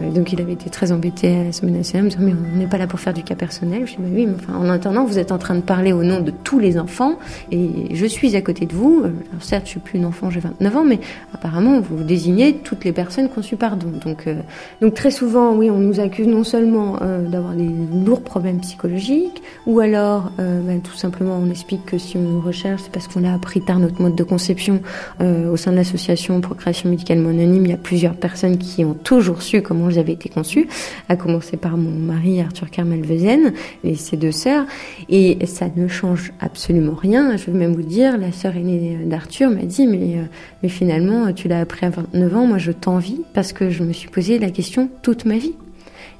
[0.00, 2.78] Donc il avait été très embêté à l'Assemblée nationale, me disant mais on n'est pas
[2.78, 3.86] là pour faire du cas personnel.
[3.86, 6.02] Je dis bah oui, mais enfin, en attendant, vous êtes en train de parler au
[6.02, 7.18] nom de tous les enfants
[7.50, 9.02] et je suis à côté de vous.
[9.04, 11.00] Alors certes, je suis plus une enfant, j'ai 29 ans, mais
[11.34, 13.90] apparemment vous désignez toutes les personnes conçues par don.
[14.04, 14.36] Donc, euh,
[14.80, 17.70] donc très souvent, oui, on nous accuse non seulement euh, d'avoir des
[18.04, 22.82] lourds problèmes psychologiques, ou alors euh, bah, tout simplement on explique que si on recherche,
[22.84, 24.80] c'est parce qu'on a appris tard notre mode de conception
[25.20, 27.66] au sein de l'association Procréation médicalement anonyme.
[27.66, 30.68] Il y a plusieurs personnes qui ont toujours su comment j'avais été conçue,
[31.08, 33.52] à commencer par mon mari Arthur Kermelvezen
[33.84, 34.66] et ses deux sœurs.
[35.08, 37.36] Et ça ne change absolument rien.
[37.36, 40.24] Je veux même vous dire, la sœur aînée d'Arthur m'a dit, mais, euh,
[40.62, 43.92] mais finalement, tu l'as appris à 29 ans, moi je t'envie parce que je me
[43.92, 45.54] suis posé la question toute ma vie.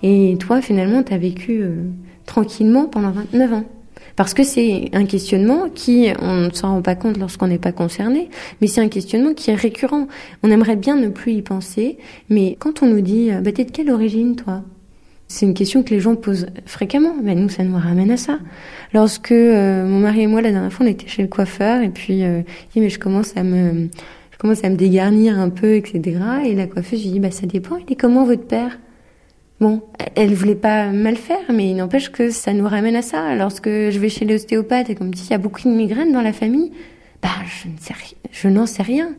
[0.03, 1.85] Et toi, finalement, tu as vécu euh,
[2.27, 3.65] tranquillement pendant 29 ans.
[4.19, 7.71] Parce que c'est un questionnement qui, on ne s'en rend pas compte lorsqu'on n'est pas
[7.71, 8.31] concerné,
[8.61, 10.09] mais c'est un questionnement qui est récurrent.
[10.43, 13.71] On aimerait bien ne plus y penser, mais quand on nous dit, bah, t'es de
[13.71, 14.65] quelle origine, toi?
[15.29, 17.15] C'est une question que les gens posent fréquemment.
[17.23, 18.41] Mais nous, ça nous ramène à ça.
[18.93, 21.91] Lorsque euh, mon mari et moi, la dernière fois, on était chez le coiffeur, et
[21.91, 23.89] puis euh, il dit, mais je commence à me,
[24.33, 26.19] je commence à me dégarnir un peu, etc.
[26.45, 27.77] Et la coiffeuse, lui dit, bah ça dépend.
[27.77, 28.81] Il est comment votre père?
[29.61, 29.83] Bon,
[30.15, 33.35] elle voulait pas mal faire, mais il n'empêche que ça nous ramène à ça.
[33.35, 36.13] Lorsque je vais chez l'ostéopathe et qu'on me dit qu'il y a beaucoup de migraines
[36.13, 36.71] dans la famille,
[37.23, 37.95] bah je ne sais
[38.31, 39.17] je n'en sais rien.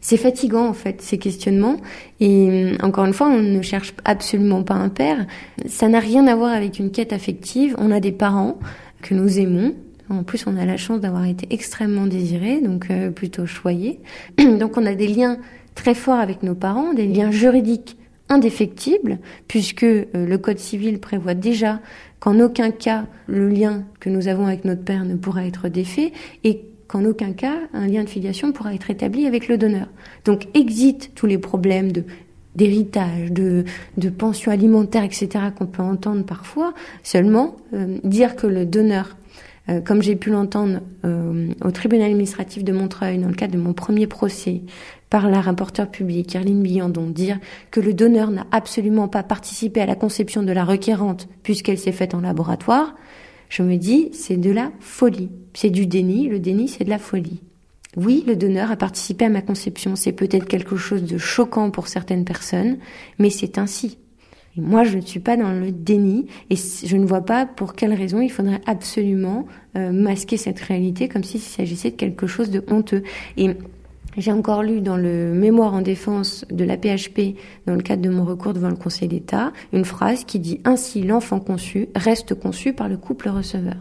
[0.00, 1.76] C'est fatigant en fait ces questionnements
[2.18, 5.26] et encore une fois on ne cherche absolument pas un père.
[5.66, 7.76] Ça n'a rien à voir avec une quête affective.
[7.78, 8.58] On a des parents
[9.02, 9.74] que nous aimons.
[10.08, 14.00] En plus on a la chance d'avoir été extrêmement désirés, donc euh, plutôt choyés.
[14.38, 15.38] donc on a des liens
[15.76, 17.96] très forts avec nos parents, des liens juridiques
[18.28, 21.80] indéfectible, puisque euh, le Code civil prévoit déjà
[22.20, 26.12] qu'en aucun cas le lien que nous avons avec notre père ne pourra être défait
[26.44, 29.88] et qu'en aucun cas un lien de filiation pourra être établi avec le donneur.
[30.24, 31.90] Donc exit tous les problèmes
[32.54, 33.64] d'héritage, de,
[33.98, 39.16] de pension alimentaire, etc., qu'on peut entendre parfois, seulement euh, dire que le donneur
[39.68, 40.80] euh, comme j'ai pu l'entendre
[41.62, 44.62] au tribunal administratif de Montreuil dans le cadre de mon premier procès,
[45.10, 47.38] par la rapporteure publique Erline Billandon dire
[47.70, 51.92] que le donneur n'a absolument pas participé à la conception de la requérante puisqu'elle s'est
[51.92, 52.94] faite en laboratoire,
[53.48, 55.30] je me dis c'est de la folie.
[55.54, 57.40] C'est du déni, le déni c'est de la folie.
[57.96, 61.88] Oui, le donneur a participé à ma conception, c'est peut-être quelque chose de choquant pour
[61.88, 62.76] certaines personnes,
[63.18, 63.98] mais c'est ainsi.
[64.56, 67.74] Et moi, je ne suis pas dans le déni et je ne vois pas pour
[67.74, 72.50] quelle raison il faudrait absolument euh, masquer cette réalité comme s'il s'agissait de quelque chose
[72.50, 73.02] de honteux.
[73.36, 73.50] Et
[74.18, 78.10] j'ai encore lu dans le mémoire en défense de la PHP, dans le cadre de
[78.10, 82.72] mon recours devant le Conseil d'État, une phrase qui dit Ainsi l'enfant conçu reste conçu
[82.72, 83.76] par le couple receveur.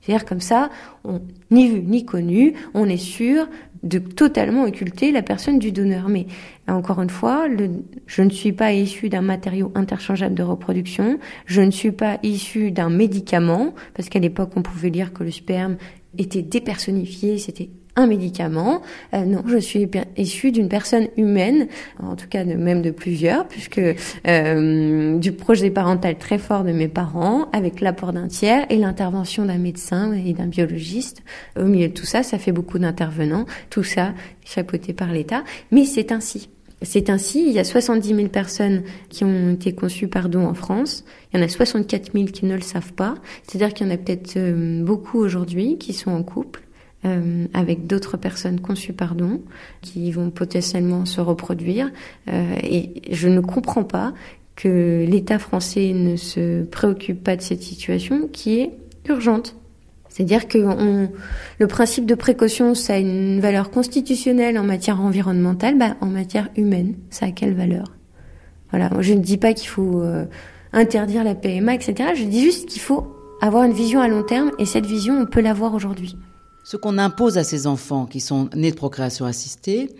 [0.00, 0.70] C'est-à-dire comme ça,
[1.04, 1.20] on,
[1.50, 3.48] ni vu ni connu, on est sûr
[3.82, 6.08] de totalement occulter la personne du donneur.
[6.08, 6.26] Mais
[6.68, 7.46] encore une fois,
[8.06, 12.70] je ne suis pas issu d'un matériau interchangeable de reproduction, je ne suis pas issu
[12.70, 15.76] d'un médicament, parce qu'à l'époque on pouvait lire que le sperme
[16.18, 18.82] était dépersonnifié, c'était un médicament.
[19.14, 21.68] Euh, non, je suis issue d'une personne humaine,
[22.02, 23.80] en tout cas de, même de plusieurs, puisque
[24.26, 29.44] euh, du projet parental très fort de mes parents, avec l'apport d'un tiers et l'intervention
[29.44, 31.22] d'un médecin et d'un biologiste.
[31.58, 34.14] Au milieu de tout ça, ça fait beaucoup d'intervenants, tout ça
[34.44, 36.48] chapeauté par l'État, mais c'est ainsi.
[36.82, 40.54] C'est ainsi, il y a 70 000 personnes qui ont été conçues par don en
[40.54, 41.04] France.
[41.32, 43.16] Il y en a 64 000 qui ne le savent pas.
[43.42, 46.62] C'est-à-dire qu'il y en a peut-être euh, beaucoup aujourd'hui qui sont en couple
[47.04, 49.40] euh, avec d'autres personnes conçues par don,
[49.80, 51.90] qui vont potentiellement se reproduire.
[52.28, 54.12] Euh, et je ne comprends pas
[54.56, 58.72] que l'État français ne se préoccupe pas de cette situation qui est
[59.08, 59.56] urgente.
[60.10, 60.58] C'est-à-dire que
[61.58, 66.48] le principe de précaution, ça a une valeur constitutionnelle en matière environnementale, bah, en matière
[66.56, 67.84] humaine, ça a quelle valeur?
[68.70, 70.26] Voilà, je ne dis pas qu'il faut euh,
[70.72, 72.10] interdire la PMA, etc.
[72.14, 75.26] Je dis juste qu'il faut avoir une vision à long terme, et cette vision, on
[75.26, 76.16] peut l'avoir aujourd'hui.
[76.64, 79.90] Ce qu'on impose à ces enfants qui sont nés de procréation assistée,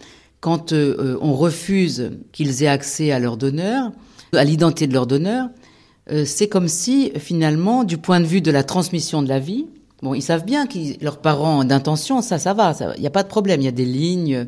[0.41, 3.93] quand euh, on refuse qu'ils aient accès à leur donneur,
[4.33, 5.49] à l'identité de leur donneur,
[6.11, 9.67] euh, c'est comme si finalement, du point de vue de la transmission de la vie,
[10.03, 13.23] bon, ils savent bien que leurs parents d'intention, ça, ça va, il n'y a pas
[13.23, 14.47] de problème, il y a des lignes,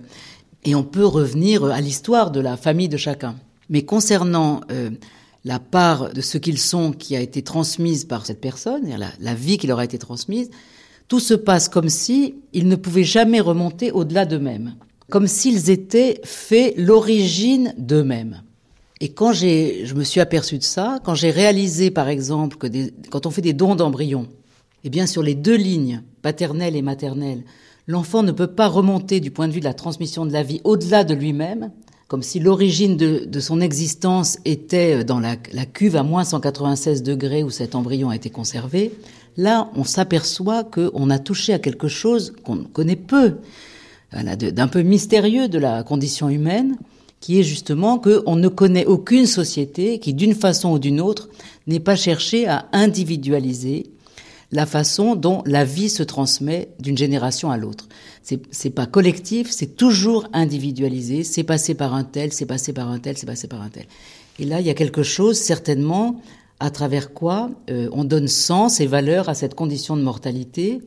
[0.65, 3.37] et on peut revenir à l'histoire de la famille de chacun.
[3.69, 4.91] Mais concernant euh,
[5.45, 9.35] la part de ce qu'ils sont qui a été transmise par cette personne, la, la
[9.35, 10.51] vie qui leur a été transmise,
[11.13, 14.77] tout se passe comme si ils ne pouvaient jamais remonter au-delà d'eux-mêmes,
[15.11, 18.41] comme s'ils étaient faits l'origine d'eux-mêmes.
[19.03, 22.67] Et quand j'ai, je me suis aperçu de ça, quand j'ai réalisé, par exemple, que
[23.11, 24.27] quand on fait des dons d'embryons,
[24.85, 27.45] eh bien, sur les deux lignes, paternelle et maternelle,
[27.87, 30.63] l'enfant ne peut pas remonter du point de vue de la transmission de la vie
[30.65, 31.73] au-delà de lui-même,
[32.09, 37.43] comme si l'origine de, son existence était dans la, la cuve à moins 196 degrés
[37.43, 38.93] où cet embryon a été conservé.
[39.37, 43.37] Là, on s'aperçoit qu'on a touché à quelque chose qu'on connaît peu,
[44.13, 46.77] d'un peu mystérieux de la condition humaine,
[47.21, 51.31] qui est justement qu'on ne connaît aucune société qui, d'une façon ou d'une autre,
[51.67, 53.87] n'ait pas cherché à individualiser
[54.51, 57.89] la façon dont la vie se transmet d'une génération à l'autre.
[58.23, 61.25] C'est pas collectif, c'est toujours individualisé.
[61.25, 63.87] C'est passé par un tel, c'est passé par un tel, c'est passé par un tel.
[64.39, 66.21] Et là, il y a quelque chose certainement
[66.63, 70.81] à travers quoi euh, on donne sens et valeur à cette condition de mortalité,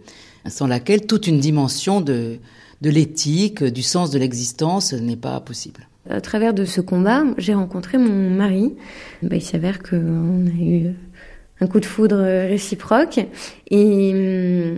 [0.48, 2.38] sans laquelle toute une dimension de,
[2.82, 5.88] de l'éthique, du sens de l'existence n'est pas possible.
[6.10, 8.74] À travers de ce combat, j'ai rencontré mon mari.
[9.22, 10.94] Ben, il s'avère qu'on a eu
[11.60, 13.20] un coup de foudre réciproque
[13.70, 14.78] et hum,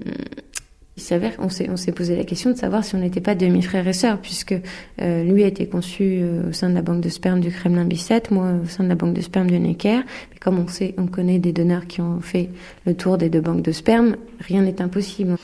[0.97, 3.93] il s'avère qu'on s'est, posé la question de savoir si on n'était pas demi-frères et
[3.93, 4.55] sœurs, puisque
[4.99, 7.85] euh, lui a été conçu euh, au sein de la banque de sperme du Kremlin
[7.85, 10.01] Bicêtre, moi au sein de la banque de sperme de Necker.
[10.41, 12.49] Comme on sait, on connaît des donneurs qui ont fait
[12.87, 15.35] le tour des deux banques de sperme, rien n'est impossible.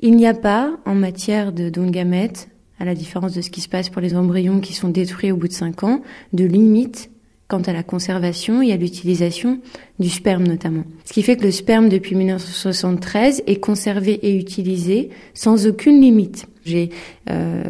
[0.00, 2.48] Il n'y a pas, en matière de don de gamètes,
[2.78, 5.38] à la différence de ce qui se passe pour les embryons qui sont détruits au
[5.38, 6.02] bout de 5 ans,
[6.34, 7.10] de limite
[7.48, 9.60] quant à la conservation et à l'utilisation
[9.98, 10.84] du sperme notamment.
[11.04, 16.46] Ce qui fait que le sperme depuis 1973 est conservé et utilisé sans aucune limite.
[16.64, 16.90] J'ai
[17.30, 17.62] euh,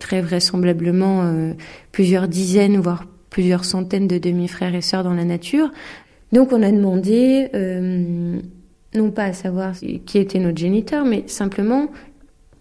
[0.00, 1.52] très vraisemblablement euh,
[1.92, 5.70] plusieurs dizaines, voire plusieurs centaines de demi-frères et sœurs dans la nature.
[6.32, 8.40] Donc on a demandé, euh,
[8.94, 11.86] non pas à savoir qui était notre géniteur, mais simplement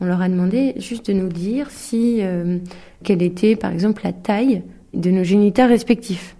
[0.01, 2.21] on leur a demandé juste de nous dire si
[3.03, 4.61] quelle était par exemple la taille
[4.93, 6.37] de nos géniteurs respectifs.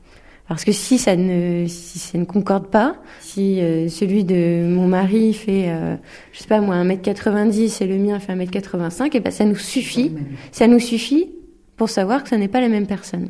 [0.49, 4.87] Parce que si ça ne, si ça ne concorde pas, si euh, celui de mon
[4.87, 5.95] mari fait, euh,
[6.33, 10.11] je sais pas moi, 1m90 et le mien fait 1m85, et ben ça nous suffit.
[10.51, 11.29] Ça nous suffit
[11.77, 13.29] pour savoir que ça n'est pas la même personne.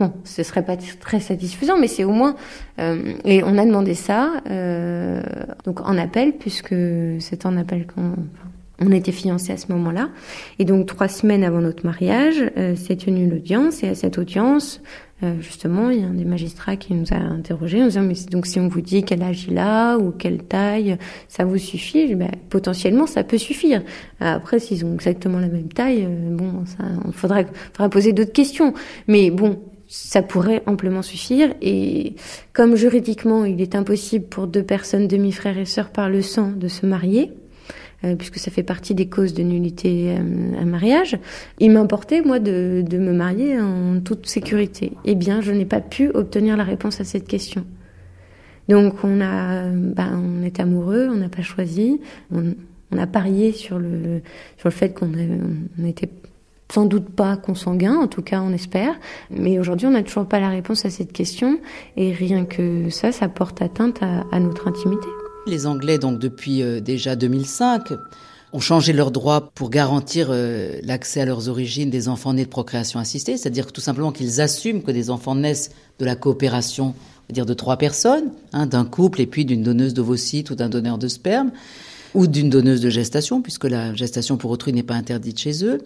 [0.00, 2.34] Bon, ce serait pas très satisfaisant, mais c'est au moins.
[2.80, 5.22] Euh, et on a demandé ça, euh,
[5.64, 6.74] donc en appel, puisque
[7.20, 8.14] c'est en appel qu'on.
[8.80, 10.08] On était fiancés à ce moment-là.
[10.58, 13.84] Et donc, trois semaines avant notre mariage, euh, s'est tenue l'audience.
[13.84, 14.82] Et à cette audience,
[15.24, 18.14] euh, justement, il y a un des magistrats qui nous a interrogés en disant, mais
[18.30, 20.96] donc si on vous dit quel âge il a ou quelle taille,
[21.28, 22.14] ça vous suffit?
[22.14, 23.82] Ben, Potentiellement, ça peut suffire.
[24.20, 27.42] Après, s'ils ont exactement la même taille, euh, bon, ça, faudra,
[27.72, 28.74] faudra poser d'autres questions.
[29.08, 31.54] Mais bon, ça pourrait amplement suffire.
[31.62, 32.14] Et
[32.52, 36.68] comme juridiquement, il est impossible pour deux personnes, demi-frères et sœurs par le sang, de
[36.68, 37.32] se marier,
[38.16, 41.18] puisque ça fait partie des causes de nullité euh, à mariage,
[41.58, 44.92] il m'importait, moi, de, me marier en toute sécurité.
[45.04, 47.64] Eh bien, je n'ai pas pu obtenir la réponse à cette question.
[48.68, 52.00] Donc, on ben, est amoureux, on n'a pas choisi,
[52.32, 52.54] on,
[52.96, 54.22] a parié sur le,
[54.56, 55.10] sur le fait qu'on
[55.78, 56.08] n'était
[56.72, 58.94] sans doute pas consanguin, en tout cas on espère.
[59.30, 61.58] Mais aujourd'hui on n'a toujours pas la réponse à cette question
[61.96, 65.08] et rien que ça, ça porte atteinte à notre intimité.
[65.46, 67.92] Les Anglais, donc depuis euh, déjà 2005,
[68.54, 72.50] ont changé leurs droits pour garantir euh, l'accès à leurs origines des enfants nés de
[72.50, 76.94] procréation assistée, c'est-à-dire tout simplement qu'ils assument que des enfants naissent de la coopération,
[77.30, 80.96] dire de trois personnes, hein, d'un couple et puis d'une donneuse d'ovocytes ou d'un donneur
[80.96, 81.50] de sperme,
[82.14, 85.82] ou d'une donneuse de gestation, puisque la gestation pour autrui n'est pas interdite chez eux.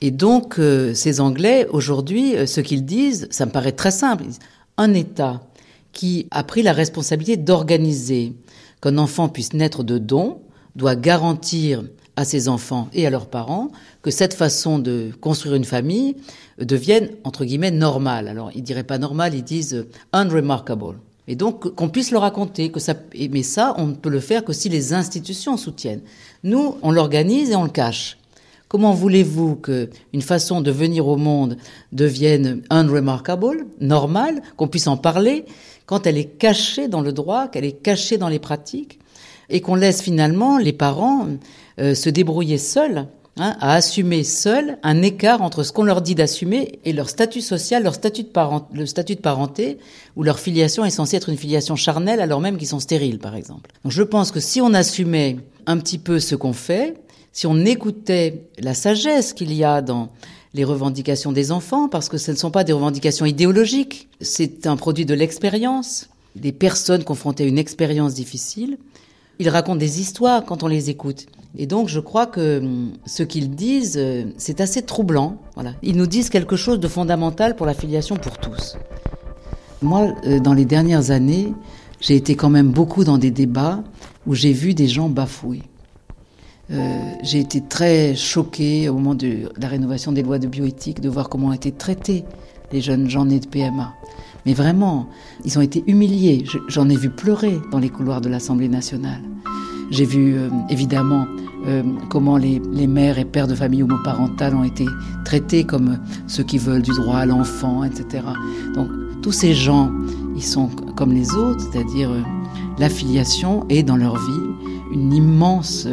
[0.00, 4.24] Et donc, euh, ces Anglais, aujourd'hui, ce qu'ils disent, ça me paraît très simple.
[4.78, 5.42] Un État
[5.92, 8.34] qui a pris la responsabilité d'organiser
[8.86, 10.38] qu'un enfant puisse naître de dons
[10.76, 11.82] doit garantir
[12.14, 13.70] à ses enfants et à leurs parents
[14.02, 16.16] que cette façon de construire une famille
[16.60, 18.28] devienne, entre guillemets, normale.
[18.28, 20.98] Alors, ils diraient pas normal, ils disent unremarkable.
[21.26, 24.44] Et donc, qu'on puisse le raconter, que ça, mais ça, on ne peut le faire
[24.44, 26.02] que si les institutions soutiennent.
[26.44, 28.18] Nous, on l'organise et on le cache.
[28.68, 31.56] Comment voulez-vous qu'une façon de venir au monde
[31.92, 35.44] devienne unremarkable, normale, qu'on puisse en parler,
[35.86, 38.98] quand elle est cachée dans le droit, qu'elle est cachée dans les pratiques,
[39.48, 41.26] et qu'on laisse finalement les parents
[41.78, 43.06] euh, se débrouiller seuls
[43.38, 47.42] Hein, à assumer seuls un écart entre ce qu'on leur dit d'assumer et leur statut
[47.42, 49.76] social, leur statut de parent, le statut de parenté,
[50.16, 53.36] où leur filiation est censée être une filiation charnelle alors même qu'ils sont stériles, par
[53.36, 53.70] exemple.
[53.84, 55.36] Donc je pense que si on assumait
[55.66, 56.94] un petit peu ce qu'on fait,
[57.32, 60.08] si on écoutait la sagesse qu'il y a dans
[60.56, 64.76] les revendications des enfants, parce que ce ne sont pas des revendications idéologiques, c'est un
[64.76, 68.78] produit de l'expérience, des personnes confrontées à une expérience difficile.
[69.38, 71.26] Ils racontent des histoires quand on les écoute.
[71.58, 75.36] Et donc, je crois que hum, ce qu'ils disent, euh, c'est assez troublant.
[75.56, 75.74] Voilà.
[75.82, 78.78] Ils nous disent quelque chose de fondamental pour la filiation pour tous.
[79.82, 81.52] Moi, euh, dans les dernières années,
[82.00, 83.84] j'ai été quand même beaucoup dans des débats
[84.26, 85.62] où j'ai vu des gens bafouer.
[86.72, 91.08] Euh, j'ai été très choquée au moment de la rénovation des lois de bioéthique de
[91.08, 92.24] voir comment ont été traités
[92.72, 93.94] les jeunes gens nés de PMA.
[94.44, 95.08] Mais vraiment,
[95.44, 96.44] ils ont été humiliés.
[96.68, 99.20] J'en ai vu pleurer dans les couloirs de l'Assemblée nationale.
[99.92, 101.26] J'ai vu euh, évidemment
[101.68, 104.86] euh, comment les, les, mères et pères de famille homoparentales ont été
[105.24, 108.24] traités comme ceux qui veulent du droit à l'enfant, etc.
[108.74, 108.88] Donc
[109.22, 109.92] tous ces gens,
[110.34, 112.10] ils sont comme les autres, c'est-à-dire
[112.78, 114.42] l'affiliation est dans leur vie
[114.92, 115.86] une immense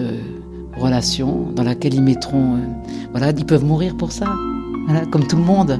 [0.78, 2.60] relation dans laquelle ils mettront,
[3.12, 4.28] voilà, ils peuvent mourir pour ça,
[4.88, 5.80] voilà, comme tout le monde.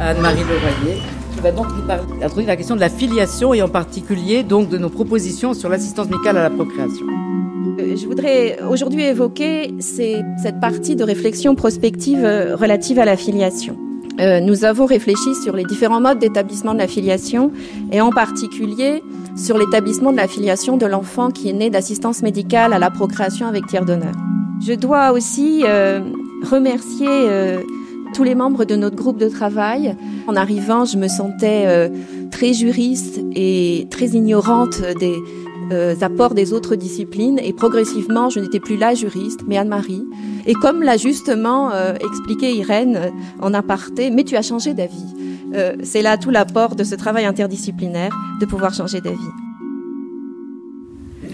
[0.00, 1.00] Anne-Marie Leroyer,
[1.34, 4.68] qui va donc nous parler, introduire la question de la filiation et en particulier donc
[4.68, 7.06] de nos propositions sur l'assistance médicale à la procréation.
[7.80, 13.78] Euh, je voudrais aujourd'hui évoquer cette partie de réflexion prospective euh, relative à la filiation.
[14.20, 17.50] Euh, nous avons réfléchi sur les différents modes d'établissement de la filiation
[17.92, 19.02] et en particulier
[19.36, 23.46] sur l'établissement de la filiation de l'enfant qui est né d'assistance médicale à la procréation
[23.46, 24.14] avec tiers d'honneur.
[24.64, 25.64] Je dois aussi
[26.44, 27.08] remercier
[28.14, 29.96] tous les membres de notre groupe de travail.
[30.26, 31.88] En arrivant, je me sentais euh,
[32.30, 35.16] très juriste et très ignorante des
[35.72, 40.04] euh, apports des autres disciplines et progressivement, je n'étais plus la juriste, mais Anne-Marie.
[40.46, 45.14] Et comme l'a justement euh, expliqué Irène en aparté, mais tu as changé d'avis.
[45.84, 49.20] C'est là tout l'apport de ce travail interdisciplinaire, de pouvoir changer d'avis.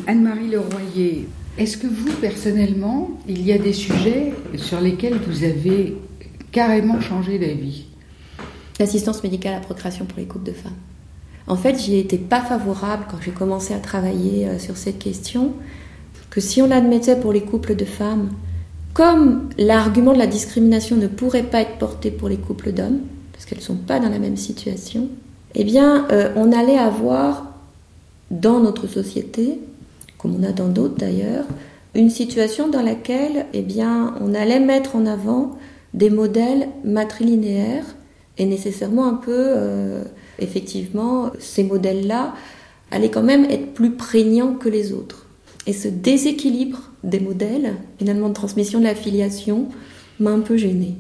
[0.07, 1.27] Anne-Marie Leroyer,
[1.57, 5.97] est-ce que vous, personnellement, il y a des sujets sur lesquels vous avez
[6.53, 7.87] carrément changé d'avis?
[8.79, 10.73] L'assistance médicale à la procréation pour les couples de femmes.
[11.51, 15.51] En fait, j'y étais pas favorable quand j'ai commencé à travailler euh, sur cette question,
[16.31, 18.31] que si on l'admettait pour les couples de femmes,
[18.95, 23.01] comme l'argument de la discrimination ne pourrait pas être porté pour les couples d'hommes,
[23.33, 25.09] parce qu'elles ne sont pas dans la même situation,
[25.57, 27.47] eh bien, euh, on allait avoir
[28.31, 29.59] dans notre société,
[30.19, 31.47] comme on a dans d'autres d'ailleurs,
[31.97, 35.59] une situation dans laquelle, eh bien, on allait mettre en avant
[35.95, 37.97] des modèles matrilinéaires
[38.39, 40.05] et nécessairement un peu, euh,
[40.41, 42.35] effectivement, ces modèles-là
[42.91, 45.27] allaient quand même être plus prégnants que les autres.
[45.67, 49.69] Et ce déséquilibre des modèles, finalement de transmission de la filiation,
[50.19, 50.97] m'a un peu gênée.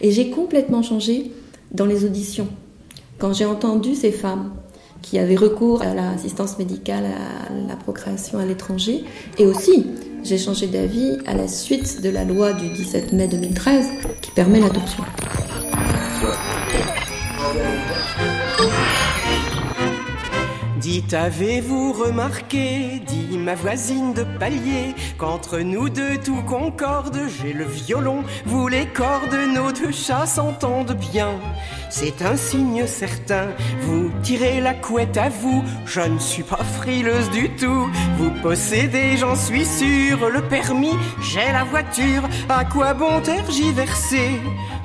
[0.00, 1.30] Et j'ai complètement changé
[1.70, 2.48] dans les auditions.
[3.18, 4.52] Quand j'ai entendu ces femmes
[5.00, 9.04] qui avaient recours à l'assistance médicale à la procréation à l'étranger,
[9.38, 9.86] et aussi
[10.22, 13.86] j'ai changé d'avis à la suite de la loi du 17 mai 2013
[14.20, 15.04] qui permet l'adoption.
[20.82, 27.64] Dites, avez-vous remarqué, dit ma voisine de palier, qu'entre nous deux tout concorde, j'ai le
[27.64, 31.34] violon, vous les cordes, nos deux chats s'entendent bien.
[31.88, 33.46] C'est un signe certain,
[33.82, 37.88] vous tirez la couette à vous, je ne suis pas frileuse du tout.
[38.18, 44.40] Vous possédez, j'en suis sûr, le permis, j'ai la voiture, à quoi bon tergiverser?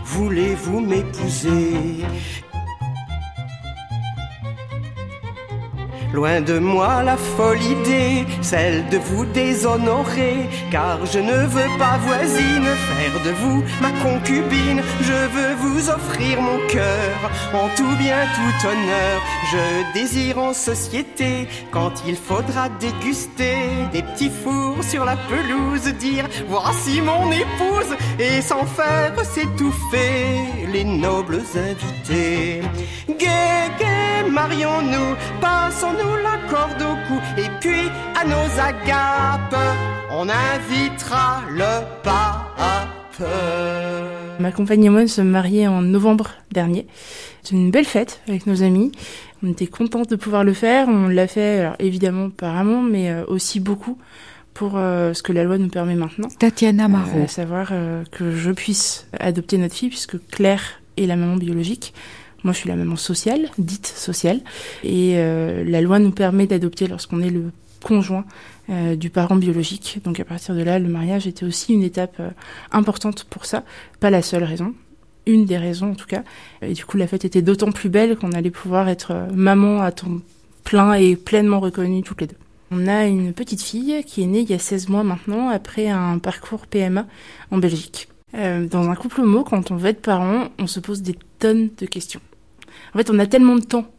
[0.06, 2.06] Voulez-vous m'épouser?
[6.14, 11.98] Loin de moi la folle idée, celle de vous déshonorer, car je ne veux pas
[11.98, 14.82] voisine faire de vous ma concubine.
[15.02, 17.18] Je veux vous offrir mon cœur
[17.54, 19.22] en tout bien, tout honneur.
[19.52, 23.58] Je désire en société, quand il faudra déguster
[23.92, 30.84] des petits fours sur la pelouse, dire voici mon épouse et sans faire s'étouffer les
[30.86, 32.62] nobles invités.
[33.08, 35.16] Gai, gai, marions-nous,
[35.98, 39.56] passons-nous la corde au cou et puis à nos agapes,
[40.12, 43.28] on invitera le pape.
[44.40, 46.88] Ma compagne et moi nous sommes mariés en novembre dernier.
[47.44, 48.92] C'est une belle fête avec nos amis.
[49.44, 50.88] On était contents de pouvoir le faire.
[50.88, 53.98] On l'a fait alors, évidemment par amour, mais euh, aussi beaucoup
[54.54, 56.28] pour euh, ce que la loi nous permet maintenant.
[56.40, 57.18] Tatiana Marot.
[57.18, 61.38] Euh, à savoir euh, que je puisse adopter notre fille puisque Claire est la maman
[61.38, 61.94] biologique.
[62.48, 64.40] Moi, je suis la maman sociale, dite sociale.
[64.82, 67.52] Et euh, la loi nous permet d'adopter lorsqu'on est le
[67.84, 68.24] conjoint
[68.70, 70.00] euh, du parent biologique.
[70.06, 72.30] Donc à partir de là, le mariage était aussi une étape euh,
[72.72, 73.66] importante pour ça.
[74.00, 74.74] Pas la seule raison,
[75.26, 76.24] une des raisons en tout cas.
[76.62, 79.92] Et du coup, la fête était d'autant plus belle qu'on allait pouvoir être maman à
[79.92, 80.22] temps
[80.64, 82.38] plein et pleinement reconnue toutes les deux.
[82.72, 85.90] On a une petite fille qui est née il y a 16 mois maintenant après
[85.90, 87.08] un parcours PMA
[87.52, 88.08] en Belgique.
[88.34, 91.86] Dans un couple homo, quand on veut être parent, on se pose des tonnes de
[91.86, 92.22] questions.
[92.94, 93.92] En fait, on a tellement de temps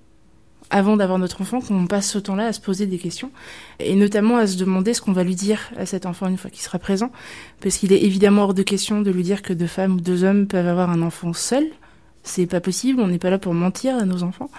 [0.71, 3.31] avant d'avoir notre enfant qu'on passe ce temps-là à se poser des questions
[3.79, 6.51] et notamment à se demander ce qu'on va lui dire à cet enfant une fois
[6.51, 7.11] qu'il sera présent
[7.63, 10.25] parce qu'il est évidemment hors de question de lui dire que deux femmes ou deux
[10.25, 11.65] hommes peuvent avoir un enfant seul
[12.29, 14.51] c'est pas possible, on n'est pas là pour mentir à nos enfants.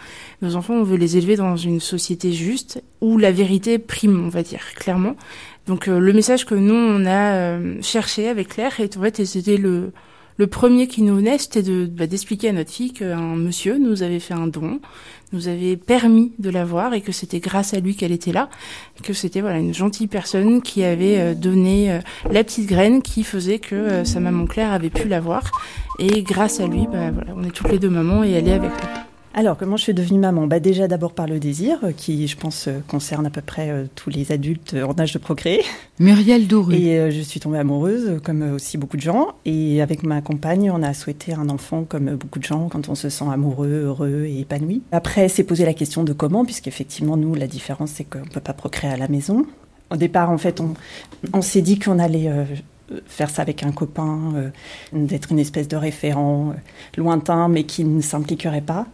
[0.42, 4.30] Nos enfants, on veut les élever dans une société juste où la vérité prime, on
[4.30, 5.16] va dire, clairement.
[5.68, 9.24] Donc euh, le message que nous, on a euh, cherché avec Claire, et en fait,
[9.24, 9.92] c'était le,
[10.40, 14.04] le premier qui nous venait, c'était de, bah, d'expliquer à notre fille qu'un monsieur nous
[14.04, 14.80] avait fait un don,
[15.34, 18.50] nous avait permis de la voir et que c'était grâce à lui qu'elle était là,
[19.04, 22.00] que c'était voilà une gentille personne qui avait euh, donné euh,
[22.32, 25.52] la petite graine qui faisait que euh, sa maman Claire avait pu la voir
[26.00, 28.54] et grâce à lui, bah, voilà, on est toutes les deux mamans et elle est
[28.54, 29.09] avec nous.
[29.36, 30.48] Alors, comment je suis devenue maman?
[30.48, 33.70] Bah, Déjà, d'abord par le désir, euh, qui, je pense, euh, concerne à peu près
[33.70, 35.62] euh, tous les adultes en âge de procréer.
[36.00, 36.76] Muriel Douru.
[36.76, 39.28] Et euh, je suis tombée amoureuse, comme aussi beaucoup de gens.
[39.46, 42.96] Et avec ma compagne, on a souhaité un enfant, comme beaucoup de gens, quand on
[42.96, 44.82] se sent amoureux, heureux et épanoui.
[44.92, 48.42] Après, c'est posé la question de comment, puisqu'effectivement, nous, la différence, c'est qu'on ne peut
[48.42, 49.46] pas procréer à la maison.
[49.92, 50.74] Au départ, en fait, on,
[51.34, 52.30] on s'est dit qu'on allait...
[52.30, 52.46] euh,
[53.08, 54.50] faire ça avec un copain, euh,
[54.94, 56.54] d'être une espèce de référent euh,
[56.98, 58.88] lointain mais qui ne s'impliquerait pas.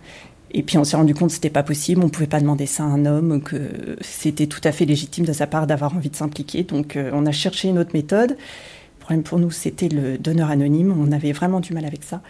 [0.51, 2.83] Et puis on s'est rendu compte que c'était pas possible, on pouvait pas demander ça
[2.83, 6.15] à un homme, que c'était tout à fait légitime de sa part d'avoir envie de
[6.15, 6.63] s'impliquer.
[6.63, 8.31] Donc euh, on a cherché une autre méthode.
[8.31, 10.95] Le problème pour nous, c'était le donneur anonyme.
[10.97, 12.21] On avait vraiment du mal avec ça.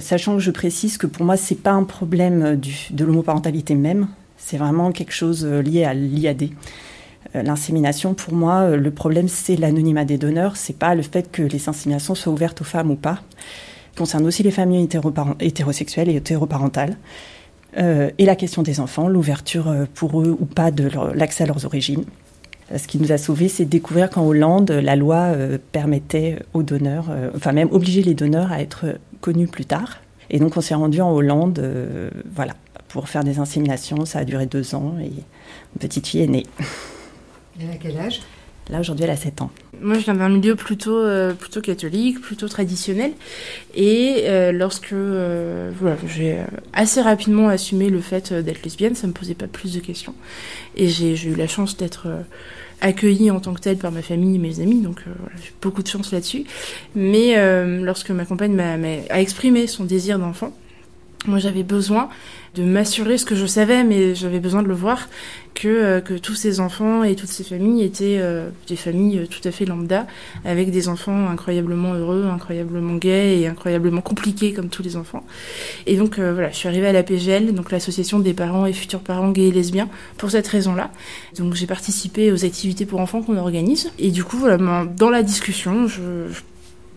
[0.00, 2.60] Sachant que je précise que pour moi, c'est pas un problème
[2.90, 4.06] de l'homoparentalité même.
[4.36, 6.50] C'est vraiment quelque chose lié à l'IAD.
[7.36, 10.56] Euh, L'insémination, pour moi, euh, le problème, c'est l'anonymat des donneurs.
[10.56, 13.14] C'est pas le fait que les inséminations soient ouvertes aux femmes ou pas.
[13.94, 14.88] Ça concerne aussi les familles
[15.40, 16.96] hétérosexuelles et hétéroparentales.
[17.78, 21.66] Euh, et la question des enfants, l'ouverture pour eux ou pas de l'accès à leurs
[21.66, 22.04] origines.
[22.74, 25.32] Ce qui nous a sauvés, c'est de découvrir qu'en Hollande, la loi
[25.72, 28.86] permettait aux donneurs, enfin même obligeait les donneurs à être
[29.20, 29.98] connus plus tard.
[30.30, 31.60] Et donc on s'est rendu en Hollande,
[32.32, 32.54] voilà,
[32.86, 34.04] pour faire des inséminations.
[34.04, 36.46] Ça a duré deux ans et une petite fille est née.
[37.60, 38.20] Elle a quel âge?
[38.70, 39.50] Là aujourd'hui, elle a 7 ans.
[39.82, 43.12] Moi, je viens d'un milieu plutôt, euh, plutôt catholique, plutôt traditionnel.
[43.74, 46.38] Et euh, lorsque euh, voilà, j'ai
[46.72, 50.14] assez rapidement assumé le fait d'être lesbienne, ça me posait pas plus de questions.
[50.76, 52.20] Et j'ai eu la chance d'être euh,
[52.80, 55.50] accueillie en tant que telle par ma famille et mes amis, donc euh, voilà, j'ai
[55.60, 56.44] beaucoup de chance là-dessus.
[56.94, 60.52] Mais euh, lorsque ma compagne m'a m'a- a exprimé son désir d'enfant,
[61.26, 62.08] moi j'avais besoin
[62.54, 65.08] de m'assurer ce que je savais, mais j'avais besoin de le voir,
[65.54, 69.26] que, euh, que tous ces enfants et toutes ces familles étaient euh, des familles euh,
[69.26, 70.06] tout à fait lambda,
[70.44, 75.24] avec des enfants incroyablement heureux, incroyablement gays et incroyablement compliqués comme tous les enfants.
[75.86, 79.00] Et donc voilà, je suis arrivée à la PGL, donc l'association des parents et futurs
[79.00, 80.90] parents gays et lesbiens, pour cette raison-là.
[81.38, 83.92] Donc j'ai participé aux activités pour enfants qu'on organise.
[83.98, 85.86] Et du coup, voilà, ben, dans la discussion,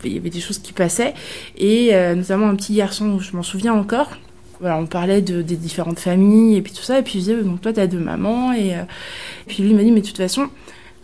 [0.03, 1.13] il y avait des choses qui passaient
[1.57, 4.09] et notamment un petit garçon je m'en souviens encore
[4.65, 6.99] on parlait de, des différentes familles et puis tout ça.
[6.99, 8.83] Et puis je disais donc toi t'as deux mamans et, euh,
[9.47, 10.49] puis lui il m'a dit mais de toute façon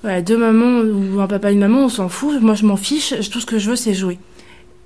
[0.02, 2.42] voilà deux mamans ou un papa et une maman on s'en fout.
[2.42, 3.14] Moi je m'en fiche.
[3.30, 4.18] Tout ce que je veux c'est jouer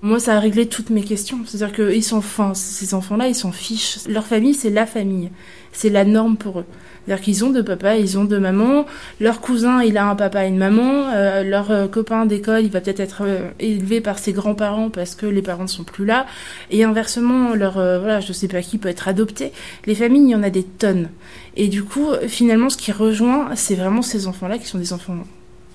[0.04, 1.40] moi, ça a réglé toutes mes questions.
[1.46, 4.00] C'est-à-dire que ils sont, enfin, ces enfants-là, ils s'en fichent.
[4.10, 5.32] Leur famille, c'est la famille.
[5.72, 6.66] C'est la norme pour eux.
[7.06, 8.86] C'est-à-dire qu'ils ont deux papas, ils ont deux mamans.
[9.22, 11.08] Leur cousin, il a un papa et une maman.
[11.14, 15.16] Euh, leur euh, copain d'école, il va peut-être être, euh, élevé par ses grands-parents parce
[15.16, 16.26] que les parents ne sont plus là.
[16.70, 19.54] Et inversement, leur, voilà, je sais pas qui peut être adopté.
[19.86, 21.12] Les familles, il y en a des tonnes.
[21.56, 25.16] Et du coup, finalement, ce qui rejoint, c'est vraiment ces enfants-là qui sont des enfants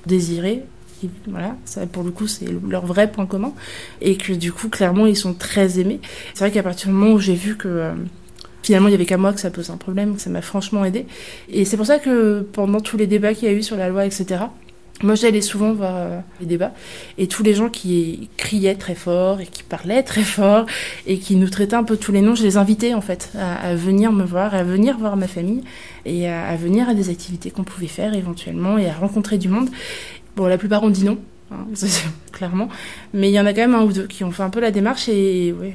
[0.05, 0.65] désirés,
[1.27, 3.53] voilà, ça pour le coup c'est leur vrai point commun
[4.01, 6.01] et que du coup clairement ils sont très aimés.
[6.35, 7.91] C'est vrai qu'à partir du moment où j'ai vu que
[8.63, 10.85] finalement il y avait qu'à moi que ça posait un problème, que ça m'a franchement
[10.85, 11.07] aidé.
[11.49, 13.89] Et c'est pour ça que pendant tous les débats qu'il y a eu sur la
[13.89, 14.47] loi, etc.
[15.05, 16.73] Moi, j'allais souvent voir euh, les débats
[17.19, 20.67] et tous les gens qui criaient très fort et qui parlaient très fort
[21.07, 23.77] et qui nous traitaient un peu tous les noms, je les invitais en fait à,
[23.77, 25.63] venir me voir, à venir voir ma famille
[26.05, 29.69] et à, venir à des activités qu'on pouvait faire éventuellement et à rencontrer du monde.
[30.39, 31.19] Bon, la plupart ont dit non,
[31.51, 31.67] hein,
[32.33, 32.69] clairement,
[33.13, 34.61] mais il y en a quand même un ou deux qui ont fait un peu
[34.61, 35.75] la démarche et ouais,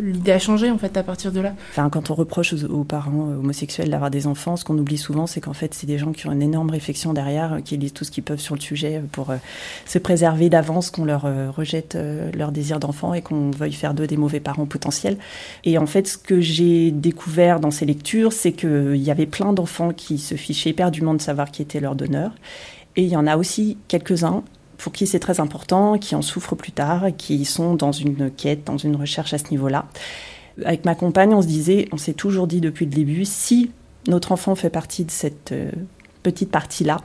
[0.00, 1.54] l'idée a changé en fait à partir de là.
[1.70, 5.28] Enfin, quand on reproche aux, parents euh, homosexuels d'avoir des enfants, ce qu'on oublie souvent,
[5.28, 7.92] c'est qu'en fait, c'est des gens qui ont une énorme réflexion derrière, euh, qui lisent
[7.92, 9.36] tout ce qu'ils peuvent sur le sujet pour euh,
[9.84, 11.22] se préserver d'avance qu'on leur
[11.54, 11.96] rejette
[12.34, 15.16] leur désir d'enfant et qu'on veuille faire d'eux des mauvais parents potentiels.
[15.62, 19.52] Et en fait, ce que j'ai découvert dans ces lectures, c'est qu'il y avait plein
[19.52, 22.32] d'enfants qui se fichaient éperdument de savoir qui était leur donneur.
[22.96, 24.42] Et il y en a aussi quelques-uns
[24.78, 28.64] pour qui c'est très important, qui en souffrent plus tard, qui sont dans une quête,
[28.64, 29.86] dans une recherche à ce niveau-là.
[30.64, 33.70] Avec ma compagne, on se disait, on s'est toujours dit depuis le début, si
[34.08, 35.70] notre enfant fait partie de cette euh,
[36.22, 36.98] petite partie-là,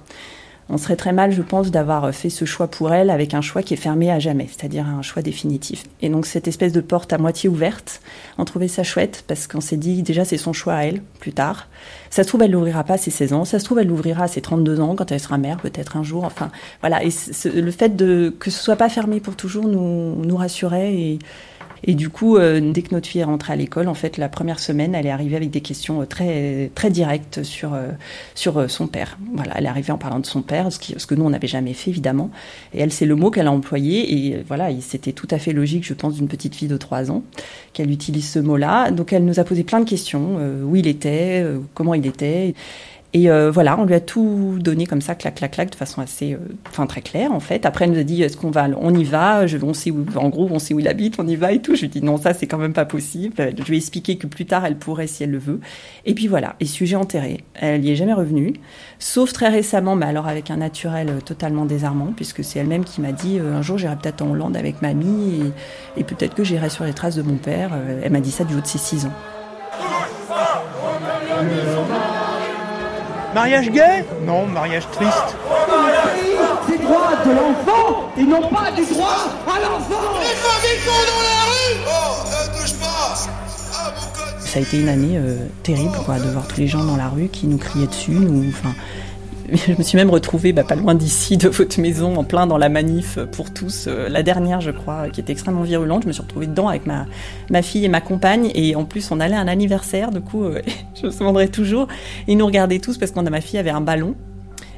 [0.70, 3.62] on serait très mal, je pense, d'avoir fait ce choix pour elle avec un choix
[3.62, 5.84] qui est fermé à jamais, c'est-à-dire un choix définitif.
[6.02, 8.02] Et donc cette espèce de porte à moitié ouverte,
[8.38, 11.34] on trouvait ça chouette parce qu'on s'est dit déjà c'est son choix à elle plus
[11.34, 11.68] tard.
[12.10, 14.24] Ça se trouve elle l'ouvrira pas à ses 16 ans, ça se trouve elle l'ouvrira
[14.24, 16.24] à ses 32 ans quand elle sera mère peut-être un jour.
[16.24, 17.10] Enfin voilà, et
[17.46, 21.20] le fait de que ce soit pas fermé pour toujours nous nous rassurait et
[21.84, 24.30] et du coup, euh, dès que notre fille est rentrée à l'école, en fait, la
[24.30, 27.90] première semaine, elle est arrivée avec des questions euh, très très directes sur euh,
[28.36, 29.18] sur son père.
[29.34, 31.32] Voilà, elle est arrivée en parlant de son père, ce, qui, ce que nous on
[31.32, 32.30] n'avait jamais fait évidemment.
[32.74, 34.14] Et elle, c'est le mot qu'elle a employé.
[34.14, 37.24] Et voilà, c'était tout à fait logique, je pense, d'une petite fille de 3 ans
[37.74, 38.92] qu'elle utilise ce mot-là.
[38.92, 42.54] Donc elle nous a posé plein de questions, où il était, comment il était.
[43.14, 46.00] Et euh, voilà, on lui a tout donné comme ça, clac, clac, clac, de façon
[46.00, 46.38] assez, euh,
[46.70, 47.66] enfin très claire en fait.
[47.66, 49.44] Après, elle nous a dit, est-ce qu'on va, on y va?
[49.64, 51.76] On sait où, en gros, on sait où il habite, on y va et tout.
[51.76, 53.34] Je lui ai dit non, ça c'est quand même pas possible.
[53.38, 55.60] Je lui ai expliqué que plus tard, elle pourrait si elle le veut.
[56.06, 57.44] Et puis voilà, et sujet enterré.
[57.56, 58.54] Elle n'y est jamais revenue,
[58.98, 63.02] sauf très récemment, mais alors avec un naturel euh, totalement désarmant, puisque c'est elle-même qui
[63.02, 65.42] m'a dit, un jour j'irai peut-être en Hollande avec mamie
[65.98, 67.72] et, et peut-être que j'irai sur les traces de mon père.
[68.04, 69.12] Elle m'a dit ça du haut de ses 6 ans.
[73.34, 75.36] Mariage gay Non, mariage triste.
[76.68, 80.20] C'est droit de l'enfant et non pas du droit à l'enfant.
[80.20, 81.76] Les familles dans la rue.
[81.88, 83.16] Oh, ne touche pas.
[84.40, 87.08] Ça a été une année euh, terrible, quoi, de voir tous les gens dans la
[87.08, 88.74] rue qui nous criaient dessus, nous, enfin,
[89.54, 92.58] je me suis même retrouvée bah, pas loin d'ici, de votre maison, en plein dans
[92.58, 93.86] la manif pour tous.
[93.88, 96.04] Euh, la dernière, je crois, qui était extrêmement virulente.
[96.04, 97.06] Je me suis retrouvée dedans avec ma,
[97.50, 98.52] ma fille et ma compagne.
[98.56, 100.12] Et en plus, on allait à un anniversaire.
[100.12, 100.62] Du coup, euh,
[101.02, 101.88] je me souviendrai toujours.
[102.28, 104.16] Ils nous regardaient tous parce qu'on a ma fille avait un ballon.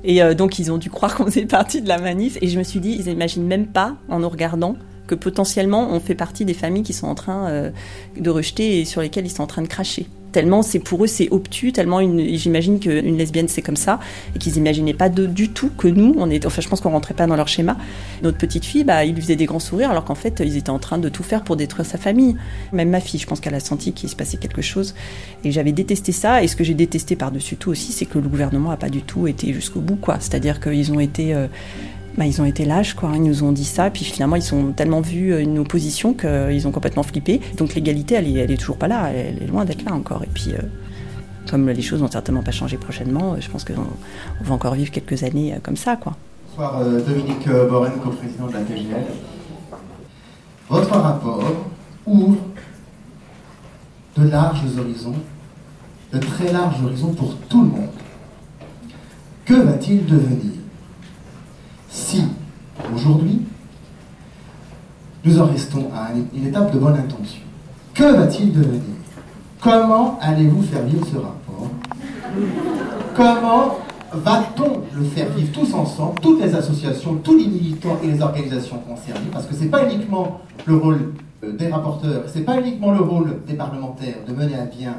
[0.03, 2.37] Et euh, donc, ils ont dû croire qu'on faisait partie de la manif.
[2.41, 4.75] Et je me suis dit, ils n'imaginent même pas, en nous regardant,
[5.05, 7.71] que potentiellement, on fait partie des familles qui sont en train
[8.17, 11.07] de rejeter et sur lesquelles ils sont en train de cracher tellement c'est pour eux
[11.07, 13.99] c'est obtus, tellement j'imagine qu'une lesbienne c'est comme ça,
[14.35, 17.13] et qu'ils n'imaginaient pas du tout que nous, on est, enfin je pense qu'on rentrait
[17.13, 17.77] pas dans leur schéma.
[18.21, 20.69] Notre petite fille, bah, il lui faisait des grands sourires alors qu'en fait ils étaient
[20.69, 22.35] en train de tout faire pour détruire sa famille.
[22.73, 24.95] Même ma fille, je pense qu'elle a senti qu'il se passait quelque chose,
[25.43, 26.43] et j'avais détesté ça.
[26.43, 29.01] Et ce que j'ai détesté par-dessus tout aussi, c'est que le gouvernement a pas du
[29.01, 30.17] tout été jusqu'au bout, quoi.
[30.19, 31.47] C'est-à-dire qu'ils ont été euh,
[32.17, 33.11] bah, ils ont été lâches, quoi.
[33.15, 36.67] Ils nous ont dit ça, puis finalement, ils ont tellement vu euh, une opposition qu'ils
[36.67, 37.41] ont complètement flippé.
[37.57, 40.23] Donc l'égalité, elle elle est toujours pas là, elle est loin d'être là encore.
[40.23, 40.61] Et puis, euh,
[41.49, 43.73] comme les choses vont certainement pas changer prochainement, euh, je pense qu'on
[44.41, 46.15] va encore vivre quelques années comme ça, quoi.
[46.49, 49.05] Bonsoir, Dominique Boren, co-président de la TGL.
[50.69, 51.43] Votre rapport
[52.05, 52.37] ouvre
[54.15, 55.15] de larges horizons,
[56.11, 57.89] de très larges horizons pour tout le monde.
[59.45, 60.62] Que va-t-il devenir?
[61.93, 62.23] Si,
[62.93, 63.41] aujourd'hui,
[65.23, 67.39] nous en restons à une étape de bonne intention,
[67.93, 68.81] que va-t-il devenir?
[69.61, 71.69] Comment allez-vous faire vivre ce rapport?
[73.15, 73.77] Comment
[74.11, 78.79] va-t-on le faire vivre tous ensemble, toutes les associations, tous les militants et les organisations
[78.79, 79.29] concernées?
[79.31, 81.13] Parce que ce n'est pas uniquement le rôle
[81.43, 84.95] euh, des rapporteurs, ce n'est pas uniquement le rôle des parlementaires de mener à bien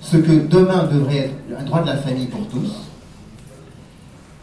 [0.00, 2.88] ce que demain devrait être un droit de la famille pour tous.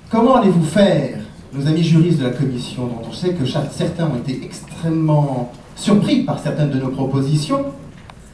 [0.09, 1.19] Comment allez-vous faire
[1.53, 6.23] nos amis juristes de la commission, dont on sait que certains ont été extrêmement surpris
[6.23, 7.65] par certaines de nos propositions,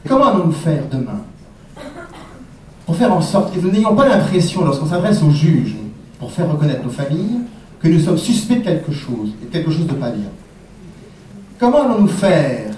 [0.06, 1.22] comment allons-nous faire demain
[2.84, 5.74] pour faire en sorte que nous n'ayons pas l'impression, lorsqu'on s'adresse aux juges,
[6.20, 7.40] pour faire reconnaître nos familles,
[7.80, 10.28] que nous sommes suspects de quelque chose, et quelque chose de pas bien?
[11.58, 12.70] Comment allons-nous faire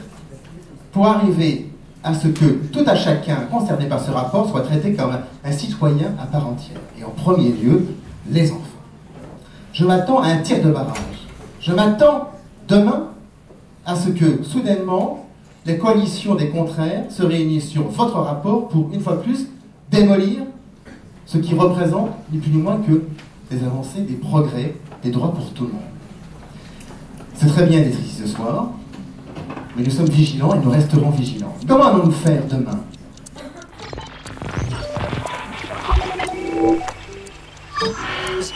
[0.93, 1.71] pour arriver
[2.03, 5.11] à ce que tout à chacun concerné par ce rapport soit traité comme
[5.45, 6.81] un citoyen à part entière?
[6.99, 7.87] Et en premier lieu,
[8.31, 8.78] les enfants.
[9.79, 10.97] Je m'attends à un tir de barrage.
[11.61, 12.31] Je m'attends
[12.67, 13.11] demain
[13.87, 15.29] à ce que, soudainement,
[15.67, 19.47] les coalitions des contraires se réunissent sur votre rapport pour, une fois plus,
[19.89, 20.41] démolir
[21.27, 23.05] ce qui représente ni plus ni moins que
[23.53, 24.75] des avancées, des progrès,
[25.05, 25.83] des droits pour tout le monde.
[27.35, 28.71] C'est très bien d'être ici ce soir,
[29.77, 31.55] mais nous sommes vigilants et nous resterons vigilants.
[31.69, 32.81] Comment allons-nous faire demain?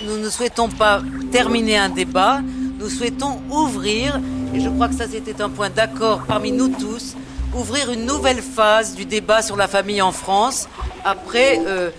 [0.06, 1.02] Nous ne souhaitons pas
[1.32, 2.40] terminer un débat,
[2.78, 4.20] nous souhaitons ouvrir,
[4.54, 7.16] et je crois que ça c'était un point d'accord parmi nous tous,
[7.56, 10.68] ouvrir une nouvelle phase du débat sur la famille en France
[11.04, 11.90] après euh,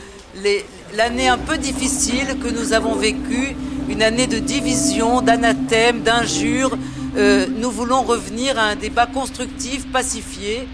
[0.96, 3.56] l'année un peu difficile que nous avons vécue,
[3.90, 6.78] une année de division, d'anathèmes, d'injures,
[7.18, 10.68] euh, nous voulons revenir à un débat constructif, pacifié.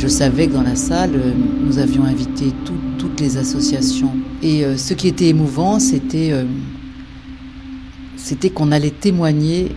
[0.00, 1.32] Je savais que dans la salle, euh,
[1.62, 2.52] nous avions invité
[2.98, 4.12] toutes les associations.
[4.42, 6.32] Et euh, ce qui était émouvant, c'était
[8.16, 9.68] c'était qu'on allait témoigner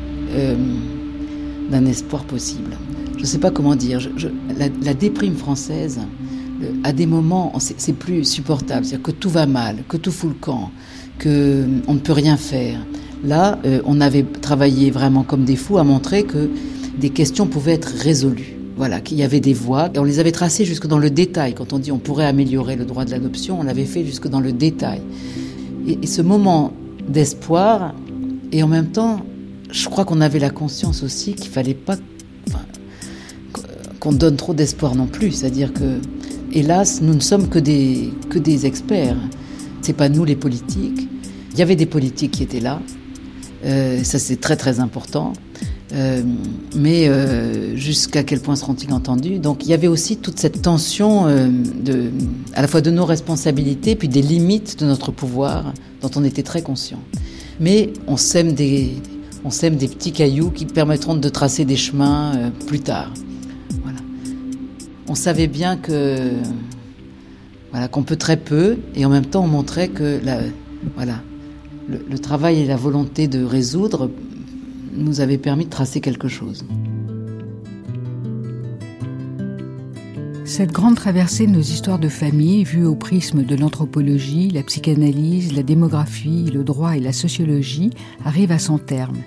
[1.70, 2.78] d'un espoir possible.
[3.18, 4.00] Je ne sais pas comment dire.
[4.58, 6.00] la, déprime française,
[6.84, 8.86] à des moments, c'est plus supportable.
[8.86, 10.72] C'est-à-dire que tout va mal, que tout fout le camp,
[11.22, 12.80] qu'on ne peut rien faire.
[13.24, 16.50] Là, euh, on avait travaillé vraiment comme des fous à montrer que
[17.00, 18.53] des questions pouvaient être résolues.
[18.76, 19.90] Voilà, qu'il y avait des voies.
[19.94, 21.54] Et on les avait tracées jusque dans le détail.
[21.54, 24.40] Quand on dit on pourrait améliorer le droit de l'adoption, on l'avait fait jusque dans
[24.40, 25.02] le détail.
[25.88, 26.74] Et, ce moment
[27.08, 27.94] d'espoir,
[28.52, 29.22] et en même temps,
[29.70, 31.98] je crois qu'on avait la conscience aussi qu'il fallait pas
[34.00, 35.32] qu'on donne trop d'espoir non plus.
[35.32, 36.00] C'est-à-dire que,
[36.52, 39.16] hélas, nous ne sommes que des, que des experts.
[39.82, 41.08] C'est pas nous les politiques.
[41.54, 42.82] Il y avait des politiques qui étaient là,
[43.66, 45.34] euh, ça, c'est très très important.
[45.94, 46.24] Euh,
[46.76, 49.38] mais euh, jusqu'à quel point seront-ils entendus?
[49.40, 52.10] Donc il y avait aussi toute cette tension de,
[52.54, 56.44] à la fois de nos responsabilités, puis des limites de notre pouvoir, dont on était
[56.44, 57.00] très conscient.
[57.60, 58.94] Mais on sème des,
[59.44, 63.14] on sème des petits cailloux qui permettront de tracer des chemins plus tard.
[63.84, 64.00] Voilà.
[65.08, 66.42] On savait bien qu'on
[68.04, 70.20] peut très peu, et en même temps on montrait que
[70.96, 71.22] voilà
[71.88, 74.10] le, travail et la volonté de résoudre
[74.96, 76.66] nous avaient permis de tracer quelque chose.
[80.46, 85.56] Cette grande traversée de nos histoires de famille, vue au prisme de l'anthropologie, la psychanalyse,
[85.56, 87.92] la démographie, le droit et la sociologie,
[88.26, 89.18] arrive à son terme.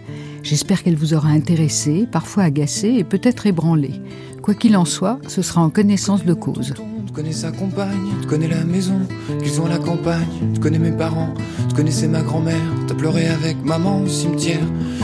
[0.43, 3.91] J'espère qu'elle vous aura intéressé, parfois agacé et peut-être ébranlé.
[4.43, 6.75] Quoi qu'il en soit, ce sera en connaissance de cause
[7.17, 9.01] connais sa compagne, tu connais la maison
[9.43, 11.33] qu'ils ont à la campagne, tu connais mes parents,
[11.67, 14.61] tu connaissais ma grand-mère, t'as pleuré avec maman au cimetière,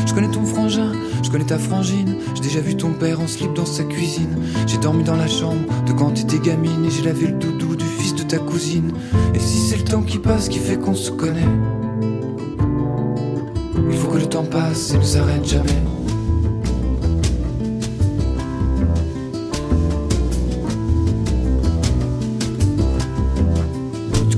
[0.07, 3.55] je connais ton frangin, je connais ta frangine, j'ai déjà vu ton père en slip
[3.55, 4.37] dans sa cuisine,
[4.67, 7.87] j'ai dormi dans la chambre de quand t'étais gamine et j'ai lavé le doudou du
[7.87, 8.93] fils de ta cousine,
[9.35, 11.49] et si c'est le temps qui passe qui fait qu'on se connaît,
[13.91, 16.02] il faut que le temps passe et ne s'arrête jamais.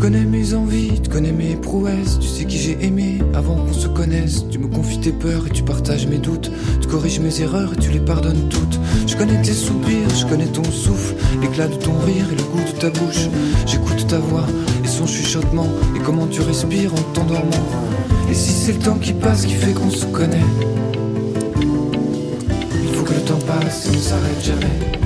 [0.05, 3.89] Connais mes envies, tu connais mes prouesses, tu sais qui j'ai aimé avant qu'on se
[3.89, 4.45] connaisse.
[4.51, 6.51] Tu me confies tes peurs et tu partages mes doutes.
[6.83, 8.79] Tu corriges mes erreurs et tu les pardonnes toutes.
[9.07, 12.61] Je connais tes soupirs, je connais ton souffle, l'éclat de ton rire et le goût
[12.71, 13.31] de ta bouche.
[13.65, 14.45] J'écoute ta voix
[14.85, 17.65] et son chuchotement et comment tu respires en t'endormant.
[18.31, 20.51] Et si c'est le temps qui passe qui fait qu'on se connaît,
[21.63, 25.04] il faut que le temps passe et ne s'arrête jamais.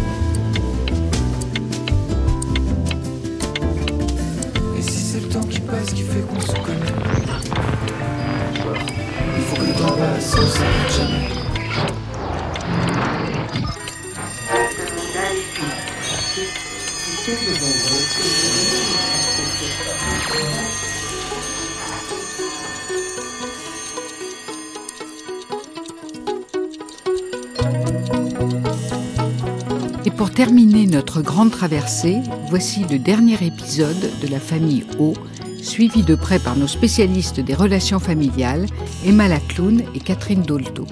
[31.16, 32.18] Grande traversée,
[32.48, 35.14] voici le dernier épisode de la famille O,
[35.62, 38.66] suivi de près par nos spécialistes des relations familiales,
[39.04, 40.86] Emma Lacloun et Catherine Dolto.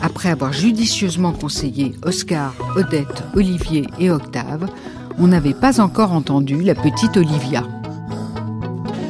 [0.00, 4.68] Après avoir judicieusement conseillé Oscar, Odette, Olivier et Octave,
[5.18, 7.64] on n'avait pas encore entendu la petite Olivia.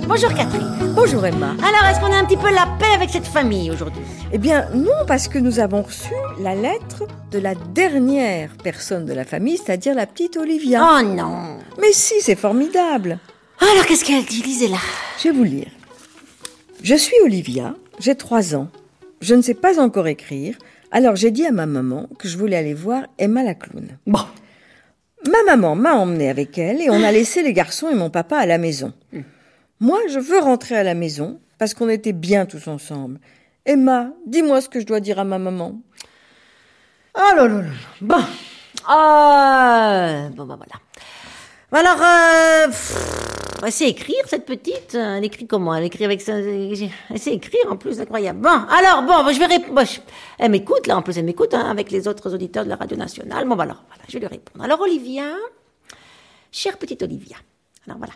[0.09, 0.93] Bonjour Catherine.
[0.94, 1.51] Bonjour Emma.
[1.51, 4.02] Alors, est-ce qu'on a un petit peu la avec cette famille aujourd'hui
[4.32, 9.12] Eh bien non, parce que nous avons reçu la lettre de la dernière personne de
[9.12, 10.82] la famille, c'est-à-dire la petite Olivia.
[10.82, 13.19] Oh non Mais si, c'est formidable.
[13.61, 14.43] Alors, qu'est-ce qu'elle dit?
[14.43, 14.78] Lisez-la.
[15.19, 15.69] Je vais vous lire.
[16.82, 18.69] Je suis Olivia, j'ai trois ans.
[19.20, 20.57] Je ne sais pas encore écrire,
[20.90, 23.98] alors j'ai dit à ma maman que je voulais aller voir Emma la clown.
[24.07, 24.24] Bon.
[25.31, 28.39] Ma maman m'a emmené avec elle et on a laissé les garçons et mon papa
[28.39, 28.94] à la maison.
[29.78, 33.20] Moi, je veux rentrer à la maison parce qu'on était bien tous ensemble.
[33.66, 35.82] Emma, dis-moi ce que je dois dire à ma maman.
[37.14, 37.70] Oh là là là.
[38.00, 38.24] Bon.
[38.88, 40.80] Ah, bon, bah voilà.
[41.70, 44.94] Alors, euh, pff, elle sait écrire, cette petite.
[44.94, 45.74] Elle écrit comment?
[45.74, 46.38] Elle écrit avec ça.
[46.38, 48.40] Elle sait écrire, en plus, incroyable.
[48.40, 49.82] Bon, alors, bon, bah, je vais répondre.
[50.38, 52.96] Elle m'écoute, là, en plus, elle m'écoute, hein, avec les autres auditeurs de la radio
[52.96, 53.46] nationale.
[53.46, 54.64] Bon, bah, alors, voilà, je vais lui répondre.
[54.64, 55.26] Alors, Olivia,
[56.50, 57.36] chère petite Olivia.
[57.86, 58.14] Alors, voilà.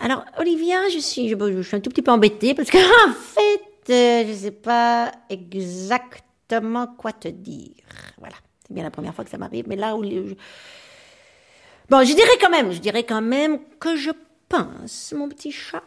[0.00, 2.78] Alors, Olivia, je suis, je, je suis un tout petit peu embêtée parce que,
[3.08, 7.72] en fait, euh, je sais pas exactement quoi te dire.
[8.18, 8.36] Voilà.
[8.66, 10.04] C'est bien la première fois que ça m'arrive, mais là où.
[10.04, 10.34] je-
[11.88, 14.10] Bon, je dirais quand même, je dirais quand même que je
[14.48, 15.82] pense, mon petit chat,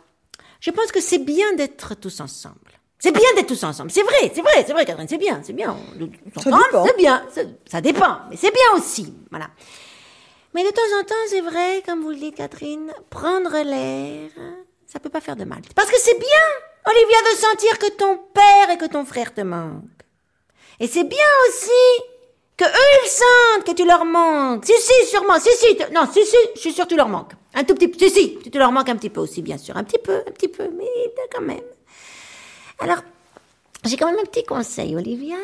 [0.60, 2.58] je pense que c'est bien d'être tous ensemble.
[3.00, 3.90] C'est bien d'être tous ensemble.
[3.92, 5.76] C'est vrai, c'est vrai, c'est vrai, Catherine, c'est bien, c'est bien.
[6.00, 6.86] On- on Ça s'entend, dépend.
[6.86, 9.14] C'est bien, ça, ça dépend, mais c'est bien aussi.
[9.30, 9.48] Voilà.
[10.54, 14.30] Mais de temps en temps, c'est vrai, comme vous le dites, Catherine, prendre l'air,
[14.86, 15.62] ça peut pas faire de mal.
[15.76, 16.48] Parce que c'est bien,
[16.86, 19.84] Olivia, de sentir que ton père et que ton frère te manquent.
[20.80, 22.04] Et c'est bien aussi
[22.58, 24.66] que eux, ils sentent que tu leur manques.
[24.66, 25.40] Si, si, sûrement.
[25.40, 25.78] Si, si.
[25.92, 27.34] Non, si, si, je suis sûre que tu leur manques.
[27.54, 27.98] Un tout petit peu.
[27.98, 29.76] Si, si, tu leur manques un petit peu aussi, bien sûr.
[29.78, 30.88] Un petit peu, un petit peu, mais
[31.34, 31.62] quand même.
[32.80, 33.02] Alors,
[33.86, 35.38] j'ai quand même un petit conseil, Olivia.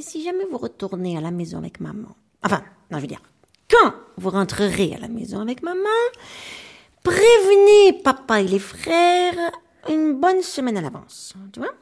[0.00, 2.08] Si jamais vous retournez à la maison avec maman.
[2.42, 3.22] Enfin, non, je veux dire,
[3.70, 5.80] quand vous rentrerez à la maison avec maman,
[7.02, 9.52] prévenez papa et les frères
[9.88, 11.34] une bonne semaine à l'avance.
[11.52, 11.72] Tu vois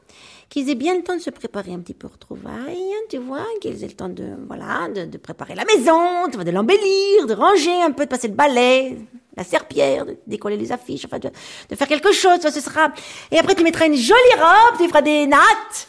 [0.50, 3.44] qu'ils aient bien le temps de se préparer un petit peu aux retrouvailles, tu vois,
[3.60, 7.34] qu'ils aient le temps de, voilà, de, préparer la maison, tu vois, de l'embellir, de
[7.34, 8.98] ranger un peu, de passer le balai,
[9.36, 11.30] la serpillère, de décoller les affiches, enfin, de,
[11.70, 12.92] de faire quelque chose, tu vois, ce sera,
[13.32, 15.88] et après tu mettras une jolie robe, tu feras des nattes,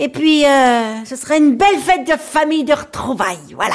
[0.00, 3.74] et puis, euh, ce sera une belle fête de famille, de retrouvailles, voilà.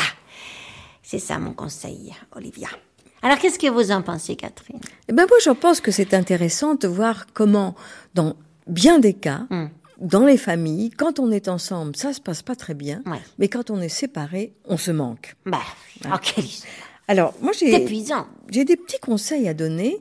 [1.14, 2.70] C'est ça mon conseil, Olivia.
[3.22, 4.80] Alors, qu'est-ce que vous en pensez, Catherine?
[5.08, 7.76] Eh ben moi, je pense que c'est intéressant de voir comment,
[8.16, 8.36] dans
[8.66, 9.68] bien des cas, Hmm.
[10.02, 13.04] dans les familles, quand on est ensemble, ça se passe pas très bien,
[13.38, 15.36] mais quand on est séparés, on se manque.
[15.46, 15.60] Bah,
[16.02, 16.18] Voilà.
[16.18, 16.46] quelle-
[17.08, 18.26] Alors, moi, j'ai, épuisant.
[18.50, 20.00] j'ai des petits conseils à donner.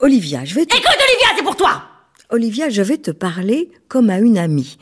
[0.00, 0.76] Olivia, je vais te...
[0.76, 1.84] Écoute, Olivia, c'est pour toi
[2.28, 4.76] Olivia, je vais te parler comme à une amie.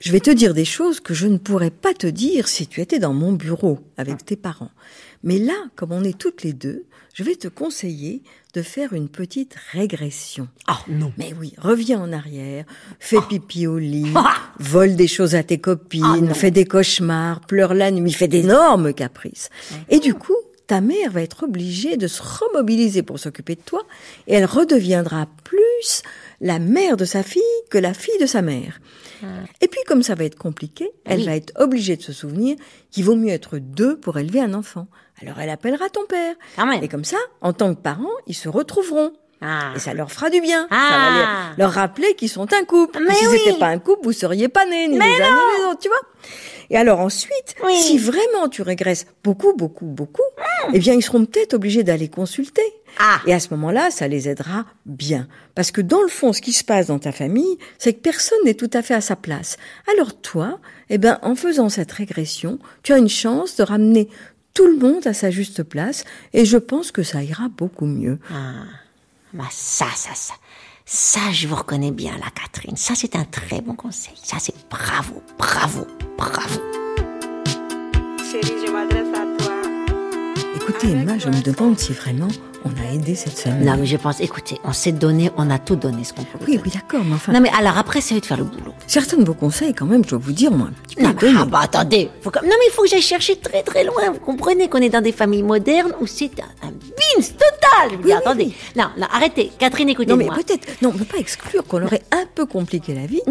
[0.00, 2.80] Je vais te dire des choses que je ne pourrais pas te dire si tu
[2.80, 4.70] étais dans mon bureau avec tes parents.
[5.22, 6.84] Mais là, comme on est toutes les deux,
[7.14, 8.22] je vais te conseiller
[8.54, 10.48] de faire une petite régression.
[10.66, 11.12] Ah non.
[11.18, 12.64] Mais oui, reviens en arrière,
[13.00, 14.12] fais pipi au lit,
[14.58, 19.50] vole des choses à tes copines, fais des cauchemars, pleure la nuit, fais d'énormes caprices.
[19.88, 20.36] Et du coup,
[20.68, 23.82] ta mère va être obligée de se remobiliser pour s'occuper de toi
[24.26, 26.02] et elle redeviendra plus
[26.40, 28.80] la mère de sa fille que la fille de sa mère.
[29.60, 31.26] Et puis, comme ça va être compliqué, elle Oui.
[31.26, 32.56] va être obligée de se souvenir
[32.92, 34.86] qu'il vaut mieux être deux pour élever un enfant.
[35.22, 36.34] Alors, elle appellera ton père.
[36.82, 39.12] Et comme ça, en tant que parents, ils se retrouveront.
[39.76, 40.62] Et ça leur fera du bien.
[40.68, 41.52] Ça va Ah.
[41.56, 42.98] leur, leur rappeler qu'ils sont un couple.
[43.06, 43.38] Mais si oui.
[43.44, 45.78] c'était pas un couple, vous seriez pas nés, ni Mais les uns ni les autres,
[45.80, 46.00] tu vois.
[46.70, 47.72] Et alors ensuite, Oui.
[47.80, 50.22] si vraiment tu régresses beaucoup, beaucoup, beaucoup,
[50.74, 52.62] eh bien, ils seront peut-être obligés d'aller consulter.
[52.98, 53.20] Ah.
[53.26, 55.28] Et à ce moment-là, ça les aidera bien.
[55.54, 58.38] Parce que dans le fond, ce qui se passe dans ta famille, c'est que personne
[58.44, 59.56] n'est tout à fait à sa place.
[59.92, 60.58] Alors toi,
[60.90, 64.08] eh ben, en faisant cette régression, tu as une chance de ramener
[64.58, 68.18] tout le monde à sa juste place, et je pense que ça ira beaucoup mieux.
[68.28, 68.64] Ah,
[69.32, 70.34] bah ça, ça, ça.
[70.84, 72.76] Ça, je vous reconnais bien, là, Catherine.
[72.76, 74.14] Ça, c'est un très bon conseil.
[74.20, 75.86] Ça, c'est bravo, bravo,
[76.16, 76.60] bravo.
[80.68, 82.28] Écoutez, Emma, je me demande si vraiment
[82.64, 83.64] on a aidé cette famille.
[83.66, 86.44] Non, mais je pense, écoutez, on s'est donné, on a tout donné ce qu'on pouvait.
[86.46, 87.32] Oui, oui, d'accord, mais enfin.
[87.32, 88.74] Non, mais alors après, c'est de faire le boulot.
[88.86, 91.14] Certains de vos conseils, quand même, je dois vous dire, moi, un petit peu Non,
[91.22, 92.10] mais, ah, bah, attendez.
[92.20, 92.42] Faut comme...
[92.44, 94.10] Non, mais il faut que j'aille chercher très, très loin.
[94.12, 97.90] Vous comprenez qu'on est dans des familles modernes où c'est un, un bins total.
[97.92, 98.52] Je vous dis, attendez.
[98.76, 99.50] Non, non, arrêtez.
[99.58, 100.34] Catherine, Non, écoutez-moi.
[100.36, 103.06] mais peut-être, non, on ne peut pas exclure qu'on leur ait un peu compliqué la
[103.06, 103.22] vie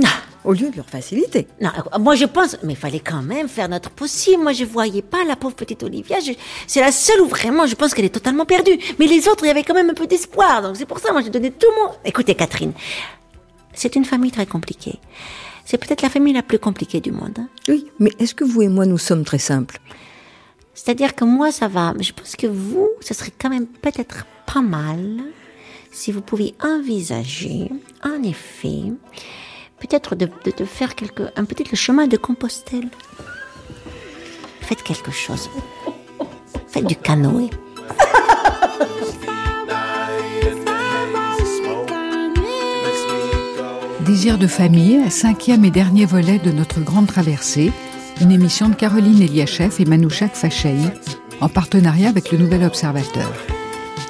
[0.46, 1.46] au lieu de leur faciliter.
[1.60, 4.44] Non, moi je pense, mais il fallait quand même faire notre possible.
[4.44, 6.22] Moi je voyais pas la pauvre petite Olivia.
[6.26, 6.32] Je-
[6.68, 8.78] C'est la seule vraiment je pense qu'elle est totalement perdue.
[9.00, 10.62] Mais les autres, il y avait quand même un peu d'espoir.
[10.62, 11.92] Donc c'est pour ça, moi j'ai donné tout mon.
[12.06, 12.74] Écoutez, Catherine,
[13.74, 15.00] c'est une famille très compliquée.
[15.66, 17.38] C'est peut-être la famille la plus compliquée du monde.
[17.40, 17.50] hein.
[17.68, 19.80] Oui, mais est-ce que vous et moi, nous sommes très simples?
[20.74, 21.94] C'est-à-dire que moi ça va.
[21.98, 25.18] Mais je pense que vous, ce serait quand même peut-être pas mal
[25.92, 27.70] si vous pouviez envisager,
[28.04, 28.94] en effet,
[29.80, 32.90] peut-être de, de, de faire quelque, un petit le chemin de Compostelle.
[34.62, 35.50] Faites quelque chose.
[36.68, 37.50] Faites du canoë.
[44.06, 47.72] Désir de famille, cinquième et dernier volet de notre grande traversée,
[48.22, 50.92] une émission de Caroline Eliachev et Manouchak Fachaï,
[51.42, 53.32] en partenariat avec le Nouvel Observateur.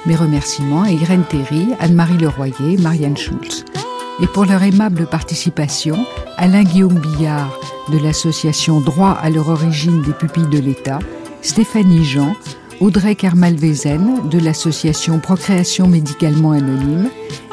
[0.06, 3.64] Mes remerciements à Irène Terry, Anne-Marie Leroyer, Marianne Schulz.
[4.20, 6.06] Et pour leur aimable participation,
[6.36, 7.58] Alain Guillaume Billard
[7.92, 10.98] de l'association Droit à leur origine des pupilles de l'État,
[11.42, 12.34] Stéphanie Jean,
[12.80, 17.10] Audrey Kermalvezen de l'association Procréation médicalement anonyme,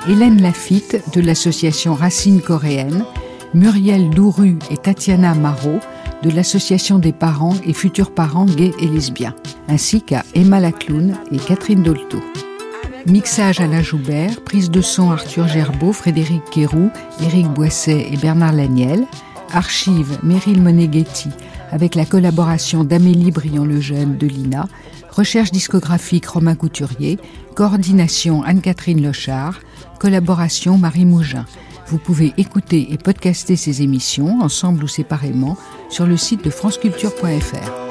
[0.07, 3.05] Hélène Lafitte de l'association Racine coréenne,
[3.53, 5.79] Muriel Douru et Tatiana Marot
[6.23, 9.35] de l'association des parents et futurs parents gays et lesbiens,
[9.67, 12.19] ainsi qu'à Emma Lacloun et Catherine Dolto.
[13.05, 16.89] Mixage Alain Joubert, prise de son Arthur Gerbeau, Frédéric Quéroux,
[17.21, 19.05] Éric Boisset et Bernard Laniel,
[19.53, 21.29] archive Meryl Moneghetti
[21.75, 24.69] avec la collaboration d'Amélie Briand-Lejeune de l'INA,
[25.11, 27.19] recherche discographique Romain Couturier,
[27.53, 29.59] coordination Anne-Catherine Lochard,
[29.99, 31.45] collaboration Marie Mougin.
[31.87, 35.57] Vous pouvez écouter et podcaster ces émissions, ensemble ou séparément,
[35.89, 37.84] sur le site de franceculture.fr.